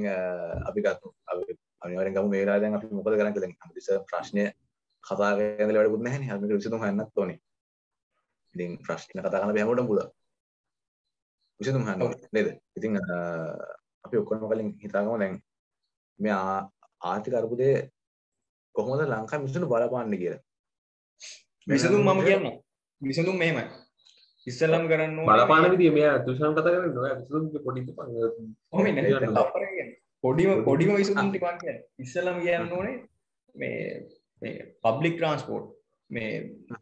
[0.68, 4.44] අපි ගත්තු අපි අනිවාර්යෙන් ගමු මේ වෙලාවේ දැන් අපි මොකද කරන්නේ කියලා අපිට ප්‍රශ්නය
[5.04, 6.30] කතා කරගෙන ඉඳලා වැඩකුත් නැහැ නේ.
[6.36, 7.38] අපි විසඳුම් හොයන්නත් ඕනේ.
[8.54, 10.10] ඉතින් ප්‍රශ්න කතා කරන්න බෑ හැමෝටම පුළුවන්.
[11.60, 12.48] විසඳුම් හොයන්න ඕනේ නේද?
[12.78, 12.92] ඉතින්
[14.04, 15.34] අපි ඔක්කොම කලින් හිතාගමු දැන්
[16.18, 16.34] මේ
[17.00, 17.70] ආර්ථික අර්බුදය
[18.74, 20.42] කොහොමද ලංකාවේ මිනිස්සුන්ට බලපාන්නේ කියලා.
[21.66, 22.46] විසඳුම් මම කියන්න
[23.02, 23.64] විසඳුම් මෙහෙමයි
[24.48, 27.80] ඉස්සල්ලම් කරන්න බලපාන විදිය මෙයා තුෂාන් කතා කරන්නේ ඔය විසඳුම් පොඩි
[28.72, 29.88] ඔහොම ඉන්නේ
[30.24, 31.80] පොඩිම පොඩිම විසඳුම් ටිකක් කියන්න.
[31.98, 32.96] ඉස්සල්ලම් කියන්න ඕනේ
[33.54, 33.82] මේ
[34.42, 35.68] මේ පබ්ලික් ට්‍රාන්ස්පෝර්ට්
[36.10, 36.32] මේ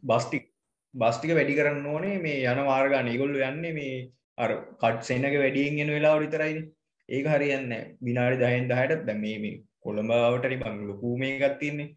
[0.03, 0.45] බස්ටික්
[0.93, 3.95] බස්ටික වැඩි කරන්න ඕනේ මේ යන මාර්ගාන ඒගොල්ලෝ යන්නේ මේ
[4.37, 4.51] අර
[4.81, 6.67] කට් සෙනක වැඩියෙන් එන වෙලාව විතරයිනේ
[7.09, 11.93] ඒක හරියන්නේ විනාඩි 10න් 10ට දැන් මේ මේ කොළඹවට බං ලොකු මේකක් තියෙන්නේ.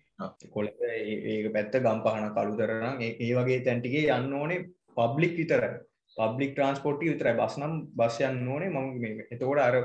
[0.55, 4.61] කොළඹ ඒක පැත්ත ගම්පහන කළුතරනම් ඒ වගේ තැන් ටිකේ යන්න ඕනේ
[5.01, 5.73] පබ්ලික් විතරයි.
[6.17, 7.35] පබ්ලික් ට්‍රාන්ස්පෝර්ට් විතරයි.
[7.41, 8.71] බස් නම් බස් යන්න ඕනේ.
[8.75, 9.77] මම මේ එතකොට අර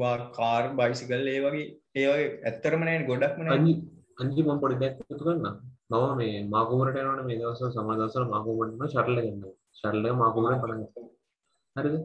[0.00, 1.66] වා කාර් බයිසිකල් ඒ වගේ
[2.00, 3.74] ඒ වගේ ඇත්තරම නැහැ ගොඩක්ම නැහැ
[4.20, 5.46] අන්ජි මම පොඩි දෙයක් එකතු කරන්න.
[5.90, 10.18] මම මේ මාකුමරට යනවනේ මේ දවස්වල සමහර දවස්වල මාකුමරට යනවා ෂටල් එක ගන්නවා ෂටල් එක
[10.22, 10.82] මාකුමරෙන් පටන්
[11.76, 11.96] හරිද?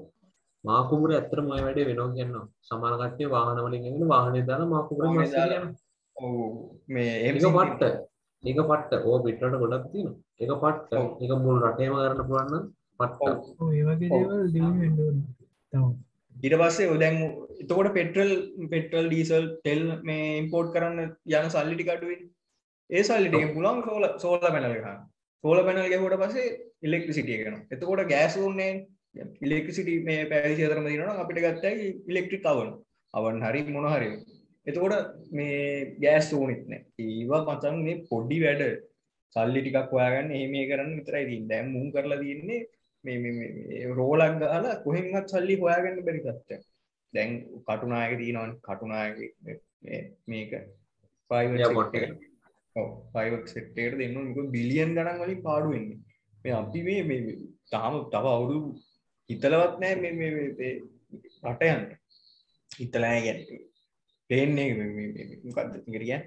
[0.63, 2.45] මාකුමර ඇත්තටම ඔය වැඩේ වෙනවා කියනවා.
[2.69, 5.73] සමහර කට්ටිය වාහන වලින් එගෙන වාහනේ දාලා මාකුමරෙන් බස් එක යනවා.
[6.93, 7.83] මේ ඒක පට්ට
[8.43, 10.17] ඒක පට්ට ඕ පිටරට ගොඩක් තියෙනවා.
[10.39, 12.65] ඒක පට්ට ඒක මුළු රටේම කරන්න පුළුවන් නම්
[12.99, 13.39] පට්ට.
[13.71, 15.25] ඒ වගේ දේවල් දිනු වෙන්න ඕනේ.
[15.73, 17.15] තමයි ඊට පස්සේ ඔය දැන්
[17.57, 18.31] එතකොට පෙට්‍රල්
[18.71, 20.99] පෙට්‍රල් ඩීසල් තෙල් මේ ඉම්පෝර්ට් කරන්න
[21.31, 22.33] යන සල්ලි ටික අඩු වෙන්නේ
[22.89, 24.99] ඒ සල්ලි ටිකෙන් පුළුවන් සෝල සෝල පැනල් ගහන්න
[25.43, 28.71] සෝල පැනල් ගැහුවට පස්සේ ඉලෙක්ට්‍රිසිටි එක එනවා එතකොට ගෑස් ඕනේ
[29.41, 32.69] ඉලෙක්ට්‍රිසිටි මේ පැරිසි අතරම දිනනවා අපිට ගත්තයි ඉලෙක්ට්‍රික් අවන
[33.13, 34.09] අවන් හරි මොන හරි
[34.67, 34.95] එතකොට
[35.37, 35.59] මේ
[36.03, 36.81] ගෑස් ඕනෙත් නෑ.
[37.03, 38.63] ඒවා මචන් මේ පොඩි වැඩ
[39.35, 41.49] සල්ලි ටිකක් හොයාගන්න එහෙම කරන්න විතරයි තියෙන්නේ.
[41.51, 42.61] දැන් මුන් කරලා තියෙන්නේ
[43.03, 46.63] මේ මේ රෝලක් ගහලා කොහෙන්වත් සල්ලි හොයාගන්න බැරි තත්ත්වයක්.
[47.13, 47.31] දැන්
[47.67, 48.57] කටුනායක තියෙනවනේ.
[48.67, 49.15] කටුනායක
[50.31, 50.51] මේක
[51.31, 51.63] ප්‍රයිවට්
[52.75, 54.33] ඔව් ප්‍රයිවට් සෙට් එකට දෙන්න ඕනේ.
[54.33, 56.01] මොකද බිලියන් ගණන් වලින් පාඩු වෙන්නේ.
[56.43, 57.39] මේ අපි මේ මේ
[57.71, 58.75] තාම තව අවුරුදු
[59.29, 60.73] හිතලවත් නෑ මේ මේ
[61.51, 61.87] රට යන්න.
[62.71, 63.66] හිතලා කියන්නේ
[64.29, 64.69] පේන්නේ
[65.45, 66.17] මොකක්ද කිරිය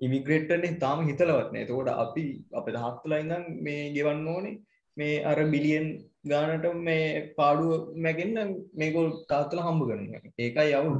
[0.00, 1.64] ඉමිග්‍රේට්ටනේ තාම හිතලවත් නෑ.
[1.64, 4.60] එතකොට අපි අප දහත්තුලා ඉඳන් මේ ගෙවන්න ඕනේ.
[4.96, 5.86] මේ අර බිලියන්
[6.24, 7.06] ගානට මේ
[7.36, 10.04] පාඩුව මැගෙන්න මේගොල් තාත්තල හම්බ කරන
[10.38, 10.92] ඒකයි යවු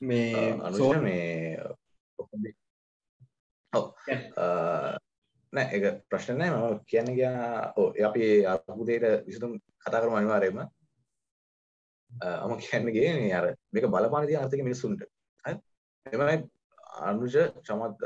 [0.00, 0.28] මේ
[0.60, 1.66] අනුෂ මේ
[5.52, 6.50] නෑ එක ප්‍රශ්න නෑ.
[6.52, 9.52] මම කියන්න ගියා ඔව් අපි අර්බුදයට විසඳුම්
[9.82, 10.60] කතා කරමු අනිවාර්යයෙන්ම
[12.22, 15.02] අම කියන්න ගියේ මේ අර මේක බලපාන තියෙන අර්ථික මිනිස්සුන්ට.
[15.44, 15.54] හරි?
[16.06, 16.36] එමයි
[17.02, 17.98] අනුෂ චමත්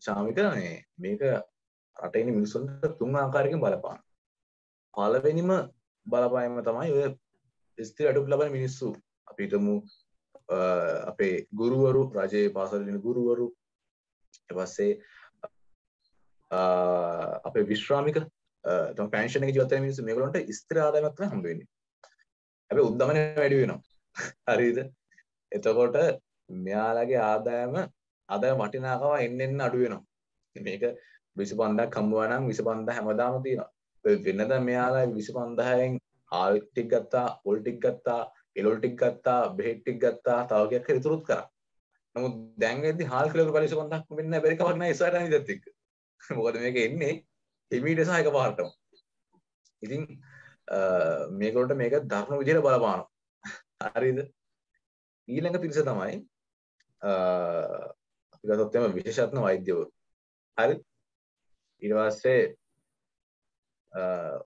[0.00, 1.20] චාමික මේ මේක
[1.96, 4.00] රටේ ඉන්න මිනිස්සුන්ට තුන් ආකාරයකින් බලපාන
[4.94, 5.52] පළවෙනිම
[6.06, 7.06] බලපෑම තමයි ඔය
[7.78, 8.94] ස්ථිර අඩුක් ලබන මිනිස්සු.
[9.26, 9.74] අපි හිතමු
[11.10, 13.46] අපේ ගුරුවරු රජයේ පාසල් ඉන්න ගුරුවරු.
[14.40, 14.92] ඊට පස්සේ
[17.44, 18.18] අපේ විශ්‍රාමික
[18.96, 21.68] තම පෑන්ෂන් එක ජීවත් වෙන මිනිස්සු මේගොල්ලන්ට ස්ථිර ආදායමක් තමයි හම්බ වෙන්නේ.
[22.70, 23.80] හැබැයි උද්දමනය වැඩි වෙනවා.
[24.50, 24.78] හරිද?
[25.52, 25.96] එතකොට
[26.50, 27.74] මෙයාලගේ ආදායම
[28.28, 30.04] අද වටිනාකම එන්න එන්න අඩු වෙනවා.
[30.56, 30.84] මේක
[31.36, 33.70] විසි පන්දක් කම්බුවනම් විසි පන්ද හැමදාම තියෙනවා
[34.04, 35.98] වෙනද මෙයාලා විසි පන්දහයෙන්
[36.32, 38.20] ආල්ටික් ගත්තා ඔල්ටික් ගත්තා
[38.56, 41.40] එලොල්ටික් ගත්තා බෙහෙට්ටික් ගත්තා තවගයක් ඉතුරුත් කර
[42.16, 45.68] නමුත් දැන්ගෙදි හාල් කලරු පලිස පන්දක් වෙන්න බැරිකවක්න ඉසාට නිදත්තික්
[46.30, 47.12] මොකද මේක එන්නේ
[47.70, 48.70] හිමීට සහයක පාටම
[49.82, 50.02] ඉතින්
[51.40, 53.04] මේකොලට මේක ධර්ම විදිර බලපාන
[53.96, 54.18] හරිද?
[55.28, 56.16] ඊළඟ පිරිස තමයි
[57.02, 59.90] අපි ගතොත්තම විශේෂත්න වෛද්‍යවරු.
[60.58, 60.76] හරි?
[61.82, 62.56] ඉරවාස්සේ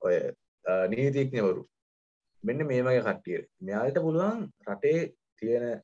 [0.07, 0.16] ඔය
[0.93, 1.62] නීතිඥවරු.
[2.45, 3.41] මෙන්න මේ වගේ කට්ටිය.
[3.66, 5.83] මෙයාලට පුළුවන් රටේ තියෙන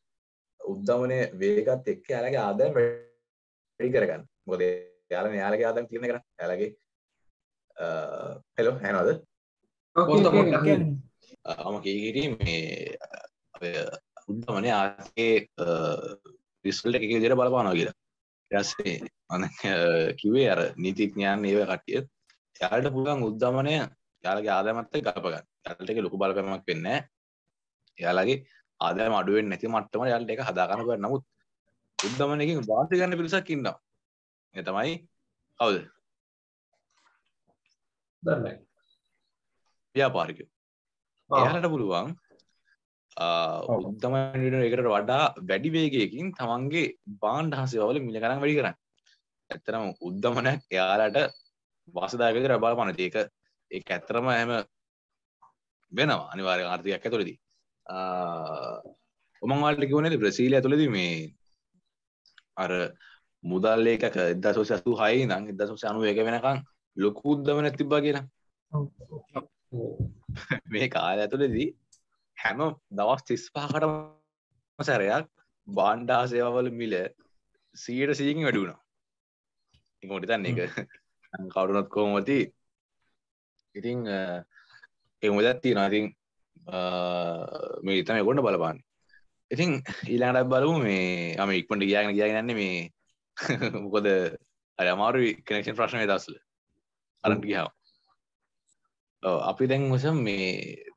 [0.60, 4.22] උද්ධමනය වේගත් එක්ක යාලගේ ආදායම් වැඩි කරගන්න.
[4.46, 4.62] මොකද
[5.14, 6.70] යාලා යාලගේ ආදායම් තියෙන කරා යාලගේ
[8.58, 9.18] හෙලෝ ඇනවද
[9.96, 13.84] මම කීගිට මේ
[14.28, 15.48] උද්ධමනය ආගේ
[16.64, 17.96] රිස්ල්ට එක විදිහට බලපානවා කියලා.
[18.50, 18.96] ඊටස්සේ
[19.28, 19.42] අන
[20.20, 22.00] කිව්වේ අර නීතිඥයන් ඒව කට්ටිය
[22.60, 23.74] යාලට පුළුවන් උද්ධමනය
[24.24, 26.98] යාලගේ ආදායමත් එක්ක ගලපගන්න යාලට ඒක ලොකු බලපෑමක් වෙන්නේ
[27.98, 28.38] යාලගේ
[28.80, 31.24] ආදායම අඩු වෙන්නේ නැති මට්ටමට යාලට ඒක හදා ගන්න බෑ නමුත්
[31.98, 33.76] උද්ධමනයකින් වාසි ගන්න පිරිසක් ඉන්නවා.
[34.54, 34.94] ඒ තමයි
[35.60, 35.76] කවුද?
[38.22, 38.65] දන්නේ
[39.96, 40.48] ව්‍යාපාරිකයෝ.
[41.30, 42.14] එයාලට පුළුවන්
[43.16, 48.76] උත්තමට එකට වඩා වැඩි වේගයකින් තමන්ගේ බාන්ඩ හසවල මිල කරම් වැඩි කරන්න.
[49.50, 51.18] ඇත්තරම උද්ධමනයක් එයාලට
[51.94, 53.16] වාසදායකක රබා පන ඒක
[53.70, 54.52] ඒ ඇත්තරම හැම
[55.92, 57.38] වෙනවා අනිවාර්ය ආර්ථයක් ඇතුළදී.
[59.42, 61.16] ඔමංවාල්ට කිවනද ප්‍රසීල ඇතුළද මේ
[62.56, 62.72] අර
[63.44, 66.64] මුදල් ඒකක එදදා සෝස අසු හයි නම් එද සෝස අනුව එක වෙනකං
[66.96, 68.26] ලොකු උද්දමන තිබ්බා කියලා
[70.68, 71.68] මේ කාල ඇතුළදී
[72.38, 72.60] හැම
[72.92, 73.94] දවස් තිස් පහකටම
[74.78, 75.30] සැරයක්
[75.68, 76.94] බාණ්ඩාසේවවල මිල
[77.76, 78.80] සීට සීකින් වැඩුණා
[80.02, 80.58] ඉකොටි තන්න එක
[81.52, 82.38] කවුරුනොත් කෝමති
[83.74, 84.06] ඉතිං
[85.22, 86.06] එමුදත්ති නතින්
[87.82, 88.78] මේ තම ගොඩ බලපාන්න.
[89.50, 89.70] ඉතින්
[90.06, 92.90] ඊලාටත් බලමු මේ අම ඉක්මට ගියාගෙන ගියාගන්න මේ
[93.76, 94.06] මොකොද
[94.78, 96.36] අර අමාරු කනෙක්ෂන් ප්‍රශ්නය දස්සල
[97.24, 97.68] අරට ගියාව
[99.26, 100.50] අපි දැන් වසම් මේ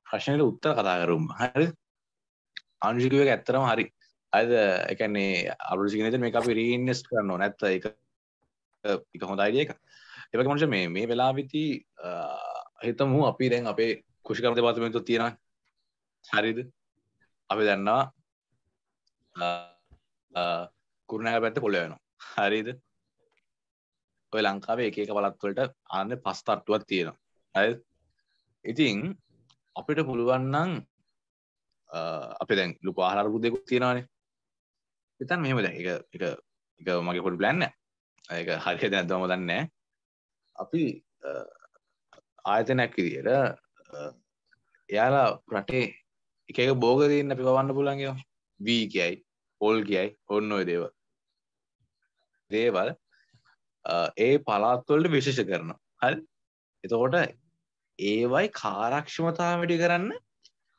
[0.06, 1.26] ප්‍රශ්නයට උත්තර කතා කරුම්.
[1.40, 1.68] හරි
[2.88, 3.86] අනුශිකව ඇත්තරම හරි.
[4.34, 4.52] අද
[4.94, 7.86] එකන්නේ අරුසිගනත මේ අපි රීන්නස් කරන්න නැත්ත එක
[9.16, 9.72] එක හොඳ අයිඩිය එක
[10.34, 11.64] එවක මංශ මේ මේ වෙලා විති
[12.86, 13.92] හිතමු අපි දැන් අපේ
[14.26, 15.34] කුෂිකම දෙපාතමතු තියෙන
[16.26, 16.60] හරිද?
[17.50, 18.04] අපි දන්නවා
[21.10, 22.02] කුරුණෑ පැත්ත පොල වෙනවා.
[22.38, 22.70] හරිද?
[24.34, 27.18] ඔය ලංකාවේ එක එක පලත්වලට අන්න පස් තට්ටුවත් තියෙනවා.
[27.56, 27.70] ඇ
[28.66, 29.16] ඉතින්
[29.76, 30.72] අපිට පුළුවන්නන්
[32.39, 34.05] අප දැන් ලුක ආහාරපු දෙකුත් තියෙනවානේ.
[35.20, 36.24] ඉතන් මෙහෙම දැ එක එක
[36.82, 37.64] එක මගේ පොඩි ප්ලන්න
[38.30, 39.62] ඒක හරිය දැනදම දන්නේ
[40.55, 40.84] අපි
[42.45, 43.30] ආයතනයක් විදියට
[44.89, 45.86] එයාලා රටේ
[46.49, 48.14] එක එක බෝගදන්න අපි පවන්න පුළන්ගේ
[48.60, 49.20] වී කියයි
[49.61, 50.84] පොල් කියයි ඔන්න ඔය දේව
[52.52, 52.90] දේවල්
[54.19, 56.18] ඒ පලාත්වලට විශේෂ කරන හල්
[56.84, 57.19] එතකොට
[58.00, 60.12] ඒවයි කාරක්ෂමතා වැඩි කරන්න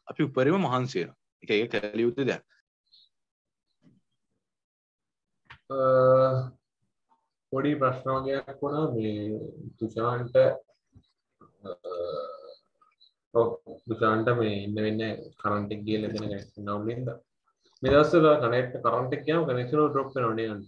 [0.09, 1.11] අපි උපරිම මහන්සේන
[1.43, 2.43] එක එක කැලියුත්ත දෙයක්.
[7.53, 8.87] පොඩි ප්‍රශ්නෝගයක් වුණා.
[8.95, 9.39] මේ
[9.79, 10.35] තුෂාන්ට
[13.87, 15.03] දුෂාන්ට මේ ඉන්න වෙන්න
[15.41, 16.35] කරන්ටෙක් ගිය ලැබෙන
[16.67, 17.09] නවලින්ද
[17.83, 20.63] මේ දස්සල කනෙක්ට කරන්ටෙක් යම කනෙක්ෂන ඩොප් නොනයන්න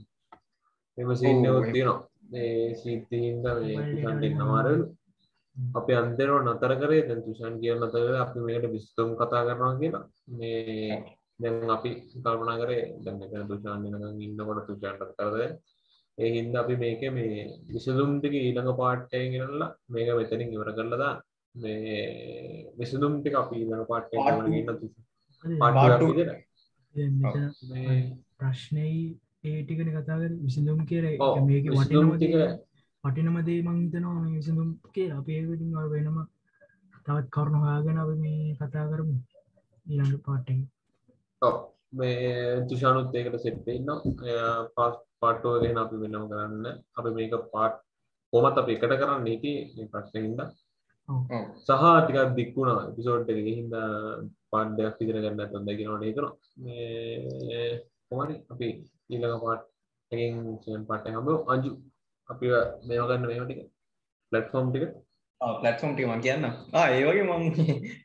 [0.98, 2.00] එම සින්න තියනවා.
[2.32, 4.84] මේ සීතීන්ද මේ තුෂන්ටෙක් නමාරලු
[5.56, 10.04] අපි අන්දරෝ නතර කරේ දැන් තුෂන් කිය නතර අපි මේකට විස්තුම් කතා කරනවා කියලා.
[10.30, 11.02] මේ
[11.38, 13.86] දැන් අපි කල්පනා කරේ දැන් තුෂාන්
[14.20, 15.36] ඉන්නකොට තුෂාන්ට කරද
[16.18, 17.36] ඒ හින්ද අපි මේක මේ
[17.68, 21.18] විසඳුම් ටික ඊළඟ පාට්ටයෙන් ගෙනල්ලා මේක මෙතනින් ඉවර කරලා දාන්න.
[21.54, 24.74] මේ විසඳුම් ටික අපි ඊළඟ පාට්ටයෙන් ගෙනල්ලා
[25.60, 25.82] පාට්
[28.38, 28.90] ප්‍රශ්නයි
[29.44, 31.04] ඒ ටිකන කතා කර විසඳුම් කියර
[31.42, 32.34] මේක වටිනම ටික
[33.04, 36.18] වටිනම දේ මංතනවා මේ විසඳුම් කියලා අප ඒකටින් වෙනම
[36.98, 39.16] තවත් කරුණු හාගෙන අප මේ කතා කරමු
[39.86, 40.60] ඊළඟ පාට්ටෙන්
[41.92, 43.90] මේ තුෂානුත් ඒකට සෙට්ටඉන්න
[44.76, 46.66] පස් පාට්ටෝ ගෙන අපි වෙනම කරන්න.
[46.92, 47.74] අපි මේක පාට්
[48.32, 49.52] කොමත් අප එකට කරන්න නීති
[49.90, 50.40] ප්‍රශ්නහින්ද
[51.58, 53.74] සහ ටික දික්වුණා පිසෝට් එක හින්ද
[54.50, 56.26] පාඩ්ඩයක් පිදිර ගන්න තොන්ද ගෙනවට ඒතන
[58.08, 58.68] කොමරි අපි
[59.10, 59.62] ඊළඟ පාට්
[60.12, 61.72] එකින් පාට්ට හම අංජු
[62.32, 62.52] අපි
[62.88, 63.62] මේවගන්න මේමටික
[64.32, 64.92] පලට්ෆෝම් ටික.
[65.40, 66.08] පලටෆෝම් ටික.
[66.08, 66.44] මං කියන්න.
[66.74, 67.42] ඒවගේ මං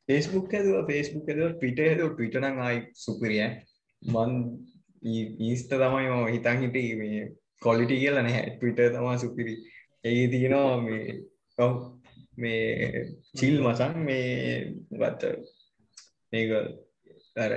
[0.07, 3.49] ෆේස්බුක් ඇතුව ෆේස්බුක් ඇද පිට ඇද පිටනං ආයි සුපිරිය.
[4.01, 4.31] මන්
[5.41, 7.27] ඊස්ට තමයි ම හිතන් හිට මේ
[7.61, 8.57] කොලිටි කියල නැහැ.
[8.61, 9.55] පිට තමා සුපිරි.
[10.03, 11.21] ඒ තියෙනවා මේ
[11.57, 11.77] ඔව්
[12.37, 13.05] මේ
[13.35, 14.25] චිල් මසන් මේ
[14.93, 15.23] ගත්ත
[16.33, 16.49] මේක
[17.37, 17.53] අර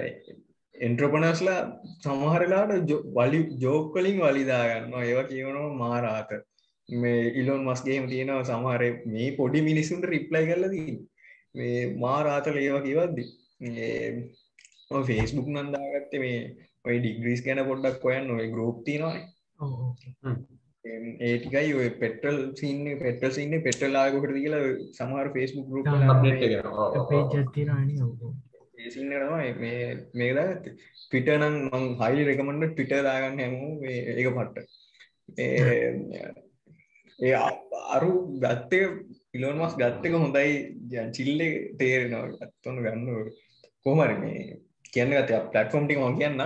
[0.75, 1.61] එන්ට්‍රපනස්ලා
[1.99, 6.31] සමහරලාට වලි ජෝක්කලින් වලිදාගන්න ඒවා කියවනවා මාරාත.
[6.97, 10.95] මේ ඉලොන් මස්ගේම තියෙනවා සමහර මේ පොඩි මිනිසුන්ට රිප්ලයි කරලදී
[11.55, 13.25] මේ මාරාතල ඒවා කිවද්දි
[15.09, 16.39] ෆේස්බුක් නන්දාගත්ත මේ
[16.85, 19.23] ඔය ඩිග්‍රීස් ගැන පොඩ්ඩක් කොයන් ඔය ගරුප් තිනවායි
[21.23, 24.63] ඒටිකයි ඔය පෙටල් සින්න පෙටල් සින්න පෙටලාගකට කියලා
[24.93, 25.87] සමහර ෆේස්බුක් ගරුප්
[28.89, 30.65] සින්නනවා මේ මේක දාගත්ත.
[31.13, 34.69] පිට නම් මං හයිලි රෙකමන්ඩ පිට දාගන්න හැමෝ ඒක පට්ට
[37.21, 37.35] ඒ
[37.95, 38.11] අරු
[38.43, 38.83] ගත්තක
[39.33, 40.51] පිලෝන්මස් ගත්තක හොඳයි.
[40.93, 41.41] ජංචිල්ල
[41.79, 42.27] තේරෙනවා.
[42.41, 43.07] ගත්තොන ගන්න
[43.87, 44.41] කොහමරි මේ
[44.93, 46.41] කියන්න ගත පලටෆෝම් ටික ම කියන්න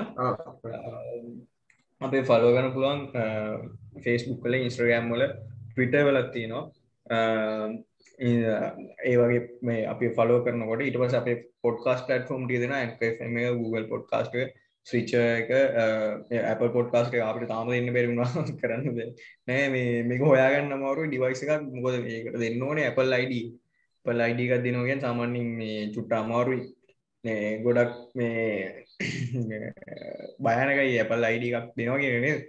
[2.01, 3.03] අපේ ෆලෝ ගන පුළුවන්
[4.05, 5.25] ෆේස්බුක් කල ඉස්ට්‍රගෑම් වල
[5.69, 6.65] ටවිට වලත් තියෙනවා.
[8.19, 13.87] ඒ වගේ මේ අපි ෆලෝ කරනකොට ඉට පස අපේ පොඩ්කාස් පලටෆෝම් ටිය දෙෙන ඇම Google
[13.93, 14.35] පොඩ්කාස්ට
[14.87, 15.51] ස්විච එක
[16.43, 18.97] ඇප පොඩ්කාස්ට අපට තාම දෙන්න බැරිුණා කරන්න
[19.49, 22.89] නෑ මේ මේක හොයාගන්න මවරු ඩිවයිස එකක් මොකද මේකට දෙන්න ඕනේ?
[22.91, 23.35] Apple ID
[24.07, 26.63] පල් අයිඩ එකක් දෙනෝගෙන් සාමාන්‍යින් මේ චුට්ට අමාරුයි.
[27.65, 28.85] ගොඩක් මේ
[30.41, 32.45] භයනකයි Apple ID එකක් දෙනවා කියන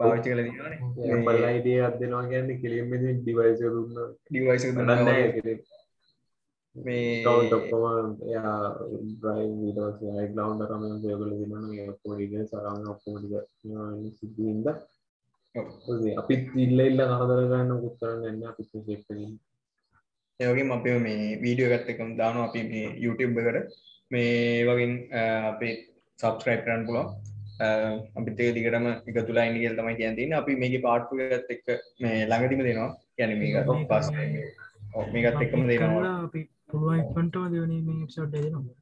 [0.00, 2.90] පාවිච්චි කල අයිඩිය අත් දෙනවා ගැන්න කිලිම
[3.20, 3.96] ඩිවයිස දුන්න
[4.26, 4.64] ඩිවයිස
[6.84, 8.56] මේ ඔක්කොම එයා
[9.20, 11.52] බ්‍රයි විටස් යි ලවන්ඩ කම සයබල දින
[11.92, 13.44] ඔක්කොමටික සරම ඔක්කොමටික
[14.18, 14.66] සිද්ධින්ද?
[16.22, 16.34] අපි
[16.64, 19.22] ඉල්ල ඉල්ල කරදර ගන්න උත්තරන්න එන්න අපි ශෙක්කින්
[20.40, 23.72] ඒවගේ අපේ මේ වීඩියෝ ගත්තකම් දාන අපි මේ YouTube එකට.
[24.10, 24.92] මේ වගින්
[25.52, 25.72] අපේ
[26.18, 27.08] සබස්ක්‍රයිප් කරන්න පුළුවන්.
[28.18, 30.36] අපිත් ඒ දිගටම එක තුලා ඉන්න කියලා තමයි කියන්නේ.
[30.42, 31.66] අපි මේකේ පාර්ට් එකත් එක්ක
[32.00, 32.92] මේ ළඟදිම දෙනවා.
[33.16, 34.12] කියන්නේ මේක පස්
[35.14, 38.74] මේකත් එක්කම දෙනවා අපි පුළුවන් ඉක්මනටම දෙවනේ මේ එපිසෝඩ් එක දෙනවා.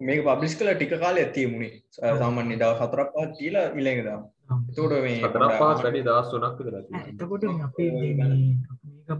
[0.00, 1.74] මේක පබ්ලිෂ් කළා ටික කාලයක් තියමුනේ.
[2.20, 4.26] සාමාන්‍ය දවස් හතරක් පහක් තියලා ඊළඟ දාමු.
[4.70, 6.02] එතකොට මේ හතරක් පහක් වැඩි
[6.32, 8.18] තුනක් විතර එතකොට අපි මේක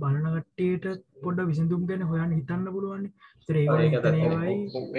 [0.01, 0.87] බලන කට්ටියට
[1.23, 3.05] පොඩ්ඩ විසඳුම් ගැන හොයන්න හිතන්න පුළුවන්
[3.49, 3.89] ඒවයි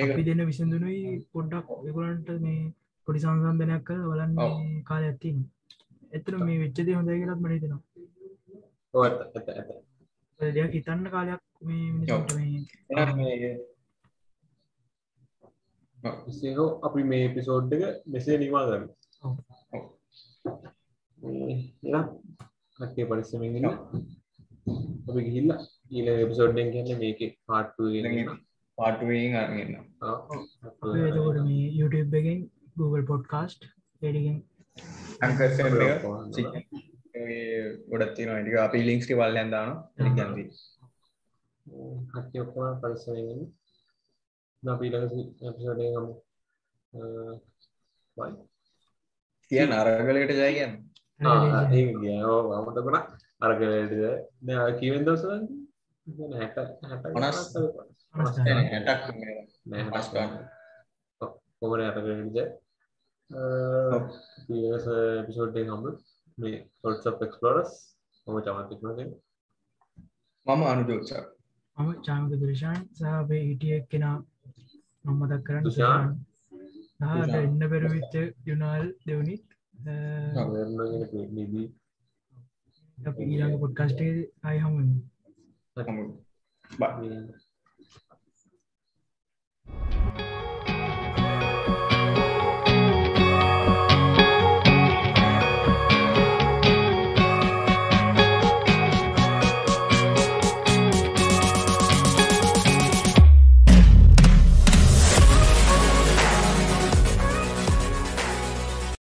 [0.06, 1.02] අපි දෙන්න විසඳුනුයි
[1.34, 2.62] පොඩ්ඩක් ඒගොලන්ට මේ
[3.08, 4.34] පොඩි සංසන්ධනයක් කළ බලන්න
[4.84, 5.38] කාල ඇත්තින
[6.12, 7.82] එතර මේ වෙච්චදේ හොඳයි කියලත් මනිතනවා
[10.40, 12.34] දෙයක් හිතන්න කාලයක් මේ මිනිසට
[13.16, 13.52] මේ
[16.34, 18.86] සහෝ අපි මේ පිසෝඩ් එක මෙසේ නිවා කරන
[22.80, 23.70] කටේ පරිස්සමෙන් ඉන්න.
[25.08, 25.52] අපි ගිහිල්ල
[25.92, 27.84] ඊල එපිසෝඩ්ඩෙන් කියන්න මේක පාට්ටු
[28.78, 29.74] පාටුවෙන් අරගන්න
[31.02, 32.40] එතකොට මේ YouTube එකෙන්
[32.78, 33.68] Google පොඩ්කාස්ට්
[34.02, 34.38] එඩිගෙන්
[37.90, 39.70] ගොඩත් තින ටික අපි ලිංක්ස්ටි වල්ලයන් දාන
[40.18, 40.48] ගැන්දී
[41.66, 43.44] කට්ටිය ඔක්කොම පරිස්සමෙන් ඉන්න
[44.64, 44.96] අපිලක
[45.42, 46.14] එපිසෝඩේ ගමු
[48.18, 48.34] බයි
[49.52, 50.74] තිය නරගලට ජයගන්න
[51.20, 52.98] මතකුණ
[53.42, 53.94] අරගලට
[54.80, 55.24] කිවෙන් දවස
[56.34, 56.58] හැට
[61.60, 62.38] කොමර අරගලට
[65.26, 65.86] පිසෝඩ්ඩේ හම්බ
[66.38, 67.72] මේ සොල්ස් එක්ස්පලරස්
[68.28, 69.16] මම චමතික්නගෙන
[70.48, 71.24] මම අනුජෝත්සා
[71.78, 74.18] මම චාමක දුරෂාන් සහබේ හිටිය කෙනා
[75.06, 76.12] නොම්මදක් කරන්න දුෂාන්.
[77.38, 78.14] එන්න පෙරවිච්ච
[78.46, 79.46] යුනාල් දෙවනිත්.
[81.32, 81.68] නිදී
[82.98, 84.14] ඊළඟ පොඩ්කස්ටේ
[84.44, 84.92] අය හමුුවන්
[85.78, 86.04] හමු
[86.72, 86.82] බ